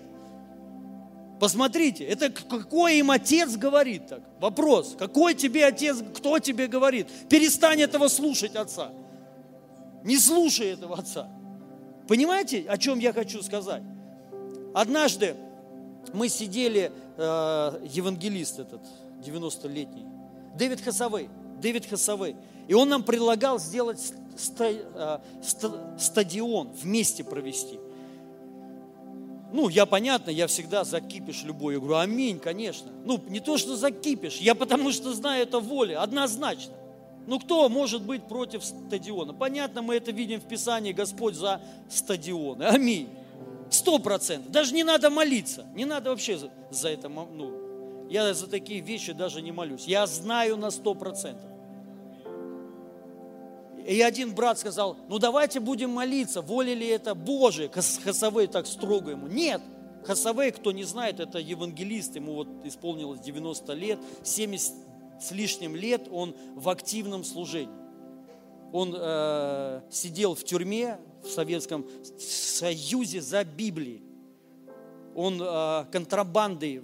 Посмотрите, 1.39 2.03
это 2.05 2.29
какой 2.29 2.99
им 2.99 3.11
отец 3.11 3.57
говорит 3.57 4.07
так? 4.07 4.21
Вопрос, 4.39 4.95
какой 4.97 5.33
тебе 5.33 5.65
отец, 5.65 5.97
кто 6.15 6.39
тебе 6.39 6.67
говорит? 6.67 7.07
Перестань 7.27 7.81
этого 7.81 8.07
слушать 8.07 8.55
отца. 8.55 8.91
Не 10.03 10.17
слушай 10.17 10.67
этого 10.67 10.97
отца. 10.97 11.27
Понимаете, 12.07 12.63
о 12.69 12.77
чем 12.77 12.99
я 12.99 13.11
хочу 13.11 13.41
сказать? 13.41 13.81
Однажды 14.73 15.35
мы 16.13 16.29
сидели, 16.29 16.91
э, 17.17 17.87
евангелист 17.89 18.59
этот, 18.59 18.81
90-летний, 19.25 20.05
Дэвид 20.55 20.81
Хасавей, 20.81 21.29
Дэвид 21.61 21.85
Хасавей, 21.85 22.35
и 22.67 22.73
он 22.73 22.89
нам 22.89 23.03
предлагал 23.03 23.59
сделать 23.59 23.99
ста, 24.37 25.21
стадион 25.97 26.69
вместе 26.81 27.23
провести. 27.23 27.79
Ну, 29.53 29.69
я 29.69 29.85
понятно, 29.85 30.31
я 30.31 30.47
всегда 30.47 30.83
закипишь 30.83 31.43
любой. 31.43 31.75
Я 31.75 31.79
говорю, 31.79 31.97
аминь, 31.97 32.39
конечно. 32.39 32.91
Ну, 33.05 33.21
не 33.29 33.39
то, 33.39 33.57
что 33.57 33.77
закипишь, 33.77 34.37
я 34.37 34.53
потому 34.53 34.91
что 34.91 35.13
знаю 35.13 35.43
это 35.43 35.59
воля, 35.59 36.01
однозначно. 36.01 36.73
Ну, 37.27 37.39
кто 37.39 37.69
может 37.69 38.03
быть 38.03 38.23
против 38.23 38.63
стадиона? 38.63 39.33
Понятно, 39.33 39.81
мы 39.81 39.95
это 39.95 40.11
видим 40.11 40.41
в 40.41 40.43
Писании, 40.43 40.91
Господь 40.91 41.35
за 41.35 41.61
стадионы. 41.89 42.63
Аминь. 42.63 43.07
Сто 43.69 43.97
процентов. 43.97 44.51
Даже 44.51 44.73
не 44.73 44.83
надо 44.83 45.09
молиться. 45.09 45.65
Не 45.73 45.85
надо 45.85 46.09
вообще 46.09 46.37
за 46.69 46.89
это. 46.89 47.07
Ну, 47.07 47.64
я 48.09 48.33
за 48.33 48.47
такие 48.47 48.81
вещи 48.81 49.13
даже 49.13 49.41
не 49.41 49.51
молюсь. 49.51 49.85
Я 49.85 50.05
знаю 50.07 50.57
на 50.57 50.71
сто 50.71 50.93
процентов. 50.93 51.49
И 53.85 54.01
один 54.01 54.33
брат 54.33 54.57
сказал, 54.57 54.97
ну 55.07 55.19
давайте 55.19 55.59
будем 55.59 55.91
молиться, 55.91 56.41
воля 56.41 56.73
ли 56.73 56.87
это 56.87 57.13
Божие. 57.13 57.69
Хасавей 57.69 58.47
так 58.47 58.65
строго 58.65 59.11
ему. 59.11 59.27
Нет, 59.27 59.61
Хасавей, 60.05 60.51
кто 60.51 60.71
не 60.71 60.83
знает, 60.83 61.19
это 61.19 61.37
евангелист, 61.37 62.15
ему 62.15 62.33
вот 62.33 62.47
исполнилось 62.63 63.19
90 63.19 63.73
лет, 63.73 63.99
70 64.23 64.73
с 65.19 65.31
лишним 65.31 65.75
лет 65.75 66.07
он 66.11 66.35
в 66.55 66.69
активном 66.69 67.23
служении. 67.23 67.73
Он 68.73 68.93
э, 68.97 69.81
сидел 69.89 70.35
в 70.35 70.43
тюрьме 70.43 70.99
в 71.23 71.29
Советском 71.29 71.85
Союзе 72.19 73.21
за 73.21 73.43
Библией. 73.43 74.03
Он 75.15 75.41
э, 75.41 75.85
контрабандой 75.93 76.81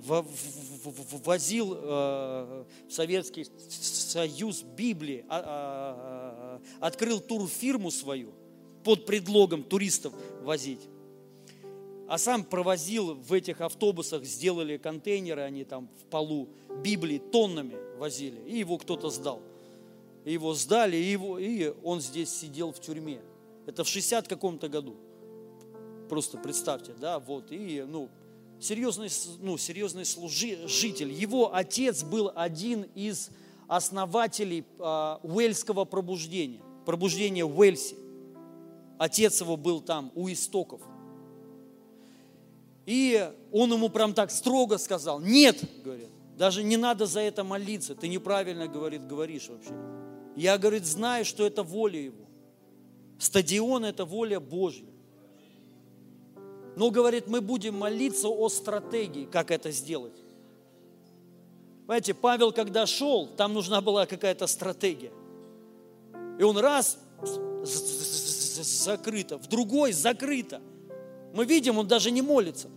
возил 1.25 1.75
э, 1.75 2.63
в 2.87 2.91
Советский 2.91 3.45
Союз 3.69 4.63
Библии, 4.63 5.25
а, 5.27 6.61
а, 6.79 6.85
открыл 6.87 7.19
турфирму 7.19 7.91
свою 7.91 8.31
под 8.85 9.05
предлогом 9.05 9.63
туристов 9.63 10.13
возить. 10.43 10.79
А 12.07 12.17
сам 12.17 12.45
провозил 12.45 13.15
в 13.15 13.33
этих 13.33 13.59
автобусах, 13.59 14.23
сделали 14.23 14.77
контейнеры, 14.77 15.41
они 15.41 15.65
там 15.65 15.89
в 15.99 16.05
полу, 16.05 16.47
Библии 16.83 17.19
тоннами 17.19 17.75
возили, 17.97 18.39
и 18.47 18.59
его 18.59 18.77
кто-то 18.77 19.09
сдал. 19.09 19.41
И 20.23 20.31
его 20.31 20.53
сдали, 20.53 20.95
и, 20.95 21.11
его, 21.11 21.37
и 21.37 21.73
он 21.83 21.99
здесь 21.99 22.29
сидел 22.29 22.71
в 22.71 22.79
тюрьме. 22.79 23.19
Это 23.65 23.83
в 23.83 23.89
60 23.89 24.27
каком-то 24.29 24.69
году. 24.69 24.95
Просто 26.09 26.37
представьте, 26.37 26.93
да, 26.93 27.19
вот. 27.19 27.51
И, 27.51 27.85
ну, 27.87 28.09
серьезный, 28.61 29.09
ну, 29.39 29.57
серьезный 29.57 30.05
служитель. 30.05 31.11
Его 31.11 31.53
отец 31.53 32.03
был 32.03 32.31
один 32.33 32.83
из 32.95 33.31
основателей 33.67 34.63
э, 34.79 35.17
Уэльского 35.23 35.85
пробуждения. 35.85 36.61
Пробуждение 36.85 37.45
в 37.45 37.57
Уэльсе. 37.57 37.95
Отец 38.97 39.41
его 39.41 39.57
был 39.57 39.81
там, 39.81 40.11
у 40.15 40.29
истоков. 40.31 40.81
И 42.85 43.31
он 43.51 43.71
ему 43.73 43.89
прям 43.89 44.13
так 44.13 44.31
строго 44.31 44.77
сказал, 44.77 45.19
нет, 45.19 45.63
говорит, 45.83 46.09
даже 46.37 46.63
не 46.63 46.77
надо 46.77 47.05
за 47.05 47.21
это 47.21 47.43
молиться, 47.43 47.95
ты 47.95 48.07
неправильно, 48.07 48.67
говорит, 48.67 49.07
говоришь 49.07 49.47
вообще. 49.49 49.73
Я, 50.35 50.57
говорит, 50.57 50.85
знаю, 50.85 51.25
что 51.25 51.45
это 51.45 51.63
воля 51.63 51.99
его. 51.99 52.25
Стадион– 53.19 53.85
это 53.85 54.05
воля 54.05 54.39
Божья. 54.39 54.90
Но, 56.75 56.89
говорит, 56.89 57.27
мы 57.27 57.41
будем 57.41 57.77
молиться 57.77 58.27
о 58.29 58.49
стратегии, 58.49 59.25
как 59.25 59.51
это 59.51 59.71
сделать. 59.71 60.13
Понимаете, 61.85 62.13
Павел, 62.13 62.51
когда 62.51 62.85
шел, 62.85 63.27
там 63.27 63.53
нужна 63.53 63.81
была 63.81 64.05
какая-то 64.05 64.47
стратегия. 64.47 65.11
И 66.39 66.43
он 66.43 66.57
раз 66.57 66.97
закрыто, 67.63 69.37
в 69.37 69.47
другой 69.47 69.91
закрыто. 69.91 70.61
Мы 71.33 71.45
видим, 71.45 71.77
он 71.77 71.87
даже 71.87 72.11
не 72.11 72.21
молится. 72.21 72.69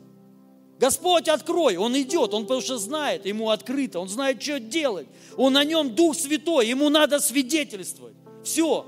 Господь, 0.78 1.28
открой. 1.28 1.76
Он 1.76 1.96
идет, 1.96 2.34
он 2.34 2.42
потому 2.42 2.60
что 2.60 2.78
знает, 2.78 3.26
ему 3.26 3.50
открыто, 3.50 4.00
он 4.00 4.08
знает, 4.08 4.42
что 4.42 4.58
делать. 4.58 5.06
Он 5.36 5.52
на 5.52 5.64
нем 5.64 5.94
Дух 5.94 6.16
Святой, 6.16 6.68
ему 6.68 6.88
надо 6.88 7.20
свидетельствовать. 7.20 8.14
Все. 8.42 8.86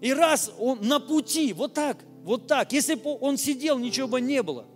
И 0.00 0.12
раз 0.12 0.50
он 0.58 0.80
на 0.82 0.98
пути, 0.98 1.52
вот 1.52 1.74
так, 1.74 1.98
вот 2.22 2.46
так. 2.46 2.72
Если 2.72 2.94
бы 2.94 3.16
он 3.20 3.36
сидел, 3.36 3.78
ничего 3.78 4.08
бы 4.08 4.20
не 4.20 4.42
было. 4.42 4.66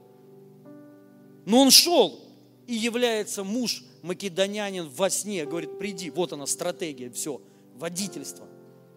Но 1.45 1.61
он 1.61 1.71
шел, 1.71 2.21
и 2.67 2.75
является 2.75 3.45
муж 3.45 3.85
македонянин 4.03 4.89
во 4.89 5.11
сне, 5.11 5.45
говорит, 5.47 5.79
приди, 5.79 6.11
вот 6.11 6.33
она 6.33 6.47
стратегия, 6.47 7.11
все, 7.11 7.41
водительство. 7.77 8.47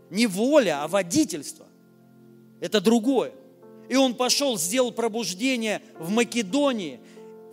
Не 0.10 0.26
воля, 0.28 0.84
а 0.84 0.88
водительство. 0.88 1.68
Это 2.60 2.82
другое. 2.82 3.32
И 3.88 3.96
он 3.96 4.16
пошел, 4.16 4.58
сделал 4.58 4.92
пробуждение 4.92 5.82
в 6.00 6.10
Македонии. 6.10 7.00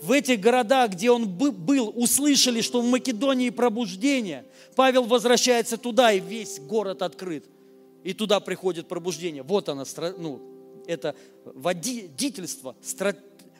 В 0.00 0.12
этих 0.12 0.40
городах, 0.40 0.92
где 0.92 1.10
он 1.10 1.28
был, 1.28 1.92
услышали, 1.94 2.60
что 2.60 2.80
в 2.80 2.86
Македонии 2.86 3.50
пробуждение. 3.50 4.44
Павел 4.74 5.04
возвращается 5.04 5.76
туда, 5.78 6.12
и 6.12 6.20
весь 6.20 6.58
город 6.60 7.02
открыт. 7.02 7.46
И 8.04 8.12
туда 8.12 8.40
приходит 8.40 8.88
пробуждение. 8.88 9.42
Вот 9.42 9.68
она, 9.68 9.84
ну, 10.18 10.55
это 10.86 11.14
водительство, 11.44 12.76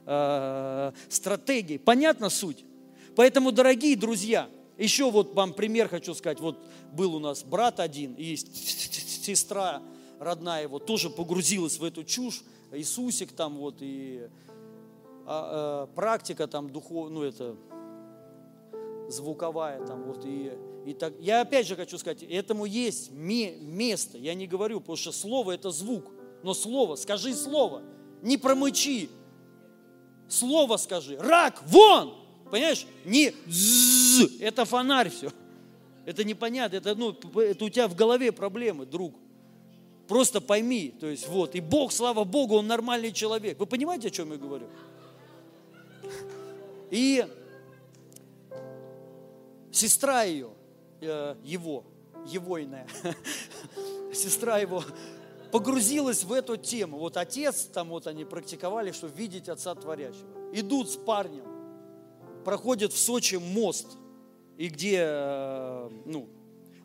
э, 0.07 0.93
стратегии. 1.09 1.79
Понятна 1.79 2.29
суть? 2.31 2.65
Поэтому, 3.15 3.53
дорогие 3.53 3.97
друзья, 3.97 4.49
еще 4.77 5.11
вот 5.11 5.35
вам 5.35 5.55
пример 5.55 5.89
хочу 5.89 6.15
сказать. 6.15 6.41
Вот 6.41 6.59
был 6.93 7.15
у 7.15 7.19
нас 7.19 7.43
брат 7.43 7.81
один, 7.81 8.15
и 8.15 8.37
сестра 8.37 9.83
родная 10.19 10.63
его 10.63 10.79
тоже 10.79 11.11
погрузилась 11.11 11.79
в 11.79 11.85
эту 11.85 12.05
чушь. 12.05 12.43
Иисусик 12.73 13.33
там 13.33 13.57
вот, 13.57 13.77
и 13.81 14.29
а, 15.25 15.85
а, 15.85 15.95
практика 15.95 16.47
там 16.47 16.71
духов, 16.71 17.11
ну 17.11 17.23
это 17.23 17.57
звуковая 19.09 19.85
там 19.87 20.03
вот, 20.03 20.25
и, 20.25 20.53
и 20.85 20.95
так. 20.95 21.15
Я 21.21 21.41
опять 21.41 21.67
же 21.67 21.77
хочу 21.77 21.97
сказать, 21.97 22.23
этому 22.23 22.65
есть 22.65 23.11
место. 23.13 24.19
Я 24.19 24.35
не 24.35 24.47
говорю, 24.47 24.81
потому 24.81 24.97
что 24.97 25.13
слово 25.13 25.53
это 25.53 25.71
звук. 25.71 26.11
Но 26.43 26.55
слово, 26.55 26.97
скажи 26.97 27.35
слово, 27.35 27.83
не 28.23 28.37
промычи. 28.37 29.09
Слово 30.29 30.77
скажи. 30.77 31.17
Рак, 31.19 31.63
вон! 31.67 32.15
Понимаешь? 32.51 32.87
Не 33.05 33.33
з, 33.47 34.41
это 34.41 34.65
фонарь 34.65 35.11
все. 35.11 35.31
Это 36.05 36.23
непонятно, 36.23 36.77
это, 36.77 36.95
ну, 36.95 37.11
это 37.41 37.65
у 37.65 37.69
тебя 37.69 37.89
в 37.89 37.97
голове 37.97 38.31
проблемы, 38.31 38.87
друг. 38.87 39.15
Просто 40.07 40.41
пойми, 40.41 40.95
то 41.01 41.09
есть 41.09 41.27
вот, 41.27 41.57
и 41.57 41.61
Бог, 41.61 41.91
слава 41.91 42.23
Богу, 42.23 42.55
Он 42.55 42.69
нормальный 42.69 43.11
человек. 43.11 43.59
Вы 43.59 43.67
понимаете, 43.67 44.09
о 44.09 44.11
чем 44.13 44.31
я 44.31 44.39
говорю? 44.39 44.69
И 46.91 47.27
сестра 49.73 50.23
ее, 50.23 50.51
э, 51.01 51.35
его, 51.43 51.83
егойная, 52.29 52.87
сестра 54.15 54.59
его 54.59 54.85
погрузилась 55.51 56.25
в 56.25 56.33
эту 56.33 56.57
тему. 56.57 56.99
Вот 56.99 57.17
отец, 57.17 57.65
там 57.65 57.89
вот 57.89 58.07
они 58.07 58.25
практиковали, 58.25 58.93
что 58.93 59.07
видеть 59.07 59.49
отца 59.49 59.75
творящего. 59.75 60.27
Идут 60.53 60.91
с 60.91 60.97
парнем, 60.97 61.45
проходят 62.45 62.93
в 62.93 62.99
Сочи 62.99 63.37
мост, 63.37 63.87
и 64.57 64.69
где, 64.69 65.01
э, 65.01 65.91
ну, 66.05 66.29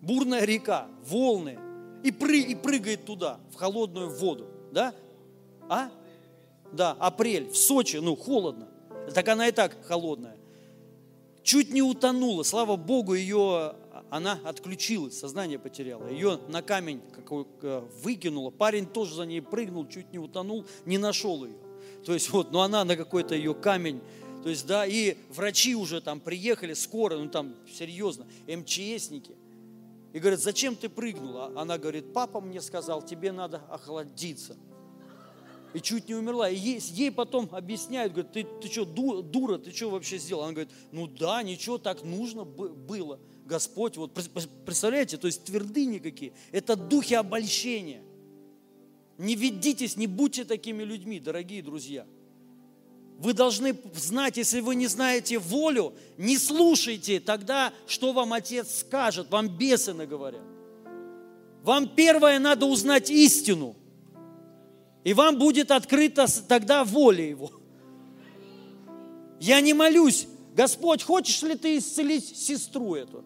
бурная 0.01 0.43
река, 0.43 0.87
волны, 1.05 1.59
и, 2.03 2.11
пры, 2.11 2.39
и 2.39 2.55
прыгает 2.55 3.05
туда, 3.05 3.39
в 3.51 3.55
холодную 3.55 4.09
воду, 4.09 4.47
да? 4.71 4.93
А? 5.69 5.89
Да, 6.73 6.95
апрель, 6.99 7.49
в 7.49 7.57
Сочи, 7.57 7.97
ну, 7.97 8.15
холодно. 8.15 8.67
Так 9.13 9.27
она 9.27 9.47
и 9.47 9.51
так 9.51 9.77
холодная. 9.85 10.37
Чуть 11.43 11.71
не 11.71 11.81
утонула, 11.81 12.43
слава 12.43 12.75
Богу, 12.75 13.13
ее 13.13 13.75
она 14.11 14.37
отключилась, 14.43 15.17
сознание 15.17 15.57
потеряла. 15.57 16.07
Ее 16.09 16.37
на 16.49 16.61
камень 16.61 17.01
какой, 17.15 17.47
э, 17.61 17.81
выкинула. 18.03 18.49
Парень 18.49 18.85
тоже 18.85 19.15
за 19.15 19.25
ней 19.25 19.41
прыгнул, 19.41 19.87
чуть 19.87 20.11
не 20.11 20.19
утонул, 20.19 20.65
не 20.85 20.97
нашел 20.97 21.45
ее. 21.45 21.55
То 22.05 22.13
есть 22.13 22.29
вот, 22.29 22.51
но 22.51 22.61
она 22.61 22.83
на 22.83 22.97
какой-то 22.97 23.35
ее 23.35 23.55
камень. 23.55 24.01
То 24.43 24.49
есть, 24.49 24.67
да, 24.67 24.85
и 24.85 25.15
врачи 25.29 25.75
уже 25.75 26.01
там 26.01 26.19
приехали, 26.19 26.73
скоро, 26.73 27.17
ну 27.17 27.29
там 27.29 27.55
серьезно, 27.71 28.27
МЧСники. 28.47 29.35
И 30.11 30.19
говорят, 30.19 30.41
зачем 30.41 30.75
ты 30.75 30.89
прыгнула? 30.89 31.53
Она 31.55 31.77
говорит, 31.77 32.11
папа 32.11 32.41
мне 32.41 32.59
сказал, 32.59 33.01
тебе 33.01 33.31
надо 33.31 33.61
охладиться. 33.69 34.57
И 35.73 35.79
чуть 35.79 36.09
не 36.09 36.15
умерла. 36.15 36.49
И 36.49 36.55
ей, 36.57 36.79
ей 36.79 37.11
потом 37.11 37.47
объясняют, 37.53 38.11
говорят, 38.11 38.33
ты, 38.33 38.43
ты 38.43 38.67
что, 38.67 38.83
дура, 38.83 39.57
ты 39.57 39.71
что 39.71 39.89
вообще 39.89 40.17
сделала? 40.17 40.47
Она 40.47 40.53
говорит, 40.53 40.73
ну 40.91 41.07
да, 41.07 41.41
ничего, 41.43 41.77
так 41.77 42.03
нужно 42.03 42.43
было. 42.43 43.21
Господь, 43.45 43.97
вот 43.97 44.13
представляете, 44.65 45.17
то 45.17 45.27
есть 45.27 45.43
твердыни 45.43 45.99
какие. 45.99 46.33
Это 46.51 46.75
духи 46.75 47.13
обольщения. 47.13 48.01
Не 49.17 49.35
ведитесь, 49.35 49.97
не 49.97 50.07
будьте 50.07 50.45
такими 50.45 50.83
людьми, 50.83 51.19
дорогие 51.19 51.61
друзья. 51.61 52.05
Вы 53.19 53.33
должны 53.33 53.75
знать, 53.93 54.37
если 54.37 54.61
вы 54.61 54.73
не 54.73 54.87
знаете 54.87 55.37
волю, 55.37 55.93
не 56.17 56.39
слушайте 56.39 57.19
тогда, 57.19 57.71
что 57.85 58.13
вам 58.13 58.33
Отец 58.33 58.79
скажет, 58.79 59.29
вам 59.29 59.47
бесы 59.47 59.93
наговорят. 59.93 60.41
Вам 61.61 61.87
первое 61.87 62.39
надо 62.39 62.65
узнать 62.65 63.11
истину. 63.11 63.75
И 65.03 65.13
вам 65.13 65.37
будет 65.37 65.69
открыта 65.69 66.25
тогда 66.47 66.83
воля 66.83 67.23
Его. 67.23 67.51
Я 69.39 69.61
не 69.61 69.73
молюсь, 69.73 70.27
Господь, 70.55 71.03
хочешь 71.03 71.41
ли 71.43 71.55
ты 71.55 71.77
исцелить 71.77 72.35
сестру 72.35 72.95
эту? 72.95 73.23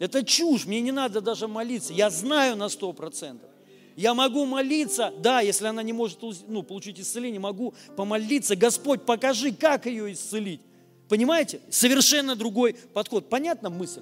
Это 0.00 0.24
чушь, 0.24 0.64
мне 0.64 0.80
не 0.80 0.92
надо 0.92 1.20
даже 1.20 1.46
молиться. 1.46 1.92
Я 1.92 2.08
знаю 2.08 2.56
на 2.56 2.70
сто 2.70 2.92
процентов. 2.94 3.50
Я 3.96 4.14
могу 4.14 4.46
молиться, 4.46 5.12
да, 5.18 5.42
если 5.42 5.66
она 5.66 5.82
не 5.82 5.92
может 5.92 6.18
ну, 6.48 6.62
получить 6.62 6.98
исцеление, 6.98 7.38
могу 7.38 7.74
помолиться. 7.96 8.56
Господь, 8.56 9.04
покажи, 9.04 9.52
как 9.52 9.84
ее 9.84 10.10
исцелить. 10.12 10.62
Понимаете? 11.10 11.60
Совершенно 11.68 12.34
другой 12.34 12.74
подход. 12.94 13.28
Понятна 13.28 13.68
мысль? 13.68 14.00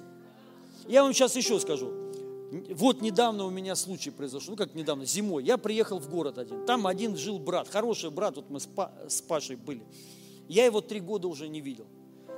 Я 0.87 1.03
вам 1.03 1.13
сейчас 1.13 1.35
еще 1.35 1.59
скажу. 1.59 1.91
Вот 2.71 3.01
недавно 3.01 3.43
у 3.43 3.49
меня 3.49 3.75
случай 3.75 4.09
произошел, 4.09 4.51
ну 4.51 4.55
как 4.55 4.73
недавно, 4.75 5.03
зимой. 5.05 5.43
Я 5.43 5.57
приехал 5.57 5.99
в 5.99 6.09
город 6.09 6.37
один. 6.37 6.65
Там 6.65 6.87
один 6.87 7.17
жил 7.17 7.39
брат, 7.39 7.67
хороший 7.67 8.09
брат, 8.09 8.37
вот 8.37 8.49
мы 8.49 8.61
с, 8.61 8.69
с 9.09 9.21
Пашей 9.21 9.57
были. 9.57 9.83
Я 10.47 10.65
его 10.65 10.79
три 10.79 11.01
года 11.01 11.27
уже 11.27 11.49
не 11.49 11.59
видел. 11.59 11.87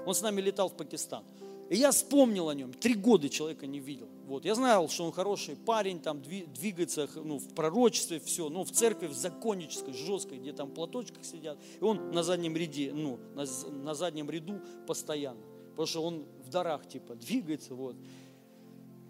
Он 0.08 0.16
с 0.16 0.22
нами 0.22 0.42
летал 0.42 0.68
в 0.68 0.74
Пакистан. 0.74 1.24
И 1.72 1.78
я 1.78 1.92
вспомнил 1.92 2.50
о 2.50 2.54
нем. 2.54 2.74
Три 2.74 2.96
года 2.96 3.30
человека 3.30 3.66
не 3.66 3.80
видел. 3.80 4.10
Вот. 4.26 4.44
Я 4.44 4.56
знал, 4.56 4.90
что 4.90 5.06
он 5.06 5.14
хороший 5.14 5.56
парень, 5.56 6.02
там 6.02 6.22
двигается 6.22 7.08
ну, 7.16 7.40
в 7.40 7.48
пророчестве, 7.54 8.20
все. 8.20 8.50
Но 8.50 8.66
в 8.66 8.72
церкви, 8.72 9.08
в 9.08 9.14
законнической, 9.14 9.94
жесткой, 9.94 10.40
где 10.40 10.52
там 10.52 10.72
платочках 10.72 11.24
сидят. 11.24 11.58
И 11.80 11.82
он 11.82 12.12
на 12.12 12.24
заднем 12.24 12.58
ряде, 12.58 12.92
ну, 12.94 13.20
на, 13.36 13.46
на 13.72 13.94
заднем 13.94 14.30
ряду 14.30 14.60
постоянно. 14.86 15.40
Потому 15.70 15.88
что 15.88 16.04
он 16.04 16.26
в 16.46 16.50
дарах 16.50 16.90
типа 16.90 17.16
двигается. 17.16 17.74
Вот. 17.74 17.96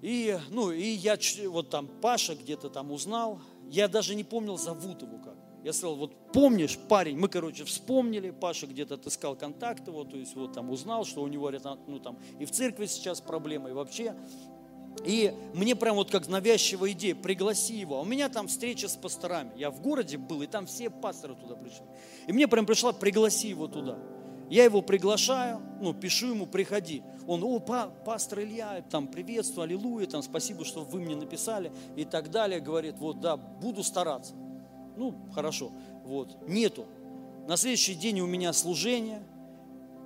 И, 0.04 0.38
ну, 0.52 0.72
и 0.72 0.86
я 0.86 1.18
вот 1.48 1.72
там 1.72 1.88
Паша 1.88 2.36
где-то 2.36 2.70
там 2.70 2.92
узнал, 2.92 3.42
я 3.72 3.88
даже 3.88 4.14
не 4.14 4.24
помнил, 4.24 4.60
зовут 4.60 5.02
его 5.02 5.18
как. 5.18 5.31
Я 5.64 5.74
сказал, 5.74 5.96
вот 5.96 6.32
помнишь, 6.34 6.78
парень, 6.90 7.18
мы, 7.18 7.28
короче, 7.28 7.66
вспомнили, 7.66 8.32
Паша 8.32 8.66
где-то 8.66 8.96
отыскал 8.96 9.36
контакт 9.36 9.88
его, 9.88 10.04
то 10.04 10.18
есть 10.18 10.36
вот 10.36 10.54
там 10.54 10.72
узнал, 10.72 11.06
что 11.06 11.22
у 11.22 11.28
него, 11.28 11.52
ну 11.88 12.00
там, 12.00 12.18
и 12.40 12.46
в 12.46 12.52
церкви 12.52 12.88
сейчас 12.88 13.22
проблемы, 13.22 13.70
и 13.70 13.74
вообще. 13.74 14.16
И 15.06 15.34
мне 15.54 15.76
прям 15.76 15.96
вот 15.96 16.12
как 16.12 16.28
навязчивая 16.28 16.92
идея, 16.92 17.16
пригласи 17.16 17.76
его. 17.76 17.98
А 17.98 18.02
у 18.02 18.06
меня 18.06 18.28
там 18.28 18.48
встреча 18.48 18.88
с 18.88 18.96
пасторами. 18.96 19.52
Я 19.56 19.72
в 19.72 19.82
городе 19.82 20.18
был, 20.18 20.42
и 20.42 20.48
там 20.48 20.66
все 20.66 20.90
пасторы 20.90 21.36
туда 21.36 21.56
пришли. 21.56 21.86
И 22.28 22.34
мне 22.34 22.48
прям 22.48 22.66
пришла, 22.66 22.92
пригласи 22.92 23.48
его 23.50 23.68
туда. 23.68 23.98
Я 24.50 24.66
его 24.66 24.82
приглашаю, 24.82 25.62
ну, 25.80 25.94
пишу 25.94 26.32
ему, 26.32 26.46
приходи. 26.46 27.04
Он, 27.26 27.42
о, 27.42 27.60
па, 27.60 27.88
пастор 27.88 28.42
Илья, 28.42 28.84
там, 28.90 29.08
приветствую, 29.08 29.64
аллилуйя, 29.64 30.08
там, 30.08 30.22
спасибо, 30.22 30.66
что 30.66 30.82
вы 30.82 31.00
мне 31.00 31.16
написали 31.16 31.72
и 31.96 32.04
так 32.04 32.30
далее. 32.32 32.60
Говорит, 32.60 32.96
вот, 33.00 33.22
да, 33.22 33.38
буду 33.38 33.82
стараться. 33.82 34.36
Ну, 34.98 35.16
хорошо, 35.34 35.72
вот, 36.06 36.48
нету. 36.48 36.86
На 37.48 37.58
следующий 37.58 37.96
день 37.96 38.20
у 38.22 38.28
меня 38.28 38.54
служение, 38.54 39.24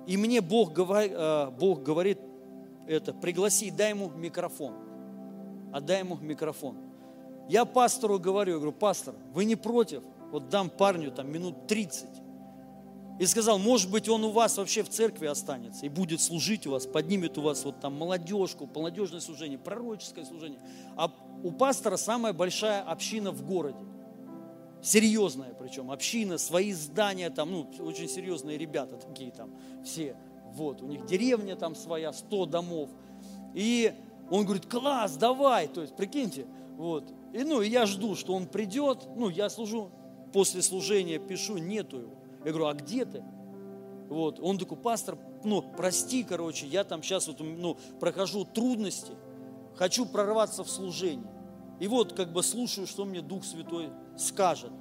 и 0.06 0.16
мне 0.16 0.40
Бог, 0.40 0.72
говор, 0.72 1.04
э, 1.04 1.50
Бог 1.50 1.82
говорит 1.82 2.18
это, 2.86 3.12
пригласи, 3.12 3.70
дай 3.70 3.90
ему 3.90 4.10
микрофон. 4.10 4.74
Отдай 5.72 6.00
ему 6.00 6.16
микрофон. 6.16 6.76
Я 7.48 7.64
пастору 7.64 8.18
говорю, 8.18 8.52
я 8.52 8.58
говорю, 8.58 8.72
пастор, 8.72 9.14
вы 9.34 9.44
не 9.44 9.56
против? 9.56 10.02
Вот 10.30 10.48
дам 10.48 10.70
парню 10.70 11.10
там 11.10 11.30
минут 11.30 11.66
30 11.66 12.08
и 13.18 13.24
сказал, 13.24 13.58
может 13.58 13.90
быть, 13.90 14.08
он 14.08 14.24
у 14.24 14.30
вас 14.30 14.58
вообще 14.58 14.82
в 14.82 14.90
церкви 14.90 15.26
останется 15.26 15.86
и 15.86 15.88
будет 15.88 16.20
служить 16.20 16.66
у 16.66 16.72
вас, 16.72 16.86
поднимет 16.86 17.38
у 17.38 17.42
вас 17.42 17.64
вот 17.64 17.80
там 17.80 17.94
молодежку, 17.94 18.68
молодежное 18.74 19.20
служение, 19.20 19.58
пророческое 19.58 20.24
служение. 20.24 20.60
А 20.96 21.10
у 21.42 21.50
пастора 21.50 21.96
самая 21.96 22.32
большая 22.32 22.82
община 22.82 23.30
в 23.30 23.46
городе. 23.46 23.78
Серьезная 24.86 25.52
причем, 25.52 25.90
община, 25.90 26.38
свои 26.38 26.72
здания 26.72 27.28
там, 27.30 27.50
ну, 27.50 27.68
очень 27.80 28.08
серьезные 28.08 28.56
ребята 28.56 28.96
такие 28.96 29.32
там, 29.32 29.50
все. 29.84 30.14
Вот, 30.52 30.80
у 30.80 30.86
них 30.86 31.06
деревня 31.06 31.56
там 31.56 31.74
своя, 31.74 32.12
100 32.12 32.46
домов. 32.46 32.88
И 33.52 33.92
он 34.30 34.44
говорит, 34.44 34.66
класс, 34.66 35.16
давай, 35.16 35.66
то 35.66 35.80
есть, 35.80 35.96
прикиньте, 35.96 36.46
вот. 36.76 37.12
И, 37.32 37.42
ну, 37.42 37.62
и 37.62 37.68
я 37.68 37.84
жду, 37.84 38.14
что 38.14 38.32
он 38.32 38.46
придет, 38.46 39.08
ну, 39.16 39.28
я 39.28 39.50
служу, 39.50 39.90
после 40.32 40.62
служения 40.62 41.18
пишу, 41.18 41.58
нету 41.58 41.98
его. 42.02 42.14
Я 42.44 42.52
говорю, 42.52 42.66
а 42.66 42.74
где 42.74 43.04
ты? 43.04 43.24
Вот. 44.08 44.38
Он 44.38 44.56
такой, 44.56 44.78
пастор, 44.78 45.18
ну, 45.42 45.62
прости, 45.62 46.22
короче, 46.22 46.64
я 46.64 46.84
там 46.84 47.02
сейчас 47.02 47.26
вот, 47.26 47.40
ну, 47.40 47.76
прохожу 47.98 48.44
трудности, 48.44 49.14
хочу 49.74 50.06
прорваться 50.06 50.62
в 50.62 50.70
служение. 50.70 51.28
И 51.80 51.88
вот 51.88 52.12
как 52.12 52.32
бы 52.32 52.44
слушаю, 52.44 52.86
что 52.86 53.04
мне 53.04 53.20
Дух 53.20 53.44
Святой 53.44 53.90
скажет. 54.16 54.72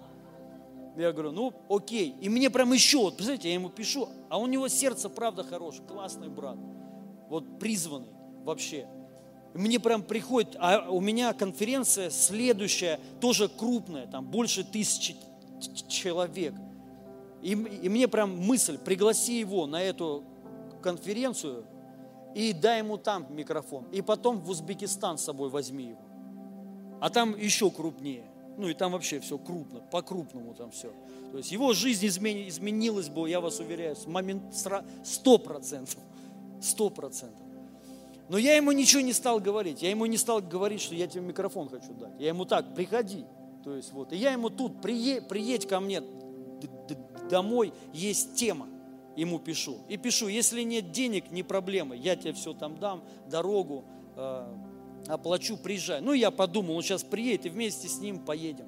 Я 0.98 1.12
говорю, 1.12 1.32
ну, 1.32 1.54
окей. 1.70 2.16
И 2.22 2.30
мне 2.30 2.50
прям 2.50 2.72
еще, 2.72 3.00
вот, 3.00 3.16
представляете, 3.16 3.50
я 3.50 3.56
ему 3.56 3.70
пишу, 3.70 4.08
а 4.30 4.38
у 4.38 4.48
него 4.48 4.68
сердце, 4.68 5.10
правда, 5.10 5.44
хорошее, 5.44 5.86
классный 5.88 6.30
брат. 6.30 6.58
Вот 7.28 7.60
призванный 7.60 8.14
вообще. 8.44 8.88
И 9.54 9.58
мне 9.58 9.80
прям 9.80 10.04
приходит, 10.04 10.56
а 10.60 10.90
у 10.90 11.02
меня 11.02 11.34
конференция 11.34 12.10
следующая, 12.10 13.00
тоже 13.20 13.50
крупная, 13.50 14.08
там 14.08 14.26
больше 14.26 14.64
тысячи 14.64 15.16
человек. 15.88 16.54
И, 17.42 17.52
и 17.52 17.90
мне 17.90 18.08
прям 18.08 18.38
мысль, 18.38 18.78
пригласи 18.78 19.40
его 19.40 19.66
на 19.66 19.82
эту 19.82 20.24
конференцию 20.82 21.66
и 22.36 22.54
дай 22.54 22.80
ему 22.80 22.98
там 22.98 23.28
микрофон. 23.30 23.86
И 23.92 24.02
потом 24.02 24.40
в 24.40 24.50
Узбекистан 24.50 25.18
с 25.18 25.24
собой 25.24 25.50
возьми 25.50 25.86
его. 25.90 26.02
А 27.00 27.10
там 27.10 27.38
еще 27.38 27.72
крупнее. 27.72 28.26
Ну 28.58 28.70
и 28.70 28.74
там 28.74 28.94
вообще 28.94 29.20
все 29.20 29.38
крупно, 29.38 29.82
по-крупному 29.92 30.54
там 30.54 30.72
все. 30.72 30.92
То 31.32 31.38
есть 31.38 31.52
его 31.52 31.74
жизнь 31.74 32.08
измени, 32.08 32.48
изменилась 32.48 33.10
бы, 33.10 33.30
я 33.30 33.42
вас 33.42 33.60
уверяю, 33.60 33.96
с 33.96 34.06
момент 34.06 34.44
сто 35.04 35.38
процентов. 35.38 36.00
Сто 36.62 36.90
процентов. 36.90 37.42
Но 38.30 38.38
я 38.38 38.56
ему 38.56 38.72
ничего 38.72 39.02
не 39.02 39.14
стал 39.14 39.40
говорить. 39.40 39.82
Я 39.82 39.90
ему 39.90 40.06
не 40.06 40.18
стал 40.18 40.42
говорить, 40.42 40.82
что 40.82 40.96
я 40.96 41.08
тебе 41.08 41.22
микрофон 41.22 41.70
хочу 41.70 41.94
дать. 41.94 42.14
Я 42.20 42.30
ему 42.30 42.46
так, 42.46 42.74
приходи. 42.74 43.26
То 43.64 43.76
есть 43.76 43.92
вот. 43.92 44.14
И 44.14 44.16
я 44.16 44.32
ему 44.32 44.50
тут, 44.50 44.82
приедь, 44.82 45.28
приедь 45.28 45.68
ко 45.68 45.80
мне, 45.80 46.02
домой 47.30 47.74
есть 47.94 48.36
тема, 48.36 48.68
ему 49.16 49.40
пишу. 49.40 49.78
И 49.90 49.98
пишу, 49.98 50.28
если 50.28 50.62
нет 50.62 50.92
денег, 50.92 51.32
не 51.32 51.44
проблема, 51.44 51.96
я 51.96 52.16
тебе 52.16 52.34
все 52.34 52.54
там 52.54 52.78
дам, 52.78 53.04
дорогу, 53.28 53.84
э, 54.16 54.48
оплачу, 55.08 55.58
приезжай. 55.58 56.02
Ну, 56.02 56.14
я 56.14 56.32
подумал, 56.32 56.76
он 56.76 56.84
сейчас 56.84 57.04
приедет, 57.04 57.48
и 57.48 57.50
вместе 57.50 57.88
с 57.88 58.00
ним 58.00 58.20
поедем. 58.20 58.68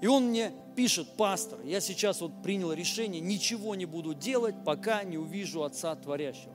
И 0.00 0.06
он 0.06 0.28
мне 0.28 0.52
пишет, 0.76 1.08
пастор, 1.16 1.60
я 1.64 1.80
сейчас 1.80 2.20
вот 2.20 2.42
принял 2.42 2.72
решение, 2.72 3.20
ничего 3.20 3.74
не 3.74 3.84
буду 3.84 4.14
делать, 4.14 4.54
пока 4.64 5.02
не 5.02 5.18
увижу 5.18 5.64
Отца 5.64 5.94
Творящего. 5.96 6.54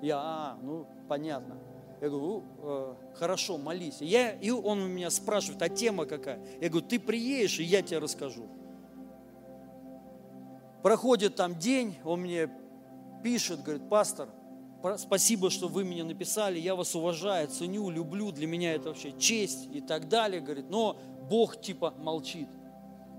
Я, 0.00 0.18
а, 0.18 0.58
ну, 0.62 0.86
понятно. 1.08 1.56
Я 2.00 2.08
говорю, 2.10 2.44
э, 2.62 2.94
хорошо, 3.14 3.56
молись. 3.56 3.96
Я, 4.00 4.32
и 4.32 4.50
он 4.50 4.80
у 4.80 4.88
меня 4.88 5.10
спрашивает, 5.10 5.62
а 5.62 5.68
тема 5.68 6.04
какая? 6.04 6.38
Я 6.60 6.68
говорю, 6.68 6.86
ты 6.86 7.00
приедешь, 7.00 7.58
и 7.58 7.64
я 7.64 7.82
тебе 7.82 7.98
расскажу. 7.98 8.46
Проходит 10.82 11.34
там 11.34 11.58
день, 11.58 11.96
он 12.04 12.20
мне 12.20 12.50
пишет, 13.22 13.62
говорит, 13.62 13.88
пастор, 13.88 14.28
спасибо, 14.98 15.50
что 15.50 15.68
вы 15.68 15.84
мне 15.84 16.04
написали, 16.04 16.58
я 16.58 16.74
вас 16.74 16.94
уважаю, 16.94 17.48
ценю, 17.48 17.90
люблю, 17.90 18.32
для 18.32 18.46
меня 18.46 18.74
это 18.74 18.88
вообще 18.88 19.12
честь 19.18 19.68
и 19.72 19.80
так 19.80 20.08
далее, 20.08 20.40
говорит, 20.40 20.68
но 20.68 20.96
Бог 21.28 21.60
типа 21.60 21.94
молчит. 21.98 22.48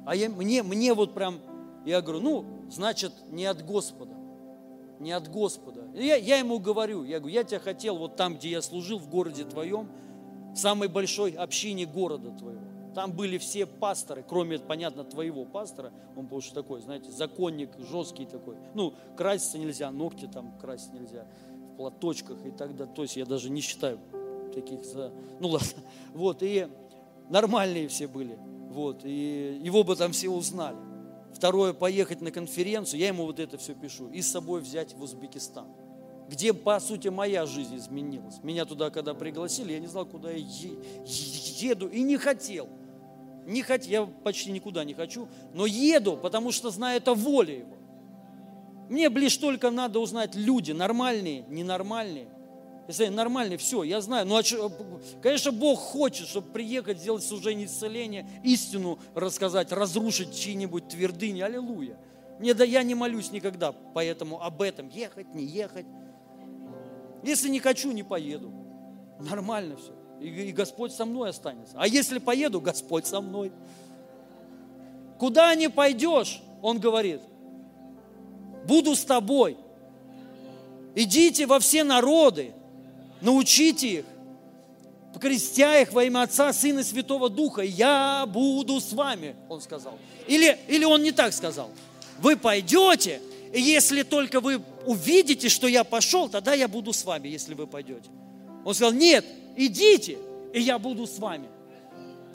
А 0.06 0.16
я, 0.16 0.30
мне, 0.30 0.64
мне 0.64 0.94
вот 0.94 1.14
прям, 1.14 1.40
я 1.86 2.02
говорю, 2.02 2.22
ну, 2.22 2.46
значит, 2.70 3.12
не 3.32 3.46
от 3.46 3.66
Господа, 3.66 4.14
не 5.00 5.12
от 5.12 5.28
Господа. 5.28 5.82
Я, 5.96 6.16
я 6.16 6.38
ему 6.38 6.60
говорю, 6.60 7.04
я 7.04 7.20
говорю, 7.20 7.34
я 7.34 7.44
тебя 7.44 7.60
хотел 7.60 7.98
вот 7.98 8.16
там, 8.16 8.36
где 8.36 8.50
я 8.50 8.62
служил, 8.62 9.00
в 9.00 9.10
городе 9.10 9.44
твоем, 9.44 9.90
в 10.54 10.58
самой 10.58 10.88
большой 10.88 11.32
общине 11.32 11.86
города 11.86 12.32
твоего. 12.32 12.62
Там 12.96 13.12
были 13.12 13.38
все 13.38 13.66
пасторы, 13.66 14.24
кроме, 14.28 14.58
понятно, 14.58 15.04
твоего 15.04 15.44
пастора. 15.44 15.92
Он 16.16 16.28
был 16.28 16.42
что 16.42 16.56
такой, 16.56 16.80
знаете, 16.80 17.12
законник, 17.12 17.72
жесткий 17.78 18.26
такой. 18.26 18.56
Ну, 18.74 18.94
краситься 19.18 19.58
нельзя, 19.58 19.92
ногти 19.92 20.30
там 20.32 20.58
красить 20.60 20.94
нельзя, 20.94 21.26
в 21.76 21.78
платочках 21.78 22.38
и 22.46 22.52
так 22.52 22.76
далее. 22.76 22.94
То 22.96 23.02
есть 23.02 23.18
я 23.18 23.26
даже 23.26 23.50
не 23.50 23.62
считаю 23.62 24.00
таких 24.54 24.84
за... 24.86 25.12
Ну 25.40 25.50
ладно. 25.50 25.68
Вот, 26.14 26.42
и 26.42 26.68
нормальные 27.30 27.90
все 27.90 28.08
были. 28.08 28.38
Вот, 28.70 29.02
и 29.04 29.60
его 29.62 29.84
бы 29.84 29.96
там 29.96 30.14
все 30.14 30.30
узнали. 30.30 30.78
Второе, 31.34 31.74
поехать 31.74 32.22
на 32.22 32.32
конференцию, 32.32 33.00
я 33.02 33.08
ему 33.08 33.26
вот 33.26 33.40
это 33.40 33.58
все 33.58 33.74
пишу, 33.74 34.10
и 34.10 34.22
с 34.22 34.32
собой 34.32 34.62
взять 34.62 34.94
в 34.94 35.02
Узбекистан 35.02 35.68
где, 36.28 36.54
по 36.54 36.80
сути, 36.80 37.08
моя 37.10 37.46
жизнь 37.46 37.78
изменилась. 37.78 38.42
Меня 38.44 38.66
туда, 38.66 38.90
когда 38.90 39.14
пригласили, 39.14 39.74
я 39.74 39.80
не 39.80 39.88
знал, 39.88 40.06
куда 40.06 40.32
я 40.32 40.38
еду, 40.38 41.88
и 41.88 42.02
не 42.02 42.18
хотел. 42.18 42.68
Не 43.46 43.62
хоть, 43.62 43.86
я 43.86 44.06
почти 44.06 44.52
никуда 44.52 44.84
не 44.84 44.96
хочу, 44.96 45.28
но 45.54 45.68
еду, 45.68 46.18
потому 46.18 46.52
что 46.52 46.72
знаю, 46.72 46.98
это 46.98 47.14
воля 47.14 47.60
Его. 47.60 47.75
Мне 48.90 49.10
лишь 49.10 49.38
только 49.38 49.72
надо 49.72 50.00
узнать 50.00 50.36
люди, 50.36 50.72
нормальные, 50.72 51.46
ненормальные. 51.48 52.28
Если 52.88 53.08
нормальный, 53.08 53.58
все, 53.58 53.82
я 53.84 54.00
знаю. 54.00 54.28
Ну, 54.28 54.38
а 54.38 54.44
что, 54.44 54.72
конечно, 55.22 55.52
Бог 55.52 55.80
хочет, 55.80 56.28
чтобы 56.28 56.52
приехать, 56.52 57.00
сделать 57.00 57.24
служение 57.24 57.66
исцеления, 57.66 58.28
истину 58.44 59.00
рассказать, 59.16 59.72
разрушить 59.72 60.36
чьи-нибудь 60.36 60.90
твердыни. 60.90 61.42
Аллилуйя. 61.42 61.98
Не, 62.40 62.54
да 62.54 62.64
я 62.64 62.84
не 62.84 62.94
молюсь 62.94 63.32
никогда, 63.32 63.72
поэтому 63.72 64.42
об 64.42 64.62
этом 64.62 64.90
ехать, 64.90 65.34
не 65.34 65.46
ехать. 65.46 65.86
Если 67.24 67.50
не 67.50 67.60
хочу, 67.60 67.92
не 67.92 68.04
поеду. 68.04 68.52
Нормально 69.20 69.78
все. 69.78 69.94
И, 70.22 70.28
и 70.28 70.52
Господь 70.52 70.92
со 70.92 71.06
мной 71.06 71.30
останется. 71.30 71.76
А 71.78 71.88
если 71.88 72.20
поеду, 72.20 72.62
Господь 72.62 73.08
со 73.08 73.20
мной. 73.20 73.52
Куда 75.18 75.56
не 75.56 75.70
пойдешь, 75.70 76.42
Он 76.62 76.80
говорит, 76.80 77.22
буду 78.66 78.96
с 78.96 79.04
тобой. 79.04 79.58
Идите 80.96 81.46
во 81.46 81.60
все 81.60 81.84
народы, 81.84 82.54
научите 83.22 83.88
их, 83.88 84.06
крестя 85.20 85.82
их 85.82 85.92
во 85.94 86.04
имя 86.04 86.24
Отца, 86.24 86.54
Сына 86.54 86.80
и 86.80 86.84
Святого 86.84 87.30
Духа. 87.30 87.62
Я 87.62 88.26
буду 88.28 88.80
с 88.80 88.94
вами, 88.94 89.36
Он 89.50 89.62
сказал. 89.62 89.98
Или, 90.28 90.58
или 90.68 90.86
Он 90.86 91.02
не 91.02 91.12
так 91.12 91.34
сказал. 91.34 91.70
Вы 92.20 92.38
пойдете, 92.38 93.22
и 93.54 93.62
если 93.62 94.04
только 94.04 94.40
вы 94.40 94.62
увидите, 94.86 95.50
что 95.50 95.68
я 95.68 95.84
пошел, 95.84 96.30
тогда 96.30 96.54
я 96.54 96.68
буду 96.68 96.94
с 96.94 97.04
вами, 97.06 97.28
если 97.28 97.54
вы 97.54 97.68
пойдете. 97.68 98.10
Он 98.64 98.74
сказал, 98.74 98.94
нет, 98.94 99.26
идите, 99.56 100.18
и 100.54 100.62
я 100.62 100.80
буду 100.80 101.08
с 101.08 101.20
вами. 101.20 101.48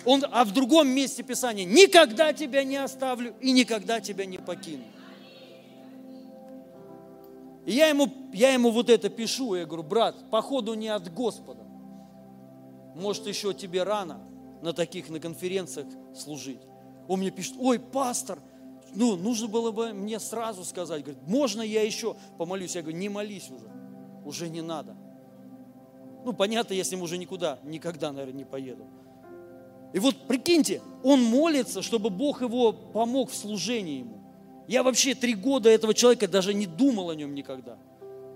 Он, 0.04 0.24
а 0.30 0.44
в 0.44 0.52
другом 0.52 0.88
месте 0.88 1.22
Писания, 1.22 1.64
никогда 1.64 2.32
тебя 2.32 2.64
не 2.64 2.76
оставлю 2.76 3.34
и 3.40 3.52
никогда 3.52 4.00
тебя 4.00 4.24
не 4.24 4.38
покину. 4.38 4.84
И 7.66 7.72
я 7.72 7.88
ему, 7.88 8.08
я 8.32 8.52
ему 8.52 8.70
вот 8.70 8.88
это 8.88 9.08
пишу, 9.08 9.54
я 9.54 9.66
говорю, 9.66 9.82
брат, 9.82 10.30
походу 10.30 10.74
не 10.74 10.88
от 10.88 11.12
Господа. 11.12 11.62
Может, 12.94 13.26
еще 13.26 13.54
тебе 13.54 13.82
рано 13.82 14.20
на 14.62 14.72
таких, 14.72 15.10
на 15.10 15.20
конференциях 15.20 15.86
служить. 16.14 16.60
Он 17.08 17.20
мне 17.20 17.30
пишет, 17.30 17.54
ой, 17.58 17.78
пастор, 17.78 18.40
ну, 18.94 19.16
нужно 19.16 19.48
было 19.48 19.70
бы 19.70 19.92
мне 19.92 20.18
сразу 20.18 20.64
сказать, 20.64 21.02
говорит, 21.02 21.22
можно 21.26 21.62
я 21.62 21.82
еще 21.82 22.16
помолюсь? 22.38 22.74
Я 22.74 22.82
говорю, 22.82 22.98
не 22.98 23.08
молись 23.08 23.50
уже, 23.50 23.70
уже 24.24 24.48
не 24.48 24.62
надо. 24.62 24.96
Ну, 26.24 26.32
понятно, 26.32 26.74
я 26.74 26.84
с 26.84 26.90
ним 26.90 27.02
уже 27.02 27.18
никуда, 27.18 27.58
никогда, 27.62 28.12
наверное, 28.12 28.38
не 28.38 28.44
поеду. 28.44 28.84
И 29.92 29.98
вот 29.98 30.16
прикиньте, 30.28 30.82
он 31.02 31.22
молится, 31.22 31.82
чтобы 31.82 32.10
Бог 32.10 32.42
его 32.42 32.72
помог 32.72 33.30
в 33.30 33.34
служении 33.34 34.00
ему. 34.00 34.19
Я 34.70 34.84
вообще 34.84 35.16
три 35.16 35.34
года 35.34 35.68
этого 35.68 35.94
человека 35.94 36.28
даже 36.28 36.54
не 36.54 36.64
думал 36.64 37.10
о 37.10 37.16
нем 37.16 37.34
никогда. 37.34 37.76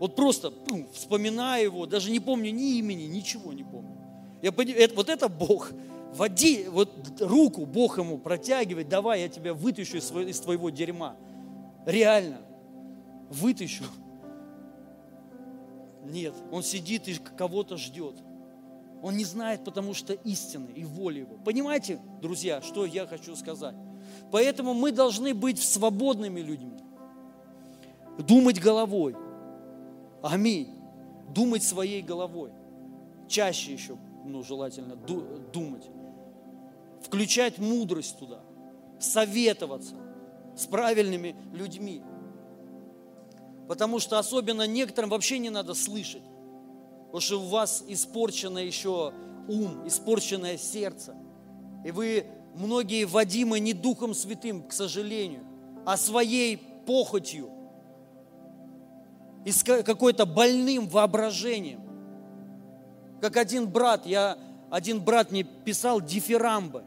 Вот 0.00 0.16
просто 0.16 0.52
ну, 0.68 0.88
вспоминаю 0.92 1.62
его, 1.66 1.86
даже 1.86 2.10
не 2.10 2.18
помню 2.18 2.50
ни 2.50 2.78
имени, 2.78 3.04
ничего 3.04 3.52
не 3.52 3.62
помню. 3.62 3.96
Я, 4.42 4.50
это, 4.50 4.96
вот 4.96 5.08
это 5.08 5.28
Бог. 5.28 5.70
Води, 6.12 6.66
вот 6.68 6.90
руку 7.20 7.66
Бог 7.66 7.98
ему 7.98 8.18
протягивает, 8.18 8.88
давай 8.88 9.20
я 9.20 9.28
тебя 9.28 9.54
вытащу 9.54 9.98
из, 9.98 10.10
из 10.10 10.40
твоего 10.40 10.70
дерьма. 10.70 11.14
Реально. 11.86 12.40
Вытащу. 13.30 13.84
Нет, 16.04 16.34
он 16.50 16.64
сидит 16.64 17.06
и 17.06 17.14
кого-то 17.14 17.76
ждет. 17.76 18.16
Он 19.02 19.16
не 19.16 19.24
знает, 19.24 19.62
потому 19.62 19.94
что 19.94 20.14
истины 20.14 20.70
и 20.74 20.84
воля 20.84 21.20
его. 21.20 21.36
Понимаете, 21.44 22.00
друзья, 22.20 22.60
что 22.60 22.86
я 22.86 23.06
хочу 23.06 23.36
сказать? 23.36 23.76
Поэтому 24.34 24.74
мы 24.74 24.90
должны 24.90 25.32
быть 25.32 25.62
свободными 25.62 26.40
людьми. 26.40 26.80
Думать 28.18 28.60
головой. 28.60 29.14
Аминь. 30.24 30.74
Думать 31.32 31.62
своей 31.62 32.02
головой. 32.02 32.50
Чаще 33.28 33.72
еще, 33.72 33.96
ну, 34.24 34.42
желательно 34.42 34.96
думать. 34.96 35.88
Включать 37.00 37.58
мудрость 37.58 38.18
туда. 38.18 38.40
Советоваться 38.98 39.94
с 40.56 40.66
правильными 40.66 41.36
людьми. 41.52 42.02
Потому 43.68 44.00
что 44.00 44.18
особенно 44.18 44.66
некоторым 44.66 45.10
вообще 45.10 45.38
не 45.38 45.50
надо 45.50 45.74
слышать. 45.74 46.24
Потому 47.04 47.20
что 47.20 47.40
у 47.40 47.46
вас 47.46 47.84
испорчено 47.86 48.58
еще 48.58 49.12
ум, 49.46 49.86
испорченное 49.86 50.58
сердце. 50.58 51.14
И 51.84 51.92
вы 51.92 52.26
многие 52.54 53.04
водимы 53.04 53.60
не 53.60 53.72
Духом 53.72 54.14
Святым, 54.14 54.62
к 54.62 54.72
сожалению, 54.72 55.44
а 55.84 55.96
своей 55.96 56.56
похотью 56.86 57.50
и 59.44 59.52
какой-то 59.52 60.24
больным 60.24 60.88
воображением. 60.88 61.80
Как 63.20 63.36
один 63.36 63.68
брат, 63.68 64.06
я, 64.06 64.38
один 64.70 65.00
брат 65.00 65.30
мне 65.30 65.44
писал 65.44 66.00
дифирамбы 66.00 66.84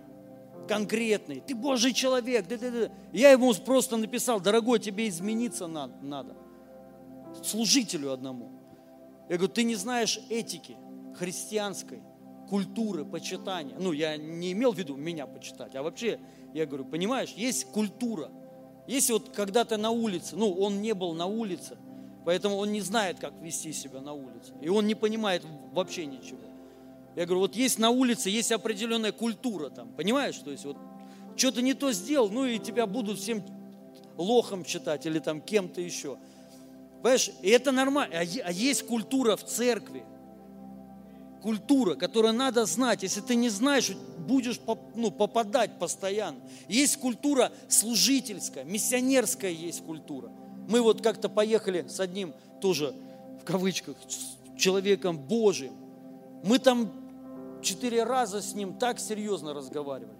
конкретные. 0.67 1.41
Ты 1.41 1.55
Божий 1.55 1.93
человек. 1.93 2.47
Да, 2.47 2.57
да, 2.57 2.69
да. 2.69 2.91
Я 3.13 3.31
ему 3.31 3.53
просто 3.53 3.97
написал, 3.97 4.39
дорогой, 4.39 4.79
тебе 4.79 5.07
измениться 5.07 5.67
надо. 5.67 6.35
Служителю 7.43 8.11
одному. 8.11 8.51
Я 9.29 9.37
говорю, 9.37 9.53
ты 9.53 9.63
не 9.63 9.75
знаешь 9.75 10.19
этики 10.29 10.77
христианской 11.17 12.01
культуры 12.49 13.05
почитания. 13.05 13.75
Ну, 13.79 13.91
я 13.91 14.17
не 14.17 14.51
имел 14.53 14.73
в 14.73 14.77
виду 14.77 14.95
меня 14.95 15.27
почитать, 15.27 15.75
а 15.75 15.83
вообще, 15.83 16.19
я 16.53 16.65
говорю, 16.65 16.85
понимаешь, 16.85 17.33
есть 17.35 17.65
культура. 17.65 18.31
Если 18.87 19.13
вот 19.13 19.29
когда 19.29 19.65
то 19.65 19.77
на 19.77 19.89
улице, 19.89 20.35
ну, 20.35 20.51
он 20.51 20.81
не 20.81 20.93
был 20.93 21.13
на 21.13 21.25
улице, 21.25 21.77
поэтому 22.25 22.55
он 22.55 22.71
не 22.71 22.81
знает, 22.81 23.19
как 23.19 23.33
вести 23.41 23.73
себя 23.73 24.01
на 24.01 24.13
улице. 24.13 24.53
И 24.61 24.69
он 24.69 24.87
не 24.87 24.95
понимает 24.95 25.43
вообще 25.73 26.05
ничего. 26.05 26.39
Я 27.15 27.25
говорю, 27.25 27.41
вот 27.41 27.55
есть 27.55 27.79
на 27.79 27.89
улице, 27.89 28.29
есть 28.29 28.51
определенная 28.51 29.11
культура 29.11 29.69
там, 29.69 29.89
понимаешь? 29.89 30.37
То 30.37 30.51
есть 30.51 30.65
вот 30.65 30.77
что-то 31.35 31.61
не 31.61 31.73
то 31.73 31.91
сделал, 31.91 32.29
ну 32.29 32.45
и 32.45 32.59
тебя 32.59 32.85
будут 32.85 33.19
всем 33.19 33.43
лохом 34.15 34.63
читать 34.63 35.05
или 35.05 35.19
там 35.19 35.41
кем-то 35.41 35.81
еще. 35.81 36.17
Понимаешь, 37.01 37.31
и 37.41 37.49
это 37.49 37.71
нормально. 37.71 38.15
А, 38.17 38.21
а 38.21 38.51
есть 38.51 38.83
культура 38.85 39.35
в 39.35 39.43
церкви– 39.43 40.03
культура, 41.47 41.95
которую 41.95 42.33
надо 42.33 42.65
знать. 42.65 43.03
Если 43.03 43.21
ты 43.21 43.33
не 43.35 43.47
знаешь, 43.47 43.93
будешь 44.27 44.59
ну, 44.95 45.11
попадать 45.11 45.79
постоянно. 45.79 46.39
Есть 46.67 46.97
культура 46.97 47.53
служительская, 47.69 48.65
миссионерская 48.65 49.51
есть 49.51 49.81
культура. 49.85 50.29
Мы 50.67 50.81
вот 50.81 51.01
как-то 51.01 51.29
поехали 51.29 51.85
с 51.87 52.01
одним 52.01 52.33
тоже, 52.59 52.93
в 53.41 53.45
кавычках, 53.45 53.95
человеком 54.57 55.17
Божиим. 55.17 55.71
Мы 56.43 56.59
там 56.59 56.91
четыре 57.61 58.03
раза 58.03 58.41
с 58.41 58.53
ним 58.53 58.73
так 58.73 58.99
серьезно 58.99 59.53
разговаривали. 59.53 60.17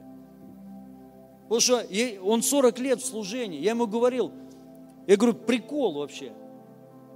Потому 1.50 1.60
что 1.60 1.86
он 2.24 2.42
40 2.42 2.80
лет 2.80 3.02
в 3.02 3.06
служении. 3.06 3.60
Я 3.60 3.72
ему 3.72 3.86
говорил, 3.86 4.32
я 5.08 5.18
говорю, 5.18 5.36
прикол 5.36 5.96
вообще. 5.96 6.32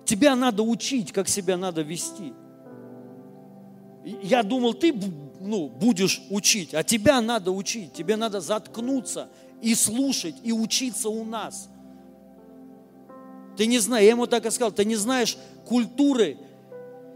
Тебя 0.04 0.36
надо 0.36 0.64
учить, 0.64 1.14
как 1.14 1.30
себя 1.30 1.56
надо 1.56 1.82
вести. 1.82 2.34
Я 4.04 4.44
думал, 4.44 4.74
ты 4.74 4.94
ну, 5.42 5.68
будешь 5.68 6.22
учить, 6.30 6.74
а 6.74 6.84
тебя 6.84 7.22
надо 7.22 7.52
учить. 7.52 7.94
Тебе 7.94 8.16
надо 8.16 8.42
заткнуться 8.42 9.30
и 9.62 9.76
слушать, 9.76 10.36
и 10.44 10.52
учиться 10.52 11.10
у 11.10 11.24
нас. 11.24 11.70
Ты 13.58 13.66
не 13.66 13.80
знаешь, 13.80 14.06
я 14.06 14.12
ему 14.12 14.28
так 14.28 14.46
и 14.46 14.52
сказал, 14.52 14.72
ты 14.72 14.86
не 14.86 14.96
знаешь 14.96 15.38
культуры 15.66 16.38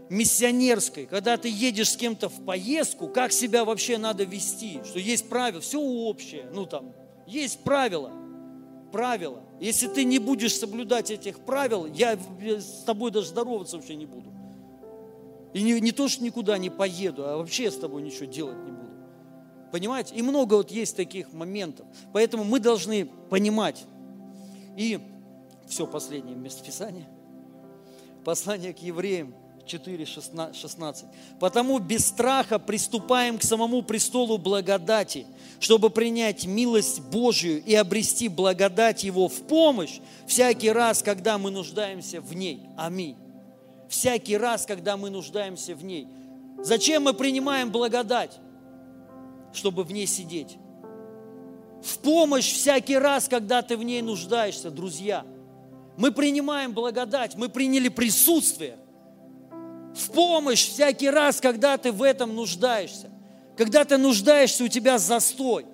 миссионерской, 0.08 1.06
когда 1.06 1.36
ты 1.36 1.48
едешь 1.48 1.90
с 1.90 1.96
кем-то 1.96 2.28
в 2.28 2.44
поездку, 2.44 3.08
как 3.08 3.32
себя 3.32 3.64
вообще 3.64 3.98
надо 3.98 4.24
вести, 4.24 4.80
что 4.84 4.98
есть 4.98 5.28
правила, 5.28 5.60
все 5.60 5.80
общее, 5.80 6.48
ну 6.52 6.66
там, 6.66 6.92
есть 7.26 7.60
правила, 7.60 8.12
правила. 8.92 9.42
Если 9.58 9.88
ты 9.88 10.04
не 10.04 10.18
будешь 10.18 10.54
соблюдать 10.54 11.10
этих 11.10 11.40
правил, 11.40 11.86
я 11.86 12.16
с 12.40 12.84
тобой 12.84 13.10
даже 13.10 13.28
здороваться 13.28 13.76
вообще 13.76 13.96
не 13.96 14.06
буду. 14.06 14.35
И 15.52 15.62
не, 15.62 15.80
не 15.80 15.92
то, 15.92 16.08
что 16.08 16.22
никуда 16.22 16.58
не 16.58 16.70
поеду, 16.70 17.24
а 17.26 17.36
вообще 17.36 17.70
с 17.70 17.76
тобой 17.76 18.02
ничего 18.02 18.26
делать 18.26 18.58
не 18.64 18.72
буду. 18.72 18.90
Понимаете? 19.72 20.14
И 20.14 20.22
много 20.22 20.54
вот 20.54 20.70
есть 20.70 20.96
таких 20.96 21.32
моментов. 21.32 21.86
Поэтому 22.12 22.44
мы 22.44 22.60
должны 22.60 23.06
понимать. 23.06 23.84
И 24.76 25.00
все, 25.68 25.86
последнее 25.86 26.36
место 26.36 26.64
Писания. 26.64 27.08
Послание 28.24 28.72
к 28.74 28.78
евреям 28.78 29.34
4, 29.66 30.06
16. 30.06 31.04
«Потому 31.40 31.78
без 31.78 32.06
страха 32.06 32.58
приступаем 32.58 33.38
к 33.38 33.42
самому 33.42 33.82
престолу 33.82 34.38
благодати, 34.38 35.26
чтобы 35.58 35.90
принять 35.90 36.46
милость 36.46 37.00
Божию 37.00 37.62
и 37.64 37.74
обрести 37.74 38.28
благодать 38.28 39.04
Его 39.04 39.28
в 39.28 39.42
помощь 39.42 39.98
всякий 40.26 40.70
раз, 40.70 41.02
когда 41.02 41.38
мы 41.38 41.50
нуждаемся 41.50 42.20
в 42.20 42.32
ней». 42.34 42.62
Аминь 42.76 43.16
всякий 43.88 44.36
раз, 44.36 44.66
когда 44.66 44.96
мы 44.96 45.10
нуждаемся 45.10 45.74
в 45.74 45.84
ней. 45.84 46.08
Зачем 46.62 47.04
мы 47.04 47.14
принимаем 47.14 47.70
благодать? 47.70 48.38
Чтобы 49.52 49.84
в 49.84 49.92
ней 49.92 50.06
сидеть. 50.06 50.56
В 51.82 51.98
помощь 51.98 52.52
всякий 52.52 52.98
раз, 52.98 53.28
когда 53.28 53.62
ты 53.62 53.76
в 53.76 53.82
ней 53.82 54.02
нуждаешься, 54.02 54.70
друзья. 54.70 55.24
Мы 55.96 56.12
принимаем 56.12 56.72
благодать, 56.72 57.36
мы 57.36 57.48
приняли 57.48 57.88
присутствие. 57.88 58.76
в 59.94 60.10
помощь 60.10 60.68
всякий 60.68 61.08
раз, 61.08 61.40
когда 61.40 61.78
ты 61.78 61.90
в 61.90 62.02
этом 62.02 62.34
нуждаешься. 62.34 63.08
Когда 63.56 63.84
ты 63.84 63.96
нуждаешься, 63.96 64.64
у 64.64 64.68
тебя 64.68 64.98
застой. 64.98 65.64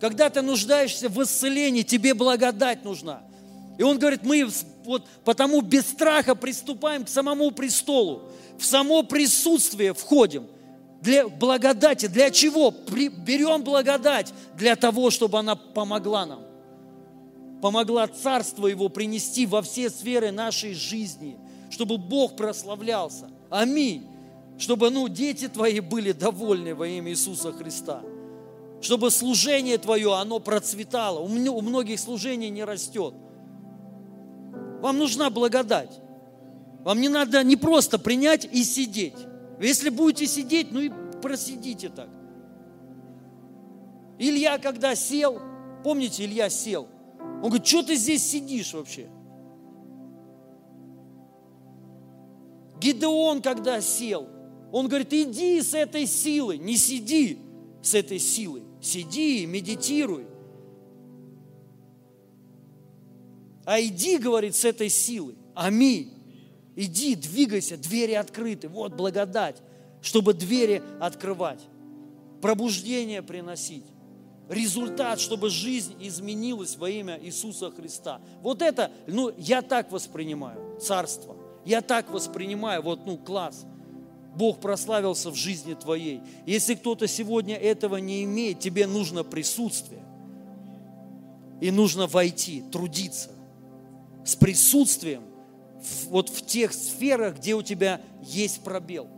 Когда 0.00 0.28
ты 0.28 0.42
нуждаешься 0.42 1.08
в 1.08 1.22
исцелении, 1.22 1.82
тебе 1.82 2.12
благодать 2.12 2.84
нужна. 2.84 3.22
И 3.78 3.82
он 3.82 3.98
говорит, 3.98 4.24
мы 4.24 4.46
вот 4.90 5.06
потому 5.24 5.60
без 5.60 5.86
страха 5.86 6.34
приступаем 6.34 7.04
к 7.04 7.08
самому 7.08 7.52
престолу, 7.52 8.22
в 8.58 8.64
само 8.64 9.02
присутствие 9.04 9.94
входим. 9.94 10.48
Для 11.00 11.28
благодати, 11.28 12.08
для 12.08 12.30
чего? 12.30 12.70
Берем 12.70 13.62
благодать 13.62 14.34
для 14.56 14.76
того, 14.76 15.10
чтобы 15.10 15.38
она 15.38 15.54
помогла 15.54 16.26
нам. 16.26 16.42
Помогла 17.62 18.06
Царство 18.08 18.66
Его 18.66 18.88
принести 18.88 19.46
во 19.46 19.62
все 19.62 19.90
сферы 19.90 20.32
нашей 20.32 20.74
жизни, 20.74 21.38
чтобы 21.70 21.96
Бог 21.96 22.36
прославлялся. 22.36 23.30
Аминь. 23.48 24.06
Чтобы 24.58 24.90
ну, 24.90 25.08
дети 25.08 25.48
твои 25.48 25.80
были 25.80 26.12
довольны 26.12 26.74
во 26.74 26.86
имя 26.86 27.12
Иисуса 27.12 27.52
Христа. 27.52 28.02
Чтобы 28.82 29.10
служение 29.10 29.78
твое, 29.78 30.14
оно 30.16 30.40
процветало. 30.40 31.20
У 31.20 31.28
многих 31.28 32.00
служений 32.00 32.50
не 32.50 32.64
растет. 32.64 33.14
Вам 34.80 34.98
нужна 34.98 35.30
благодать. 35.30 36.00
Вам 36.84 37.00
не 37.00 37.08
надо 37.08 37.42
не 37.44 37.56
просто 37.56 37.98
принять 37.98 38.46
и 38.50 38.64
сидеть. 38.64 39.14
Если 39.60 39.90
будете 39.90 40.26
сидеть, 40.26 40.72
ну 40.72 40.80
и 40.80 40.90
просидите 41.20 41.90
так. 41.90 42.08
Илья, 44.18 44.58
когда 44.58 44.94
сел, 44.94 45.40
помните, 45.84 46.24
Илья 46.24 46.48
сел, 46.48 46.88
он 47.18 47.48
говорит, 47.48 47.66
что 47.66 47.82
ты 47.82 47.96
здесь 47.96 48.24
сидишь 48.24 48.72
вообще? 48.72 49.08
Гидеон, 52.80 53.42
когда 53.42 53.80
сел, 53.80 54.28
он 54.72 54.88
говорит, 54.88 55.12
иди 55.12 55.60
с 55.60 55.74
этой 55.74 56.06
силой, 56.06 56.58
не 56.58 56.76
сиди 56.76 57.38
с 57.82 57.94
этой 57.94 58.18
силой, 58.18 58.62
сиди, 58.80 59.44
медитируй. 59.46 60.26
А 63.70 63.80
иди, 63.80 64.18
говорит, 64.18 64.56
с 64.56 64.64
этой 64.64 64.88
силой. 64.88 65.36
Аминь. 65.54 66.12
Иди, 66.74 67.14
двигайся, 67.14 67.76
двери 67.76 68.14
открыты. 68.14 68.66
Вот 68.66 68.94
благодать, 68.94 69.62
чтобы 70.02 70.34
двери 70.34 70.82
открывать. 70.98 71.60
Пробуждение 72.42 73.22
приносить. 73.22 73.84
Результат, 74.48 75.20
чтобы 75.20 75.50
жизнь 75.50 75.94
изменилась 76.00 76.76
во 76.76 76.90
имя 76.90 77.16
Иисуса 77.22 77.70
Христа. 77.70 78.20
Вот 78.42 78.60
это, 78.60 78.90
ну, 79.06 79.32
я 79.38 79.62
так 79.62 79.92
воспринимаю 79.92 80.80
царство. 80.80 81.36
Я 81.64 81.80
так 81.80 82.10
воспринимаю, 82.10 82.82
вот, 82.82 83.06
ну, 83.06 83.18
класс. 83.18 83.64
Бог 84.34 84.60
прославился 84.60 85.30
в 85.30 85.36
жизни 85.36 85.74
твоей. 85.74 86.22
Если 86.44 86.74
кто-то 86.74 87.06
сегодня 87.06 87.54
этого 87.54 87.98
не 87.98 88.24
имеет, 88.24 88.58
тебе 88.58 88.88
нужно 88.88 89.22
присутствие. 89.22 90.02
И 91.60 91.70
нужно 91.70 92.08
войти, 92.08 92.64
трудиться 92.72 93.30
с 94.30 94.36
присутствием 94.36 95.24
вот 96.08 96.28
в 96.28 96.46
тех 96.46 96.72
сферах, 96.72 97.38
где 97.38 97.54
у 97.54 97.62
тебя 97.62 98.00
есть 98.22 98.62
пробел. 98.62 99.08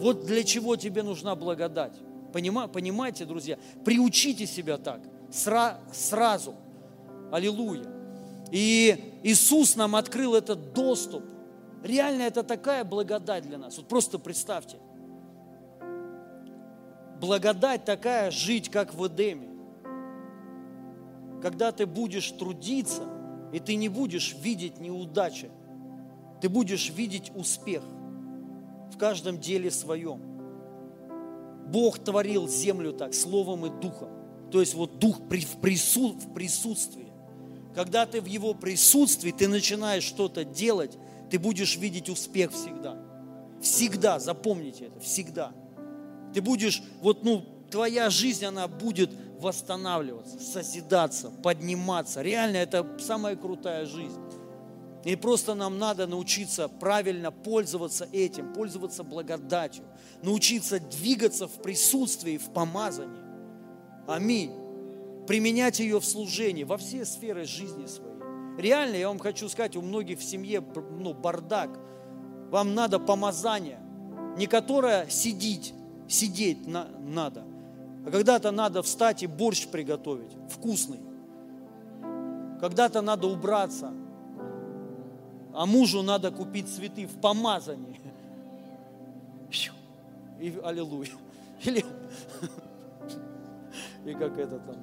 Вот 0.00 0.26
для 0.26 0.44
чего 0.44 0.76
тебе 0.76 1.02
нужна 1.02 1.34
благодать. 1.34 1.94
Понимаете, 2.32 3.24
друзья? 3.24 3.58
Приучите 3.84 4.46
себя 4.46 4.76
так 4.76 5.00
сра- 5.30 5.78
сразу. 5.92 6.54
Аллилуйя. 7.30 7.86
И 8.50 9.18
Иисус 9.22 9.76
нам 9.76 9.96
открыл 9.96 10.34
этот 10.34 10.74
доступ. 10.74 11.24
Реально 11.82 12.22
это 12.22 12.42
такая 12.42 12.84
благодать 12.84 13.44
для 13.44 13.56
нас. 13.56 13.78
Вот 13.78 13.88
просто 13.88 14.18
представьте. 14.18 14.76
Благодать 17.18 17.86
такая 17.86 18.30
жить, 18.30 18.68
как 18.68 18.92
в 18.92 19.06
Эдеме. 19.06 19.48
Когда 21.40 21.72
ты 21.72 21.86
будешь 21.86 22.30
трудиться– 22.32 23.04
и 23.52 23.60
ты 23.60 23.74
не 23.76 23.88
будешь 23.88 24.34
видеть 24.40 24.78
неудачи, 24.80 25.50
ты 26.40 26.48
будешь 26.48 26.90
видеть 26.90 27.30
успех 27.34 27.82
в 28.92 28.96
каждом 28.98 29.38
деле 29.38 29.70
своем. 29.70 30.20
Бог 31.66 31.98
творил 31.98 32.48
землю 32.48 32.92
так, 32.92 33.14
словом 33.14 33.66
и 33.66 33.80
духом. 33.80 34.08
То 34.50 34.60
есть 34.60 34.74
вот 34.74 34.98
дух 34.98 35.20
в, 35.20 35.60
прису, 35.60 36.12
в 36.12 36.34
присутствии. 36.34 37.06
Когда 37.74 38.04
ты 38.04 38.20
в 38.20 38.26
его 38.26 38.52
присутствии, 38.52 39.30
ты 39.30 39.48
начинаешь 39.48 40.02
что-то 40.02 40.44
делать, 40.44 40.98
ты 41.30 41.38
будешь 41.38 41.78
видеть 41.78 42.10
успех 42.10 42.52
всегда. 42.52 42.98
Всегда, 43.62 44.18
запомните 44.18 44.86
это, 44.86 45.00
всегда. 45.00 45.52
Ты 46.34 46.42
будешь, 46.42 46.82
вот, 47.00 47.24
ну, 47.24 47.44
твоя 47.70 48.10
жизнь, 48.10 48.44
она 48.44 48.68
будет 48.68 49.10
восстанавливаться, 49.42 50.38
созидаться, 50.40 51.30
подниматься. 51.42 52.22
Реально 52.22 52.56
это 52.58 52.86
самая 52.98 53.36
крутая 53.36 53.84
жизнь. 53.84 54.20
И 55.04 55.16
просто 55.16 55.54
нам 55.54 55.78
надо 55.78 56.06
научиться 56.06 56.68
правильно 56.68 57.32
пользоваться 57.32 58.08
этим, 58.12 58.52
пользоваться 58.52 59.02
благодатью, 59.02 59.84
научиться 60.22 60.78
двигаться 60.78 61.48
в 61.48 61.60
присутствии, 61.60 62.38
в 62.38 62.52
помазании. 62.52 63.20
Аминь. 64.06 64.52
Применять 65.26 65.80
ее 65.80 66.00
в 66.00 66.04
служении 66.04 66.62
во 66.64 66.76
все 66.76 67.04
сферы 67.04 67.44
жизни 67.44 67.86
своей. 67.86 68.12
Реально, 68.58 68.96
я 68.96 69.08
вам 69.08 69.18
хочу 69.18 69.48
сказать, 69.48 69.76
у 69.76 69.82
многих 69.82 70.20
в 70.20 70.24
семье 70.24 70.60
ну, 70.60 71.14
бардак. 71.14 71.70
Вам 72.50 72.74
надо 72.74 73.00
помазание, 73.00 73.80
не 74.36 74.46
которое 74.46 75.08
сидеть, 75.08 75.74
сидеть 76.08 76.66
на, 76.66 76.86
надо, 77.00 77.44
а 78.04 78.10
когда-то 78.10 78.50
надо 78.50 78.82
встать 78.82 79.22
и 79.22 79.26
борщ 79.26 79.66
приготовить, 79.68 80.36
вкусный. 80.48 81.00
Когда-то 82.60 83.02
надо 83.02 83.26
убраться, 83.26 83.92
а 85.52 85.66
мужу 85.66 86.02
надо 86.02 86.30
купить 86.30 86.68
цветы 86.68 87.06
в 87.06 87.20
помазании. 87.20 88.00
И 90.40 90.58
аллилуйя. 90.64 91.12
Или, 91.62 91.84
и 94.04 94.12
как 94.14 94.36
это 94.38 94.58
там 94.58 94.76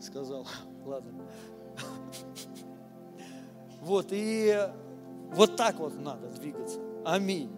сказал, 0.00 0.46
ладно. 0.84 1.24
Вот, 3.80 4.08
и 4.10 4.68
вот 5.32 5.56
так 5.56 5.78
вот 5.78 5.98
надо 5.98 6.28
двигаться. 6.28 6.78
Аминь. 7.04 7.50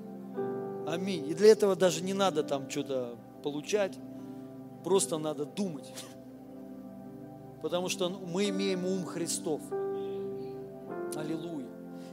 Аминь. 0.86 1.28
И 1.28 1.34
для 1.34 1.50
этого 1.50 1.74
даже 1.74 2.02
не 2.02 2.14
надо 2.14 2.44
там 2.44 2.70
что-то 2.70 3.16
получать, 3.42 3.98
просто 4.84 5.18
надо 5.18 5.44
думать. 5.44 5.92
Потому 7.62 7.88
что 7.88 8.08
мы 8.08 8.48
имеем 8.48 8.86
ум 8.86 9.04
Христов. 9.04 9.60
Аллилуйя. 11.16 11.66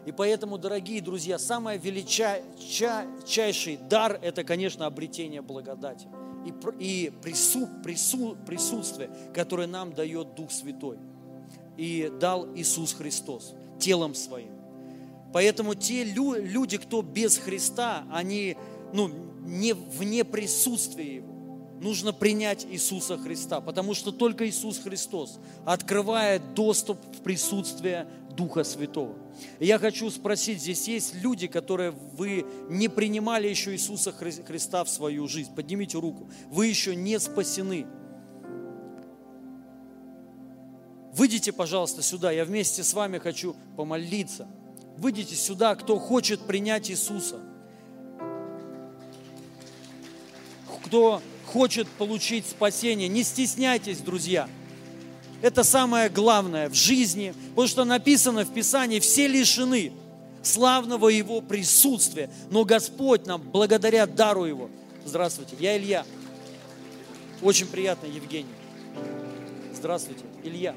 И 0.06 0.12
поэтому, 0.12 0.58
дорогие 0.58 1.02
друзья, 1.02 1.38
самый 1.38 1.78
величайший 1.78 3.78
дар– 3.78 4.20
это, 4.22 4.44
конечно, 4.44 4.86
обретение 4.86 5.42
благодати 5.42 6.08
и, 6.46 6.54
и 6.80 7.12
прису, 7.22 7.68
прису, 7.84 8.38
присутствие, 8.46 9.10
которое 9.34 9.68
нам 9.68 9.94
дает 9.94 10.36
Дух 10.36 10.52
Святой 10.52 10.98
и 11.78 12.12
дал 12.20 12.48
Иисус 12.56 12.94
Христос 12.94 13.54
телом 13.80 14.16
своим. 14.16 14.52
Поэтому 15.32 15.76
те 15.76 16.04
люди, 16.04 16.78
кто 16.78 17.02
без 17.02 17.38
Христа, 17.38 18.04
они 18.12 18.58
ну, 18.94 19.10
не 19.46 19.74
вне 19.74 20.24
присутствия 20.24 21.16
Его. 21.16 21.40
Нужно 21.82 22.12
принять 22.12 22.66
Иисуса 22.70 23.18
Христа, 23.18 23.62
потому 23.62 23.94
что 23.94 24.12
только 24.12 24.48
Иисус 24.50 24.80
Христос 24.80 25.40
открывает 25.66 26.54
доступ 26.54 27.00
в 27.16 27.22
присутствие 27.22 28.06
Духа 28.36 28.66
Святого. 28.66 29.16
Я 29.60 29.80
хочу 29.80 30.10
спросить, 30.10 30.62
здесь 30.62 30.88
есть 30.90 31.16
люди, 31.16 31.48
которые 31.48 31.92
вы 31.92 32.46
не 32.70 32.90
принимали 32.90 33.48
еще 33.48 33.74
Иисуса 33.74 34.12
Христа 34.12 34.84
в 34.84 34.90
свою 34.90 35.28
жизнь. 35.30 35.56
Поднимите 35.56 35.98
руку. 35.98 36.30
Вы 36.50 36.68
еще 36.68 36.96
не 36.96 37.18
спасены. 37.18 37.88
Выйдите, 41.14 41.54
пожалуйста, 41.54 42.02
сюда. 42.02 42.32
Я 42.32 42.44
вместе 42.44 42.84
с 42.84 42.94
вами 42.94 43.20
хочу 43.20 43.56
помолиться. 43.78 44.48
Выйдите 44.98 45.36
сюда, 45.36 45.76
кто 45.76 45.98
хочет 45.98 46.42
принять 46.42 46.92
Иисуса. 46.92 47.40
Кто 50.90 51.22
хочет 51.46 51.88
получить 51.88 52.48
спасение. 52.48 53.08
Не 53.08 53.22
стесняйтесь, 53.22 54.00
друзья. 54.00 54.50
Это 55.44 55.64
самое 55.64 56.10
главное 56.10 56.68
в 56.68 56.74
жизни, 56.74 57.36
потому 57.50 57.68
что 57.68 57.86
написано 57.86 58.44
в 58.44 58.52
Писании, 58.52 59.00
все 59.00 59.28
лишены 59.28 59.94
славного 60.42 61.10
Его 61.10 61.42
присутствия, 61.42 62.30
но 62.50 62.66
Господь 62.66 63.28
нам, 63.28 63.42
благодаря 63.42 64.08
дару 64.08 64.46
Его, 64.46 64.70
здравствуйте, 65.06 65.56
я 65.60 65.78
Илья, 65.78 66.06
очень 67.44 67.68
приятно, 67.68 68.08
Евгений, 68.08 68.50
здравствуйте, 69.74 70.24
Илья, 70.44 70.76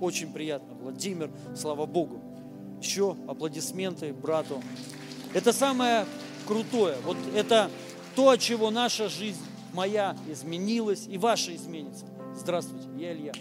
очень 0.00 0.32
приятно, 0.32 0.72
Владимир, 0.80 1.30
слава 1.56 1.84
Богу. 1.84 2.20
Еще 2.80 3.16
аплодисменты 3.26 4.12
брату. 4.12 4.62
Это 5.34 5.52
самое 5.52 6.06
крутое. 6.46 6.96
Вот 7.04 7.16
это 7.34 7.70
то, 8.14 8.36
чего 8.36 8.70
наша 8.70 9.08
жизнь, 9.08 9.40
моя, 9.72 10.16
изменилась, 10.28 11.06
и 11.08 11.18
ваша 11.18 11.54
изменится. 11.54 12.04
Здравствуйте, 12.36 12.88
я 12.98 13.12
Илья. 13.12 13.32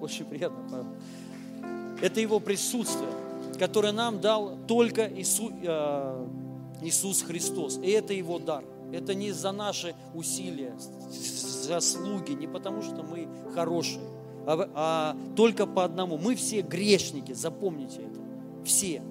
Очень 0.00 0.24
приятно, 0.24 0.58
Павел. 0.70 0.86
Это 2.00 2.20
Его 2.20 2.40
присутствие, 2.40 3.10
которое 3.58 3.92
нам 3.92 4.20
дал 4.20 4.56
только 4.66 5.06
Иисус, 5.06 5.52
э, 5.62 6.26
Иисус 6.82 7.22
Христос. 7.22 7.78
И 7.82 7.90
это 7.90 8.12
Его 8.12 8.38
дар. 8.38 8.64
Это 8.92 9.14
не 9.14 9.30
за 9.32 9.52
наши 9.52 9.94
усилия, 10.14 10.74
заслуги, 11.10 12.32
не 12.32 12.48
потому 12.48 12.82
что 12.82 13.02
мы 13.02 13.28
хорошие, 13.54 14.02
а, 14.46 14.68
а 14.74 15.16
только 15.36 15.66
по 15.66 15.84
одному. 15.84 16.18
Мы 16.18 16.34
все 16.34 16.62
грешники, 16.62 17.32
запомните 17.32 18.02
это. 18.02 18.20
Все, 18.64 19.02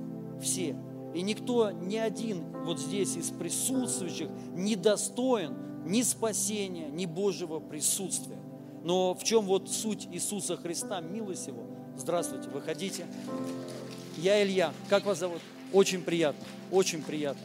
все. 0.41 0.75
И 1.14 1.22
никто, 1.22 1.72
ни 1.72 1.95
один 1.95 2.43
вот 2.66 2.80
здесь 2.80 3.16
из 3.16 3.30
присутствующих 3.32 4.30
не 4.53 4.76
достоин 4.76 5.55
ни 5.86 6.01
спасения, 6.01 6.89
ни 6.89 7.05
Божьего 7.05 7.60
присутствия. 7.60 8.38
Но 8.84 9.14
в 9.14 9.24
чем 9.24 9.45
вот 9.45 9.70
суть 9.70 10.07
Иисуса 10.12 10.55
Христа, 10.55 11.01
милость 11.01 11.47
Его? 11.47 11.64
Здравствуйте, 11.97 12.49
выходите. 12.49 13.05
Я 14.18 14.43
Илья. 14.43 14.74
Как 14.88 15.05
вас 15.05 15.20
зовут? 15.20 15.41
Очень 15.74 16.01
приятно, 16.01 16.45
очень 16.72 17.01
приятно. 17.01 17.41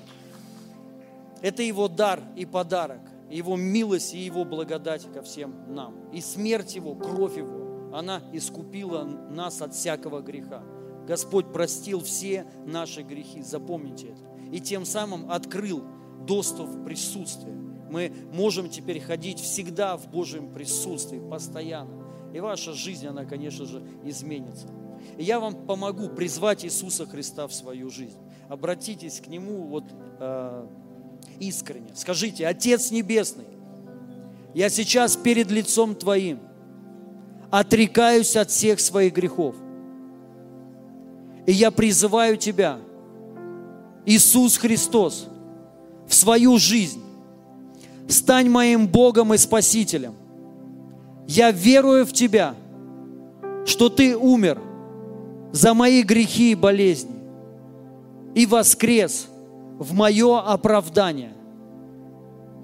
Это 1.41 1.63
Его 1.63 1.89
дар 1.89 2.21
и 2.37 2.47
подарок, 2.47 3.01
Его 3.31 3.57
милость 3.57 4.15
и 4.15 4.19
Его 4.19 4.45
благодать 4.45 5.11
ко 5.13 5.23
всем 5.23 5.55
нам. 5.75 5.95
И 6.13 6.21
смерть 6.21 6.75
Его, 6.77 6.95
кровь 6.95 7.37
Его, 7.37 7.91
она 7.93 8.23
искупила 8.33 9.05
нас 9.05 9.61
от 9.61 9.75
всякого 9.75 10.21
греха. 10.21 10.63
Господь 11.07 11.53
простил 11.53 12.01
все 12.03 12.47
наши 12.67 13.03
грехи, 13.03 13.43
запомните 13.43 14.09
это. 14.09 14.23
И 14.53 14.61
тем 14.61 14.85
самым 14.85 15.31
открыл 15.31 15.85
доступ 16.27 16.69
в 16.69 16.85
присутствие. 16.85 17.55
Мы 17.91 18.13
можем 18.33 18.71
теперь 18.71 19.01
ходить 19.01 19.39
всегда 19.39 19.97
в 19.97 20.09
Божьем 20.09 20.53
присутствии, 20.53 21.19
постоянно. 21.19 22.05
И 22.33 22.41
ваша 22.41 22.73
жизнь, 22.73 23.07
она, 23.07 23.25
конечно 23.25 23.67
же, 23.67 23.83
изменится. 24.05 24.67
И 25.19 25.23
я 25.23 25.39
вам 25.39 25.67
помогу 25.67 26.09
призвать 26.09 26.65
Иисуса 26.65 27.07
Христа 27.07 27.47
в 27.47 27.55
свою 27.55 27.91
жизнь. 27.91 28.19
Обратитесь 28.49 29.21
к 29.21 29.29
Нему 29.29 29.65
вот 29.65 29.85
э, 30.19 30.67
искренне. 31.39 31.91
Скажите, 31.95 32.47
Отец 32.47 32.91
Небесный, 32.91 33.47
я 34.55 34.69
сейчас 34.69 35.17
перед 35.17 35.51
лицом 35.51 35.95
Твоим 35.95 36.41
отрекаюсь 37.51 38.37
от 38.37 38.51
всех 38.51 38.81
своих 38.81 39.15
грехов. 39.15 39.55
И 41.47 41.53
я 41.53 41.71
призываю 41.71 42.37
Тебя, 42.37 42.79
Иисус 44.07 44.57
Христос, 44.57 45.27
в 46.07 46.15
свою 46.15 46.59
жизнь. 46.59 47.03
Стань 48.09 48.49
моим 48.49 48.87
Богом 48.87 49.33
и 49.35 49.39
Спасителем. 49.39 50.15
Я 51.27 51.51
верую 51.51 52.07
в 52.07 52.13
Тебя, 52.13 52.55
что 53.67 53.89
Ты 53.89 54.17
умер 54.17 54.61
за 55.53 55.75
мои 55.75 56.03
грехи 56.03 56.53
и 56.53 56.55
болезни 56.55 57.15
и 58.35 58.47
воскрес 58.47 59.29
в 59.79 59.95
мое 59.95 60.41
оправдание. 60.41 61.33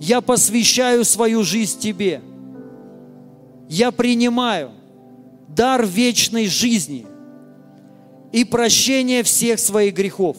Я 0.01 0.21
посвящаю 0.21 1.05
свою 1.05 1.43
жизнь 1.43 1.79
Тебе. 1.79 2.23
Я 3.69 3.93
принимаю 3.93 4.73
дар 5.49 5.87
вечной 5.87 6.47
жизни 6.47 7.07
и 8.33 8.45
прощение 8.45 9.23
всех 9.23 9.59
своих 9.59 9.95
грехов. 9.95 10.37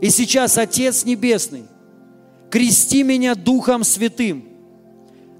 И 0.00 0.10
сейчас, 0.10 0.56
Отец 0.58 1.04
Небесный, 1.04 1.64
крести 2.50 3.02
меня 3.02 3.34
Духом 3.34 3.84
Святым, 3.84 4.44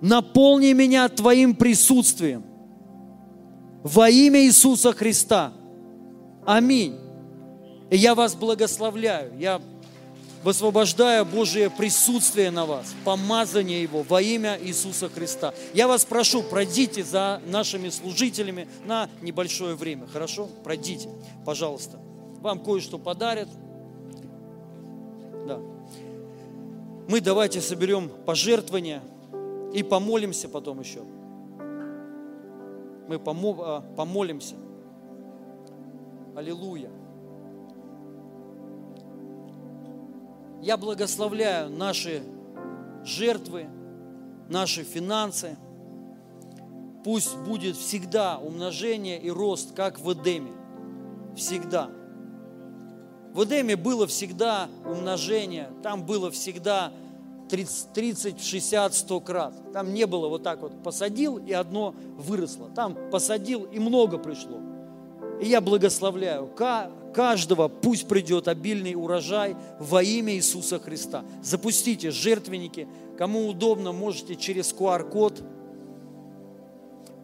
наполни 0.01 0.73
меня 0.73 1.09
Твоим 1.09 1.55
присутствием 1.55 2.45
во 3.83 4.09
имя 4.11 4.45
Иисуса 4.45 4.93
Христа. 4.93 5.53
Аминь. 6.47 6.97
И 7.91 7.97
я 7.97 8.15
вас 8.15 8.35
благословляю. 8.35 9.33
Я 9.39 9.61
высвобождаю 10.43 11.25
Божие 11.25 11.71
присутствие 11.71 12.51
на 12.51 12.67
вас, 12.67 12.95
помазание 13.05 13.83
Его 13.83 14.03
во 14.03 14.23
имя 14.23 14.59
Иисуса 14.61 15.09
Христа. 15.09 15.55
Я 15.75 15.89
вас 15.89 16.05
прошу, 16.05 16.43
пройдите 16.43 17.05
за 17.05 17.41
нашими 17.47 17.89
служителями 17.89 18.69
на 18.85 19.09
небольшое 19.21 19.75
время. 19.75 20.07
Хорошо? 20.07 20.49
Пройдите, 20.65 21.09
пожалуйста. 21.45 21.99
Вам 22.41 22.61
кое-что 22.61 22.99
подарят. 22.99 23.49
Да. 25.47 25.59
Мы 27.09 27.21
давайте 27.21 27.61
соберем 27.61 28.09
пожертвования 28.09 29.03
и 29.75 29.83
помолимся 29.83 30.49
потом 30.49 30.81
еще. 30.81 31.01
Мы 33.09 33.17
а, 33.17 33.81
помолимся. 33.97 34.55
Аллилуйя. 36.37 36.91
Я 40.63 40.77
благословляю 40.77 41.71
наши 41.71 42.23
жертвы, 43.05 43.67
наши 44.49 44.85
финансы. 44.85 45.57
Пусть 47.03 47.37
будет 47.39 47.77
всегда 47.77 48.39
умножение 48.39 49.19
и 49.19 49.31
рост, 49.31 49.75
как 49.75 49.99
в 49.99 50.13
Эдеме. 50.13 50.53
Всегда. 51.35 51.89
В 53.33 53.45
Эдеме 53.45 53.77
было 53.77 54.07
всегда 54.07 54.69
умножение, 54.85 55.71
там 55.83 56.05
было 56.05 56.31
всегда 56.31 56.93
30, 57.49 57.93
30, 57.93 58.43
60, 58.43 58.95
100 58.95 59.21
крат. 59.21 59.73
Там 59.73 59.95
не 59.95 60.07
было 60.07 60.29
вот 60.29 60.43
так 60.43 60.61
вот 60.61 60.83
посадил 60.83 61.39
и 61.39 61.53
одно 61.53 61.95
выросло. 62.17 62.69
Там 62.75 62.97
посадил 63.11 63.65
и 63.65 63.79
много 63.79 64.19
пришло. 64.19 64.59
И 65.41 65.47
я 65.47 65.61
благословляю 65.61 66.47
каждого, 67.13 67.69
пусть 67.69 68.09
придет 68.09 68.49
обильный 68.49 68.95
урожай 68.95 69.57
во 69.79 70.03
имя 70.03 70.35
Иисуса 70.35 70.79
Христа. 70.79 71.25
Запустите 71.43 72.11
жертвенники, 72.11 72.89
кому 73.19 73.49
удобно, 73.49 73.93
можете 73.93 74.37
через 74.37 74.73
QR-код. 74.73 75.43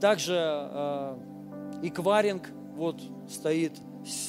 Также 0.00 0.34
э, 0.36 1.16
экваринг, 1.82 2.50
вот 2.76 3.00
стоит 3.30 3.72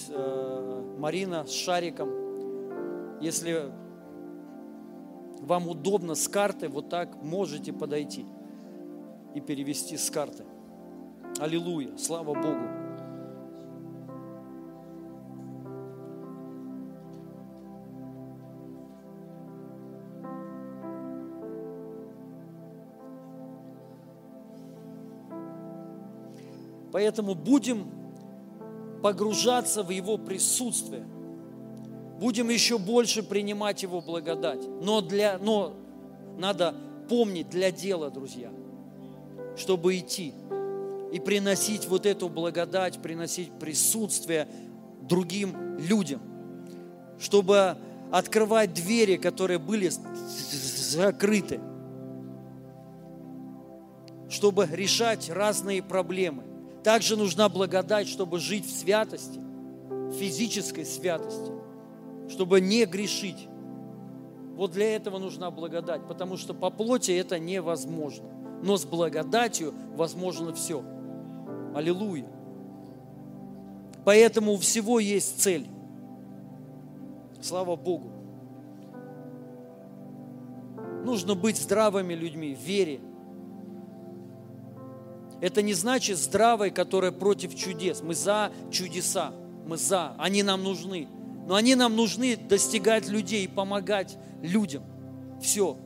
э, 0.09 0.95
Марина 0.97 1.45
с 1.45 1.51
шариком. 1.51 2.09
Если 3.21 3.71
вам 5.41 5.67
удобно 5.67 6.15
с 6.15 6.27
карты, 6.27 6.69
вот 6.69 6.89
так 6.89 7.21
можете 7.23 7.73
подойти 7.73 8.25
и 9.35 9.41
перевести 9.41 9.97
с 9.97 10.09
карты. 10.09 10.43
Аллилуйя, 11.39 11.97
слава 11.97 12.33
Богу. 12.33 12.76
Поэтому 26.97 27.35
будем 27.35 27.91
погружаться 29.03 29.83
в 29.83 29.91
Его 29.91 30.17
присутствие. 30.17 31.05
Будем 32.19 32.49
еще 32.49 32.79
больше 32.79 33.21
принимать 33.21 33.83
Его 33.83 34.01
благодать. 34.01 34.67
Но, 34.81 35.01
для, 35.01 35.37
но 35.37 35.75
надо 36.39 36.73
помнить 37.07 37.51
для 37.51 37.69
дела, 37.69 38.09
друзья, 38.09 38.49
чтобы 39.55 39.99
идти 39.99 40.33
и 41.13 41.19
приносить 41.19 41.87
вот 41.87 42.07
эту 42.07 42.29
благодать, 42.29 42.99
приносить 42.99 43.51
присутствие 43.59 44.47
другим 45.03 45.77
людям, 45.77 46.19
чтобы 47.19 47.77
открывать 48.11 48.73
двери, 48.73 49.17
которые 49.17 49.59
были 49.59 49.91
закрыты, 49.91 51.59
чтобы 54.31 54.67
решать 54.71 55.29
разные 55.29 55.83
проблемы. 55.83 56.56
Также 56.83 57.17
нужна 57.17 57.49
благодать, 57.49 58.07
чтобы 58.07 58.39
жить 58.39 58.65
в 58.65 58.71
святости, 58.71 59.39
в 59.89 60.13
физической 60.13 60.85
святости, 60.85 61.51
чтобы 62.29 62.61
не 62.61 62.85
грешить. 62.85 63.47
Вот 64.55 64.71
для 64.71 64.95
этого 64.95 65.19
нужна 65.19 65.51
благодать, 65.51 66.07
потому 66.07 66.37
что 66.37 66.53
по 66.53 66.69
плоти 66.69 67.11
это 67.11 67.37
невозможно. 67.39 68.25
Но 68.63 68.77
с 68.77 68.85
благодатью 68.85 69.73
возможно 69.95 70.53
все. 70.53 70.83
Аллилуйя. 71.75 72.27
Поэтому 74.03 74.53
у 74.53 74.57
всего 74.57 74.99
есть 74.99 75.41
цель. 75.41 75.67
Слава 77.41 77.75
Богу. 77.75 78.09
Нужно 81.03 81.35
быть 81.35 81.57
здравыми 81.57 82.13
людьми, 82.13 82.55
в 82.55 82.59
вере, 82.59 82.99
это 85.41 85.61
не 85.61 85.73
значит 85.73 86.17
здравой, 86.17 86.71
которая 86.71 87.11
против 87.11 87.55
чудес. 87.55 88.01
Мы 88.01 88.15
за 88.15 88.51
чудеса. 88.71 89.33
мы 89.65 89.77
за, 89.77 90.15
они 90.17 90.43
нам 90.43 90.63
нужны. 90.63 91.07
Но 91.47 91.55
они 91.55 91.75
нам 91.75 91.95
нужны 91.95 92.35
достигать 92.35 93.07
людей 93.07 93.45
и 93.45 93.47
помогать 93.47 94.17
людям. 94.41 94.83
Все. 95.41 95.77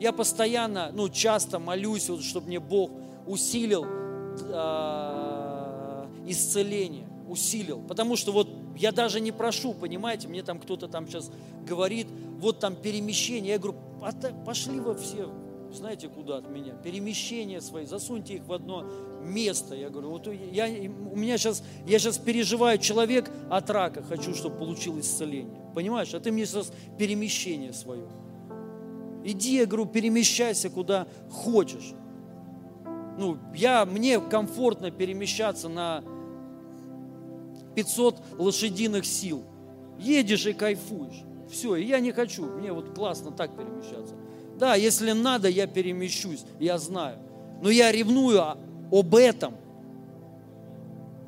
Я 0.00 0.12
постоянно, 0.12 0.90
ну, 0.92 1.08
часто 1.08 1.58
молюсь, 1.58 2.08
вот, 2.08 2.22
чтобы 2.22 2.48
мне 2.48 2.60
Бог 2.60 2.90
усилил 3.26 3.86
э, 3.86 6.06
исцеление, 6.26 7.08
усилил. 7.28 7.80
Потому 7.80 8.16
что 8.16 8.32
вот 8.32 8.48
я 8.76 8.92
даже 8.92 9.20
не 9.20 9.32
прошу, 9.32 9.74
понимаете, 9.74 10.28
мне 10.28 10.42
там 10.42 10.60
кто-то 10.60 10.88
там 10.88 11.08
сейчас 11.08 11.30
говорит, 11.66 12.06
вот 12.38 12.60
там 12.60 12.76
перемещение. 12.76 13.54
Я 13.54 13.58
говорю, 13.58 13.78
пошли 14.44 14.78
вы 14.78 14.94
все, 14.94 15.28
знаете, 15.74 16.08
куда 16.08 16.38
от 16.38 16.48
меня? 16.48 16.74
Перемещения 16.74 17.60
свои, 17.60 17.86
засуньте 17.86 18.34
их 18.34 18.44
в 18.44 18.52
одно 18.52 18.84
место. 19.22 19.74
Я 19.74 19.90
говорю, 19.90 20.10
вот 20.10 20.26
я, 20.26 20.66
у 20.66 21.16
меня 21.16 21.38
сейчас, 21.38 21.62
я 21.86 21.98
сейчас 21.98 22.18
переживаю 22.18 22.78
человек 22.78 23.30
от 23.50 23.68
рака, 23.70 24.02
хочу, 24.02 24.34
чтобы 24.34 24.56
получил 24.56 24.98
исцеление. 24.98 25.54
Понимаешь, 25.74 26.14
а 26.14 26.20
ты 26.20 26.32
мне 26.32 26.46
сейчас 26.46 26.72
перемещение 26.98 27.72
свое. 27.72 28.08
Иди, 29.24 29.56
я 29.56 29.66
говорю, 29.66 29.86
перемещайся 29.86 30.70
куда 30.70 31.06
хочешь. 31.30 31.92
Ну, 33.18 33.36
я, 33.54 33.84
мне 33.84 34.20
комфортно 34.20 34.90
перемещаться 34.90 35.68
на 35.68 36.02
500 37.74 38.22
лошадиных 38.38 39.04
сил. 39.04 39.44
Едешь 39.98 40.46
и 40.46 40.52
кайфуешь. 40.52 41.24
Все, 41.50 41.76
и 41.76 41.84
я 41.84 42.00
не 42.00 42.12
хочу, 42.12 42.44
мне 42.44 42.72
вот 42.72 42.94
классно 42.94 43.32
так 43.32 43.56
перемещаться. 43.56 44.14
Да, 44.58 44.74
если 44.74 45.12
надо, 45.12 45.48
я 45.48 45.66
перемещусь, 45.66 46.44
я 46.58 46.78
знаю. 46.78 47.18
Но 47.62 47.70
я 47.70 47.92
ревную 47.92 48.42
об 48.90 49.14
этом. 49.14 49.54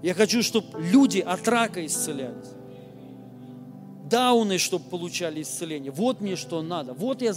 Я 0.03 0.15
хочу, 0.15 0.43
чтобы 0.43 0.67
люди 0.81 1.21
от 1.21 1.47
рака 1.47 1.85
исцелялись. 1.87 2.49
Дауны, 4.11 4.59
чтобы 4.59 4.87
получали 4.87 5.43
исцеление. 5.43 5.93
Вот 5.93 6.21
мне 6.21 6.35
что 6.35 6.63
надо. 6.63 6.93
Вот, 6.93 7.23
я, 7.23 7.33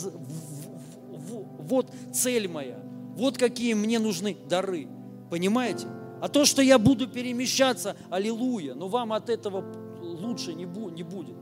вот 1.60 1.88
цель 2.12 2.48
моя. 2.48 2.80
Вот 3.16 3.38
какие 3.38 3.76
мне 3.76 4.00
нужны 4.00 4.36
дары. 4.50 4.88
Понимаете? 5.30 5.86
А 6.22 6.30
то, 6.30 6.46
что 6.46 6.64
я 6.64 6.80
буду 6.80 7.08
перемещаться, 7.08 7.96
аллилуйя, 8.10 8.74
но 8.74 8.88
вам 8.88 9.14
от 9.14 9.30
этого 9.30 9.64
лучше 10.02 10.54
не, 10.54 10.66
будет. 10.66 11.36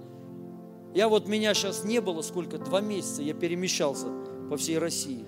Я 0.93 1.07
вот, 1.07 1.27
меня 1.27 1.53
сейчас 1.53 1.85
не 1.85 2.01
было 2.01 2.21
сколько, 2.21 2.57
два 2.57 2.81
месяца 2.81 3.21
я 3.21 3.33
перемещался 3.33 4.07
по 4.51 4.57
всей 4.57 4.79
России. 4.79 5.23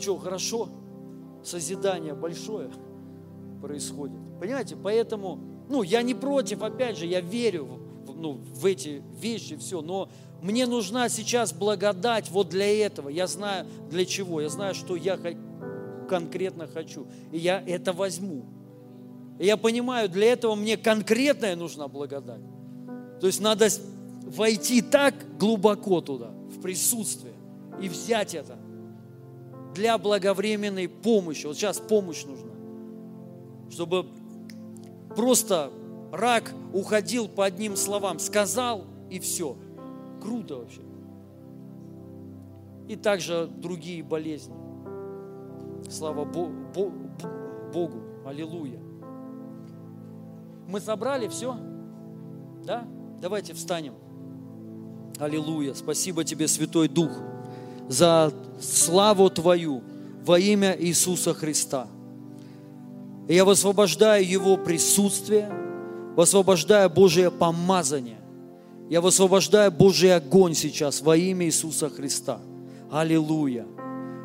Что, 0.00 0.16
хорошо? 0.16 0.70
Созидание 1.44 2.14
большое 2.14 2.70
происходит. 3.60 4.16
Понимаете, 4.40 4.76
поэтому, 4.82 5.38
ну, 5.68 5.82
я 5.82 6.00
не 6.00 6.14
против, 6.14 6.62
опять 6.62 6.96
же, 6.96 7.04
я 7.04 7.20
верю 7.20 7.68
в, 8.06 8.16
ну, 8.18 8.40
в 8.54 8.64
эти 8.64 9.02
вещи, 9.20 9.56
все, 9.56 9.82
но 9.82 10.08
мне 10.40 10.66
нужна 10.66 11.10
сейчас 11.10 11.52
благодать 11.52 12.30
вот 12.30 12.48
для 12.48 12.86
этого. 12.86 13.10
Я 13.10 13.26
знаю 13.26 13.66
для 13.90 14.06
чего, 14.06 14.40
я 14.40 14.48
знаю, 14.48 14.74
что 14.74 14.96
я 14.96 15.18
конкретно 16.08 16.66
хочу. 16.66 17.06
И 17.30 17.36
я 17.36 17.62
это 17.66 17.92
возьму. 17.92 18.46
Я 19.38 19.58
понимаю, 19.58 20.08
для 20.08 20.32
этого 20.32 20.54
мне 20.54 20.78
конкретная 20.78 21.56
нужна 21.56 21.88
благодать. 21.88 22.40
То 23.20 23.26
есть 23.26 23.42
надо 23.42 23.68
войти 24.24 24.80
так 24.80 25.14
глубоко 25.38 26.00
туда, 26.00 26.30
в 26.48 26.62
присутствие, 26.62 27.34
и 27.80 27.88
взять 27.88 28.34
это 28.34 28.56
для 29.74 29.98
благовременной 29.98 30.88
помощи. 30.88 31.46
Вот 31.46 31.56
сейчас 31.56 31.78
помощь 31.78 32.24
нужна, 32.24 32.52
чтобы 33.70 34.06
просто 35.14 35.70
рак 36.12 36.52
уходил 36.72 37.28
по 37.28 37.44
одним 37.44 37.76
словам, 37.76 38.18
сказал 38.18 38.84
и 39.10 39.18
все. 39.18 39.56
Круто 40.20 40.56
вообще. 40.56 40.82
И 42.88 42.96
также 42.96 43.46
другие 43.46 44.02
болезни. 44.02 44.54
Слава 45.90 46.24
Богу. 46.24 48.02
Аллилуйя. 48.26 48.80
Мы 50.66 50.80
собрали 50.80 51.28
все? 51.28 51.56
Да? 52.64 52.86
Давайте 53.20 53.54
встанем. 53.54 53.94
Аллилуйя. 55.18 55.74
Спасибо 55.74 56.24
тебе, 56.24 56.46
Святой 56.48 56.88
Дух, 56.88 57.10
за 57.88 58.32
славу 58.60 59.30
Твою 59.30 59.82
во 60.24 60.38
имя 60.38 60.76
Иисуса 60.78 61.34
Христа. 61.34 61.86
И 63.28 63.34
я 63.34 63.44
высвобождаю 63.44 64.26
Его 64.26 64.56
присутствие, 64.56 65.50
высвобождаю 66.16 66.90
Божие 66.90 67.30
помазание. 67.30 68.18
Я 68.90 69.00
высвобождаю 69.00 69.70
Божий 69.70 70.14
огонь 70.14 70.54
сейчас 70.54 71.02
во 71.02 71.16
имя 71.16 71.46
Иисуса 71.46 71.90
Христа. 71.90 72.40
Аллилуйя. 72.90 73.66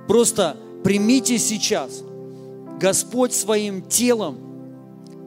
Просто 0.07 0.57
примите 0.83 1.37
сейчас 1.37 2.01
Господь 2.79 3.33
своим 3.33 3.81
телом, 3.81 4.37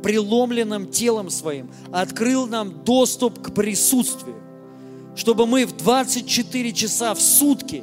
преломленным 0.03 0.91
телом 0.91 1.31
своим, 1.31 1.71
открыл 1.93 2.47
нам 2.47 2.85
доступ 2.85 3.41
к 3.41 3.55
присутствию 3.55 4.37
чтобы 5.17 5.47
мы 5.47 5.65
в 5.65 5.77
24 5.77 6.73
часа 6.73 7.15
в 7.15 7.21
сутки, 7.21 7.83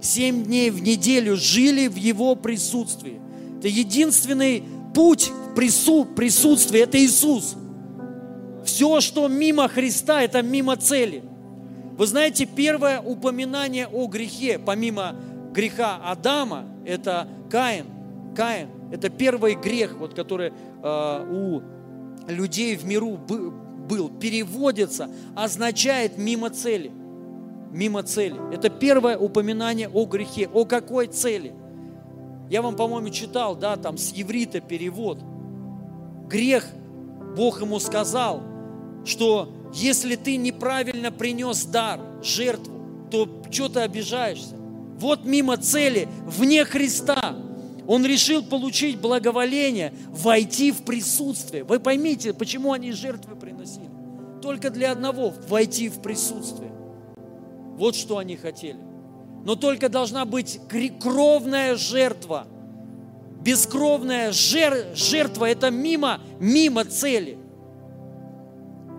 7 0.00 0.44
дней 0.44 0.70
в 0.70 0.82
неделю 0.82 1.36
жили 1.36 1.86
в 1.86 1.96
Его 1.96 2.34
присутствии. 2.34 3.20
Это 3.58 3.68
единственный 3.68 4.64
путь 4.94 5.30
прису, 5.54 6.04
присутствии, 6.04 6.80
это 6.80 6.98
Иисус. 6.98 7.56
Все, 8.64 9.00
что 9.00 9.28
мимо 9.28 9.68
Христа, 9.68 10.22
это 10.22 10.42
мимо 10.42 10.76
цели. 10.76 11.22
Вы 11.96 12.06
знаете, 12.06 12.46
первое 12.46 13.00
упоминание 13.00 13.86
о 13.86 14.06
грехе, 14.06 14.58
помимо 14.58 15.16
греха 15.52 16.00
Адама, 16.02 16.64
это 16.86 17.28
Каин. 17.50 17.86
Каин– 18.34 18.68
это 18.92 19.10
первый 19.10 19.54
грех, 19.54 19.96
вот, 19.98 20.14
который 20.14 20.52
э, 20.82 21.26
у 21.30 21.62
людей 22.30 22.76
в 22.76 22.86
миру 22.86 23.18
был, 23.18 24.08
переводится, 24.08 25.10
означает 25.34 26.16
мимо 26.16 26.50
цели. 26.50 26.92
Мимо 27.70 28.02
цели. 28.02 28.36
Это 28.52 28.68
первое 28.68 29.16
упоминание 29.16 29.88
о 29.88 30.04
грехе. 30.04 30.48
О 30.52 30.64
какой 30.64 31.06
цели? 31.06 31.54
Я 32.48 32.62
вам, 32.62 32.74
по-моему, 32.74 33.10
читал, 33.10 33.54
да, 33.54 33.76
там 33.76 33.96
с 33.96 34.12
еврита 34.12 34.60
перевод. 34.60 35.18
Грех, 36.28 36.66
Бог 37.36 37.60
ему 37.60 37.78
сказал, 37.78 38.42
что 39.04 39.52
если 39.72 40.16
ты 40.16 40.36
неправильно 40.36 41.12
принес 41.12 41.64
дар, 41.64 42.00
жертву, 42.22 43.08
то 43.10 43.28
что 43.50 43.68
ты 43.68 43.80
обижаешься? 43.80 44.56
Вот 44.98 45.24
мимо 45.24 45.56
цели, 45.56 46.08
вне 46.26 46.64
Христа, 46.64 47.36
он 47.86 48.04
решил 48.04 48.44
получить 48.44 49.00
благоволение, 49.00 49.92
войти 50.08 50.72
в 50.72 50.82
присутствие. 50.82 51.64
Вы 51.64 51.80
поймите, 51.80 52.32
почему 52.34 52.72
они 52.72 52.92
жертвы 52.92 53.36
приносили. 53.36 53.88
Только 54.42 54.70
для 54.70 54.92
одного– 54.92 55.32
войти 55.48 55.88
в 55.88 56.00
присутствие. 56.00 56.69
Вот 57.80 57.96
что 57.96 58.18
они 58.18 58.36
хотели. 58.36 58.78
Но 59.42 59.56
только 59.56 59.88
должна 59.88 60.26
быть 60.26 60.60
кровная 61.00 61.76
жертва. 61.76 62.46
Бескровная 63.40 64.32
жер, 64.32 64.94
жертва– 64.94 65.46
это 65.46 65.70
мимо, 65.70 66.20
мимо 66.38 66.84
цели. 66.84 67.38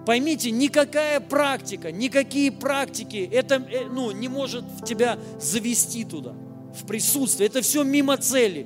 Поймите, 0.03 0.49
никакая 0.49 1.19
практика, 1.19 1.91
никакие 1.91 2.51
практики, 2.51 3.29
это 3.31 3.63
э, 3.71 3.85
ну, 3.85 4.09
не 4.09 4.27
может 4.27 4.65
тебя 4.83 5.19
завести 5.39 6.03
туда, 6.03 6.33
в 6.73 6.87
присутствие. 6.87 7.49
Это 7.49 7.61
все 7.61 7.83
мимо 7.83 8.17
цели. 8.17 8.65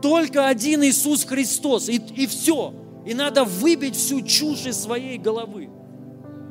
Только 0.00 0.48
один 0.48 0.82
Иисус 0.84 1.26
Христос, 1.26 1.90
и, 1.90 1.96
и 1.96 2.26
все. 2.26 2.72
И 3.04 3.12
надо 3.12 3.44
выбить 3.44 3.94
всю 3.94 4.22
чушь 4.22 4.64
из 4.64 4.80
своей 4.80 5.18
головы. 5.18 5.68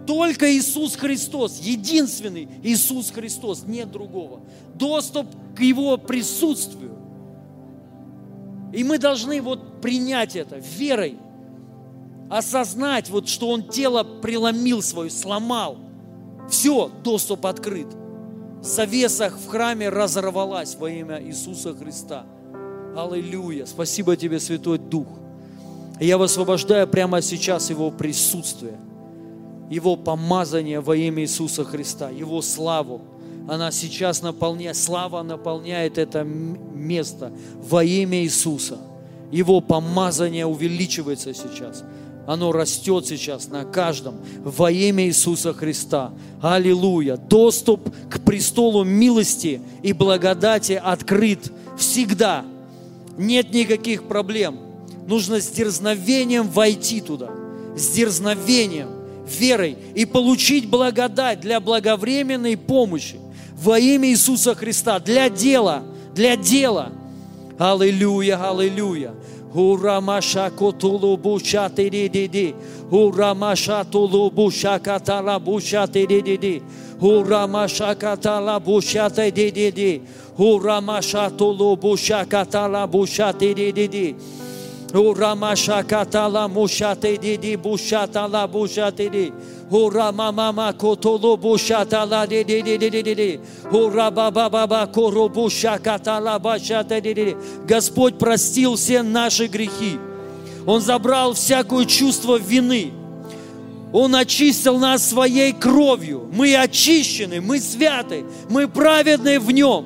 Только 0.06 0.52
Иисус 0.52 0.96
Христос, 0.96 1.60
единственный 1.60 2.48
Иисус 2.64 3.12
Христос, 3.12 3.64
нет 3.66 3.92
другого. 3.92 4.42
Доступ 4.76 5.28
к 5.56 5.62
Его 5.62 5.98
присутствию. 5.98 6.96
И 8.74 8.84
мы 8.84 8.98
должны 8.98 9.42
вот 9.42 9.82
принять 9.82 10.36
это 10.36 10.58
верой, 10.58 11.18
осознать, 12.30 13.10
вот, 13.10 13.30
что 13.30 13.50
Он 13.50 13.64
тело 13.64 14.04
преломил 14.04 14.82
свое, 14.82 15.10
сломал. 15.10 15.78
Все, 16.50 16.92
доступ 17.04 17.46
открыт. 17.46 17.88
Завеса 18.62 19.30
в 19.30 19.48
храме 19.48 19.90
разорвалась 19.90 20.76
во 20.76 20.90
имя 20.90 21.22
Иисуса 21.24 21.74
Христа. 21.74 22.26
Аллилуйя. 22.96 23.66
Спасибо 23.66 24.16
тебе, 24.16 24.40
Святой 24.40 24.78
Дух. 24.78 25.08
Я 26.00 26.18
высвобождаю 26.18 26.88
прямо 26.88 27.22
сейчас 27.22 27.70
Его 27.70 27.92
присутствие, 27.92 28.78
Его 29.70 29.96
помазание 29.96 30.80
во 30.80 30.96
имя 30.96 31.24
Иисуса 31.24 31.64
Христа, 31.64 32.10
Его 32.10 32.42
славу. 32.42 33.02
Она 33.48 33.72
сейчас 33.72 34.22
наполняет, 34.22 34.78
слава 34.78 35.22
наполняет 35.24 35.98
это 35.98 36.24
место 36.24 37.32
во 37.62 37.84
имя 37.84 38.24
Иисуса. 38.24 38.78
Его 39.32 39.62
помазание 39.62 40.46
увеличивается 40.46 41.34
сейчас. 41.34 41.84
оно 42.28 42.52
растет 42.52 43.06
сейчас 43.06 43.50
на 43.50 43.66
каждом 43.66 44.16
во 44.44 44.72
имя 44.72 45.06
Иисуса 45.06 45.54
Христа. 45.54 46.12
Аллилуйя. 46.42 47.18
Доступ 47.18 47.88
к 48.10 48.20
престолу 48.22 48.84
милости 48.84 49.62
и 49.84 49.94
благодати 49.94 50.82
открыт 50.84 51.52
всегда. 51.78 52.46
Нет 53.18 53.54
никаких 53.54 54.08
проблем. 54.08 54.58
Нужно 55.08 55.40
с 55.40 55.50
дерзновением 55.50 56.50
войти 56.50 57.00
туда. 57.00 57.30
С 57.76 57.90
дерзновением, 57.90 58.90
верой 59.28 59.78
и 59.96 60.06
получить 60.06 60.70
благодать 60.70 61.40
для 61.40 61.60
благовременной 61.60 62.58
помощи 62.58 63.18
во 63.62 63.80
имя 63.80 64.10
Иисуса 64.10 64.56
Христа, 64.56 65.00
для 65.00 65.30
дела, 65.30 65.84
для 66.14 66.36
дела. 66.36 66.92
Аллилуйя, 67.58 68.38
аллилуйя. 68.50 69.14
Урамаша 69.54 70.52
котулу 70.52 71.16
буша 71.16 71.70
тириди. 71.70 72.54
Урамаша 72.92 73.86
тулу 73.86 74.30
буша 74.30 74.80
катала 74.80 75.40
буша 75.40 75.88
тириди. 75.88 76.62
Урамаша 77.00 77.96
катала 77.96 78.60
буша 78.60 79.10
тириди. 79.10 80.02
Урамаша 80.38 81.30
тулу 81.30 81.78
буша 81.78 82.26
катала 82.26 82.86
буша 84.96 85.36
тириди. 85.36 85.76
Урамаша 85.76 85.84
катала 85.84 86.48
муша 86.48 86.96
тириди 86.96 87.56
буша 87.56 88.08
тала 88.08 88.48
буша 88.48 88.92
тириди. 88.92 89.34
Ура 89.70 90.12
мама 90.12 90.74
котоло 90.74 91.38
буша 91.38 91.86
ла 91.92 92.28
ди 92.28 92.44
ди 92.44 92.62
ди 92.62 92.78
ди 92.78 92.90
ди 92.90 93.02
ди 93.04 93.16
ди. 93.16 93.40
Ура 93.72 94.12
баба 94.12 94.50
баба 94.50 94.88
коро 94.88 95.30
буша 95.30 95.78
катала 95.80 96.40
баша 96.40 96.84
ди 96.84 97.02
ди 97.02 97.14
ди. 97.14 97.38
Господь 97.68 98.18
простил 98.18 98.76
все 98.76 99.04
наши 99.04 99.48
грехи. 99.48 100.00
Он 100.66 100.82
забрал 100.82 101.34
всякое 101.34 101.86
чувство 101.86 102.38
вины. 102.38 102.92
Он 103.94 104.16
очистил 104.16 104.78
нас 104.78 105.10
своей 105.10 105.54
кровью. 105.54 106.28
Мы 106.34 106.56
очищены, 106.56 107.40
мы 107.40 107.60
святы, 107.60 108.26
мы 108.50 108.68
праведны 108.68 109.40
в 109.40 109.52
Нем. 109.52 109.86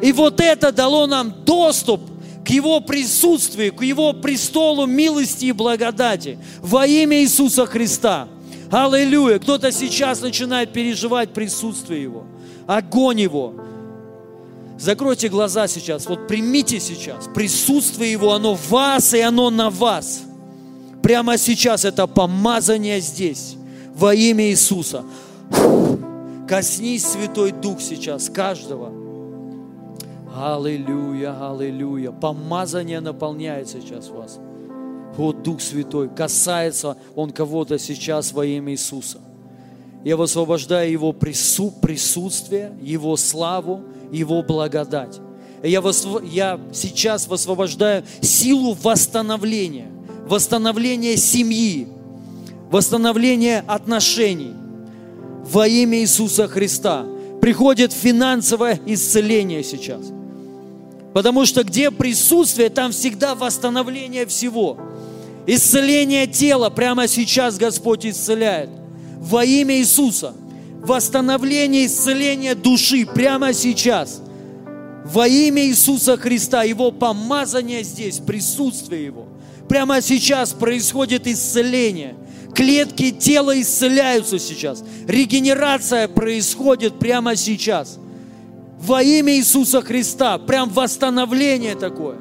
И 0.00 0.12
вот 0.12 0.40
это 0.40 0.72
дало 0.72 1.06
нам 1.06 1.32
доступ 1.44 2.00
к 2.44 2.50
Его 2.50 2.80
присутствию, 2.80 3.74
к 3.74 3.82
Его 3.82 4.12
престолу 4.12 4.86
милости 4.86 5.46
и 5.46 5.52
благодати 5.52 6.38
во 6.60 6.86
имя 6.86 7.22
Иисуса 7.22 7.64
Христа. 7.66 8.28
Аллилуйя! 8.70 9.38
Кто-то 9.38 9.72
сейчас 9.72 10.20
начинает 10.20 10.72
переживать 10.72 11.32
присутствие 11.32 12.02
Его, 12.02 12.24
огонь 12.66 13.20
Его. 13.20 13.54
Закройте 14.78 15.28
глаза 15.28 15.68
сейчас, 15.68 16.06
вот 16.06 16.26
примите 16.26 16.80
сейчас 16.80 17.28
присутствие 17.34 18.12
Его, 18.12 18.32
оно 18.32 18.54
в 18.54 18.68
вас 18.70 19.14
и 19.14 19.20
оно 19.20 19.48
на 19.50 19.70
вас. 19.70 20.22
Прямо 21.02 21.38
сейчас 21.38 21.84
это 21.84 22.06
помазание 22.06 23.00
здесь, 23.00 23.56
во 23.94 24.14
имя 24.14 24.50
Иисуса. 24.50 25.04
Коснись, 26.46 27.06
Святой 27.06 27.52
Дух, 27.52 27.80
сейчас 27.80 28.28
каждого. 28.28 29.03
Аллилуйя, 30.36 31.48
аллилуйя. 31.48 32.10
Помазание 32.10 32.98
наполняет 32.98 33.68
сейчас 33.68 34.08
вас. 34.08 34.40
Вот 35.16 35.44
Дух 35.44 35.60
Святой, 35.60 36.08
касается 36.08 36.96
Он 37.14 37.30
кого-то 37.30 37.78
сейчас 37.78 38.32
во 38.32 38.44
имя 38.44 38.72
Иисуса. 38.72 39.18
Я 40.02 40.16
высвобождаю 40.16 40.90
Его 40.90 41.12
прису, 41.12 41.70
присутствие, 41.70 42.72
Его 42.82 43.16
славу, 43.16 43.82
Его 44.10 44.42
благодать. 44.42 45.20
Я, 45.62 45.80
восв... 45.80 46.20
я 46.24 46.60
сейчас 46.72 47.28
высвобождаю 47.28 48.02
силу 48.20 48.76
восстановления, 48.82 49.92
восстановления 50.26 51.16
семьи, 51.16 51.86
восстановления 52.72 53.64
отношений 53.68 54.52
во 55.44 55.68
имя 55.68 56.00
Иисуса 56.00 56.48
Христа. 56.48 57.06
Приходит 57.40 57.92
финансовое 57.92 58.80
исцеление 58.84 59.62
сейчас. 59.62 60.10
Потому 61.14 61.46
что 61.46 61.62
где 61.62 61.92
присутствие, 61.92 62.70
там 62.70 62.90
всегда 62.90 63.36
восстановление 63.36 64.26
всего. 64.26 64.76
Исцеление 65.46 66.26
тела 66.26 66.70
прямо 66.70 67.06
сейчас 67.06 67.56
Господь 67.56 68.04
исцеляет. 68.04 68.68
Во 69.20 69.44
имя 69.44 69.78
Иисуса. 69.78 70.34
Восстановление, 70.82 71.86
исцеление 71.86 72.56
души 72.56 73.06
прямо 73.06 73.54
сейчас. 73.54 74.22
Во 75.04 75.28
имя 75.28 75.64
Иисуса 75.64 76.16
Христа. 76.16 76.64
Его 76.64 76.90
помазание 76.90 77.84
здесь, 77.84 78.18
присутствие 78.18 79.04
Его. 79.04 79.28
Прямо 79.68 80.02
сейчас 80.02 80.52
происходит 80.52 81.28
исцеление. 81.28 82.16
Клетки 82.56 83.12
тела 83.12 83.60
исцеляются 83.60 84.40
сейчас. 84.40 84.82
Регенерация 85.06 86.08
происходит 86.08 86.98
прямо 86.98 87.36
сейчас. 87.36 88.00
Во 88.84 89.02
имя 89.02 89.34
Иисуса 89.36 89.80
Христа. 89.80 90.38
Прям 90.38 90.68
восстановление 90.68 91.74
такое. 91.74 92.16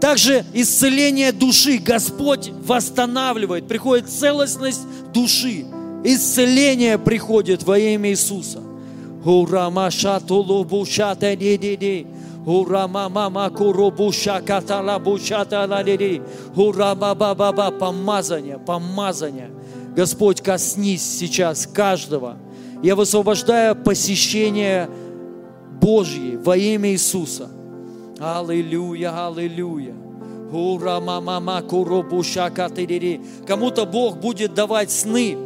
Также 0.00 0.44
исцеление 0.52 1.32
души. 1.32 1.78
Господь 1.78 2.50
восстанавливает. 2.64 3.66
Приходит 3.66 4.08
целостность 4.08 4.82
души. 5.12 5.66
Исцеление 6.04 6.98
приходит 6.98 7.64
во 7.64 7.78
имя 7.78 8.10
Иисуса. 8.10 8.60
Ура 9.24 9.68
маша 9.70 10.20
тулубуша 10.20 11.16
ди 11.20 12.06
Ура 12.46 12.86
мама 12.86 13.28
макурубуша 13.28 14.40
каталабуша 14.40 15.44
таладиди. 15.44 16.22
Ура 16.54 16.94
баба 16.94 17.34
баба 17.34 17.70
помазание, 17.70 18.58
помазание. 18.58 19.50
Господь, 19.96 20.40
коснись 20.40 21.02
сейчас 21.02 21.66
каждого. 21.66 22.36
Я 22.82 22.94
высвобождаю 22.94 23.74
посещение 23.74 24.88
Божье 25.88 26.36
во 26.36 26.54
имя 26.54 26.90
Иисуса. 26.90 27.48
Аллилуйя, 28.20 29.26
аллилуйя. 29.26 29.94
Ура, 30.52 31.00
мама, 31.00 31.40
маку, 31.40 31.82
Кому-то 33.46 33.86
Бог 33.86 34.18
будет 34.18 34.52
давать 34.52 34.90
сны, 34.90 35.38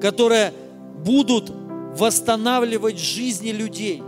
которые 0.00 0.54
будут 1.04 1.52
восстанавливать 1.98 2.98
жизни 2.98 3.50
людей, 3.50 4.02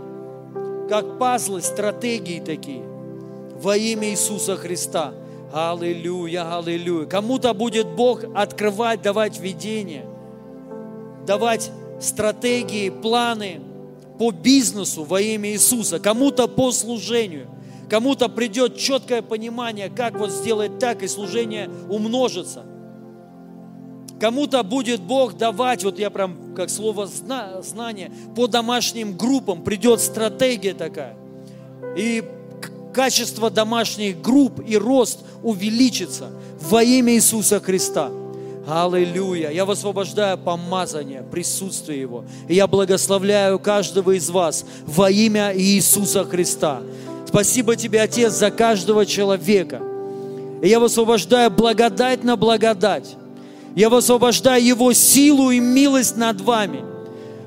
как 0.89 1.19
пазлы, 1.19 1.61
стратегии 1.61 2.39
такие, 2.39 2.81
во 3.61 3.77
имя 3.77 4.09
Иисуса 4.09 4.55
Христа. 4.55 5.13
Аллилуйя, 5.53 6.57
аллилуйя. 6.57 7.05
Кому-то 7.05 7.53
будет 7.53 7.85
Бог 7.89 8.23
открывать, 8.33 9.03
давать 9.03 9.39
видение, 9.39 10.07
давать 11.27 11.69
стратегии, 12.01 12.89
планы 12.89 13.68
по 14.19 14.29
бизнесу 14.29 15.03
во 15.03 15.19
имя 15.19 15.49
Иисуса, 15.51 15.99
кому-то 15.99 16.47
по 16.47 16.71
служению– 16.71 17.47
Кому-то 17.89 18.29
придет 18.29 18.77
четкое 18.77 19.21
понимание, 19.21 19.89
как 19.89 20.17
вот 20.19 20.31
сделать 20.31 20.77
так, 20.77 21.01
и 21.01 21.07
служение 21.07 21.69
умножится. 21.89 22.63
Кому-то 24.19 24.61
будет 24.63 25.01
Бог 25.01 25.37
давать, 25.37 25.83
вот 25.83 25.97
я 25.97 26.09
прям 26.09 26.53
как 26.55 26.69
слово 26.69 27.07
знание, 27.07 28.11
по 28.35 28.47
домашним 28.47 29.17
группам 29.17 29.63
придет 29.63 30.01
стратегия 30.01 30.73
такая. 30.73 31.17
И 31.97 32.23
качество 32.93 33.49
домашних 33.49 34.21
групп 34.21 34.61
и 34.67 34.77
рост 34.77 35.21
увеличится 35.41 36.29
во 36.61 36.83
имя 36.83 37.13
Иисуса 37.13 37.59
Христа. 37.59 38.11
Аллилуйя. 38.69 39.49
Я 39.49 39.65
высвобождаю 39.65 40.37
помазание, 40.37 41.23
присутствие 41.23 42.01
Его. 42.01 42.23
И 42.47 42.53
я 42.53 42.67
благословляю 42.67 43.57
каждого 43.57 44.11
из 44.11 44.29
вас 44.29 44.63
во 44.85 45.09
имя 45.09 45.51
Иисуса 45.55 46.23
Христа. 46.23 46.81
Спасибо 47.27 47.75
Тебе, 47.75 48.01
Отец, 48.01 48.33
за 48.33 48.51
каждого 48.51 49.05
человека. 49.05 49.81
И 50.61 50.67
я 50.67 50.79
высвобождаю 50.79 51.49
благодать 51.49 52.23
на 52.23 52.35
благодать. 52.35 53.15
Я 53.75 53.89
высвобождаю 53.89 54.63
Его 54.63 54.93
силу 54.93 55.49
и 55.51 55.59
милость 55.59 56.17
над 56.17 56.41
вами. 56.41 56.83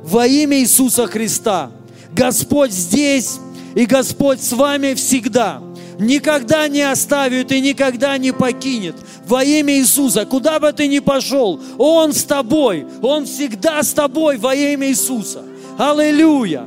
Во 0.03 0.27
имя 0.27 0.59
Иисуса 0.59 1.07
Христа. 1.07 1.71
Господь 2.13 2.73
здесь, 2.73 3.39
и 3.75 3.87
Господь 3.87 4.43
с 4.43 4.53
вами 4.53 4.95
всегда. 4.95 5.61
Никогда 5.99 6.69
не 6.69 6.83
оставит 6.83 7.53
и 7.53 7.61
никогда 7.61 8.17
не 8.19 8.33
покинет. 8.33 8.97
Во 9.27 9.45
имя 9.45 9.75
Иисуса, 9.79 10.25
куда 10.27 10.59
бы 10.59 10.73
ты 10.73 10.89
ни 10.89 10.99
пошел, 10.99 11.61
Он 11.79 12.13
с 12.13 12.25
тобой. 12.25 12.87
Он 13.03 13.27
всегда 13.27 13.83
с 13.83 13.93
тобой 13.93 14.37
во 14.39 14.55
имя 14.55 14.89
Иисуса. 14.89 15.43
Аллилуйя. 15.79 16.67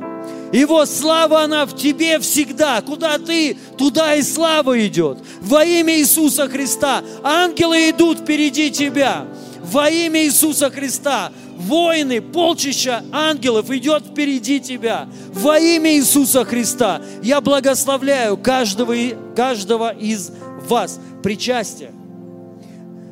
Его 0.52 0.86
слава, 0.86 1.42
она 1.42 1.66
в 1.66 1.76
тебе 1.76 2.18
всегда. 2.20 2.80
Куда 2.80 3.18
ты, 3.18 3.56
туда 3.76 4.14
и 4.14 4.22
слава 4.22 4.86
идет. 4.86 5.18
Во 5.40 5.64
имя 5.64 5.98
Иисуса 5.98 6.48
Христа. 6.48 7.02
Ангелы 7.22 7.90
идут 7.90 8.20
впереди 8.20 8.70
тебя. 8.70 9.26
Во 9.62 9.90
имя 9.90 10.24
Иисуса 10.24 10.70
Христа. 10.70 11.32
Воины, 11.56 12.20
полчища 12.20 13.02
ангелов 13.12 13.70
идет 13.70 14.04
впереди 14.06 14.60
тебя. 14.60 15.08
Во 15.32 15.58
имя 15.58 15.94
Иисуса 15.94 16.44
Христа. 16.44 17.00
Я 17.22 17.40
благословляю 17.40 18.36
каждого, 18.36 18.94
каждого 19.34 19.90
из 19.90 20.30
вас. 20.68 21.00
Причастие. 21.22 21.92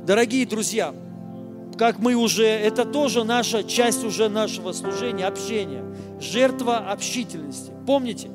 Дорогие 0.06 0.44
друзья, 0.44 0.94
как 1.78 1.98
мы 1.98 2.14
уже, 2.14 2.44
это 2.44 2.84
тоже 2.84 3.24
наша 3.24 3.64
часть 3.64 4.04
уже 4.04 4.28
нашего 4.28 4.72
служения, 4.72 5.26
общения, 5.26 5.82
жертва 6.20 6.78
общительности. 6.78 7.72
Помните, 7.86 8.28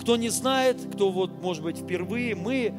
кто 0.00 0.16
не 0.16 0.28
знает, 0.28 0.76
кто 0.94 1.10
вот, 1.10 1.42
может 1.42 1.64
быть, 1.64 1.78
впервые, 1.78 2.34
мы 2.34 2.72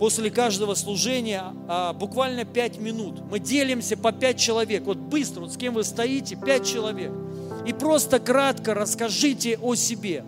после 0.00 0.30
каждого 0.30 0.72
служения 0.72 1.54
а, 1.68 1.92
буквально 1.92 2.46
пять 2.46 2.78
минут. 2.78 3.20
Мы 3.30 3.38
делимся 3.38 3.98
по 3.98 4.12
пять 4.12 4.38
человек. 4.38 4.84
Вот 4.84 4.96
быстро, 4.96 5.42
вот 5.42 5.52
с 5.52 5.58
кем 5.58 5.74
вы 5.74 5.84
стоите, 5.84 6.36
пять 6.36 6.66
человек. 6.66 7.12
И 7.66 7.74
просто 7.74 8.18
кратко 8.18 8.72
расскажите 8.72 9.58
о 9.58 9.74
себе. 9.74 10.24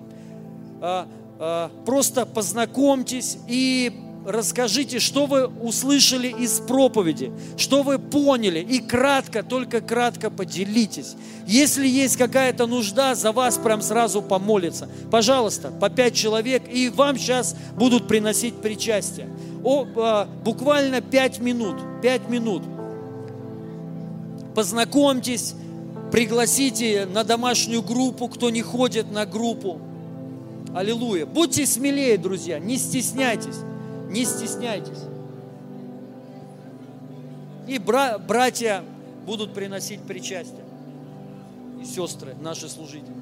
А, 0.82 1.08
а, 1.38 1.70
просто 1.86 2.26
познакомьтесь 2.26 3.38
и 3.48 3.98
расскажите, 4.26 4.98
что 4.98 5.26
вы 5.26 5.46
услышали 5.46 6.28
из 6.28 6.60
проповеди, 6.60 7.32
что 7.56 7.82
вы 7.82 7.98
поняли, 7.98 8.60
и 8.60 8.78
кратко, 8.80 9.42
только 9.42 9.80
кратко 9.80 10.30
поделитесь. 10.30 11.14
Если 11.46 11.86
есть 11.86 12.16
какая-то 12.16 12.66
нужда, 12.66 13.14
за 13.14 13.32
вас 13.32 13.58
прям 13.58 13.82
сразу 13.82 14.22
помолиться. 14.22 14.88
Пожалуйста, 15.10 15.70
по 15.70 15.90
пять 15.90 16.14
человек, 16.14 16.62
и 16.72 16.88
вам 16.88 17.18
сейчас 17.18 17.56
будут 17.76 18.08
приносить 18.08 18.54
причастие. 18.54 19.28
О, 19.64 19.86
а, 19.96 20.28
буквально 20.44 21.00
пять 21.00 21.40
минут, 21.40 21.76
пять 22.02 22.28
минут. 22.28 22.62
Познакомьтесь, 24.54 25.54
пригласите 26.10 27.06
на 27.06 27.24
домашнюю 27.24 27.82
группу, 27.82 28.28
кто 28.28 28.50
не 28.50 28.62
ходит 28.62 29.10
на 29.10 29.26
группу. 29.26 29.80
Аллилуйя. 30.74 31.26
Будьте 31.26 31.66
смелее, 31.66 32.16
друзья, 32.16 32.58
не 32.58 32.76
стесняйтесь. 32.76 33.56
Не 34.12 34.24
стесняйтесь. 34.26 35.04
И 37.66 37.78
бра- 37.78 38.18
братья 38.18 38.84
будут 39.26 39.54
приносить 39.54 40.02
причастие. 40.02 40.64
И 41.80 41.84
сестры, 41.84 42.34
наши 42.40 42.68
служители. 42.68 43.14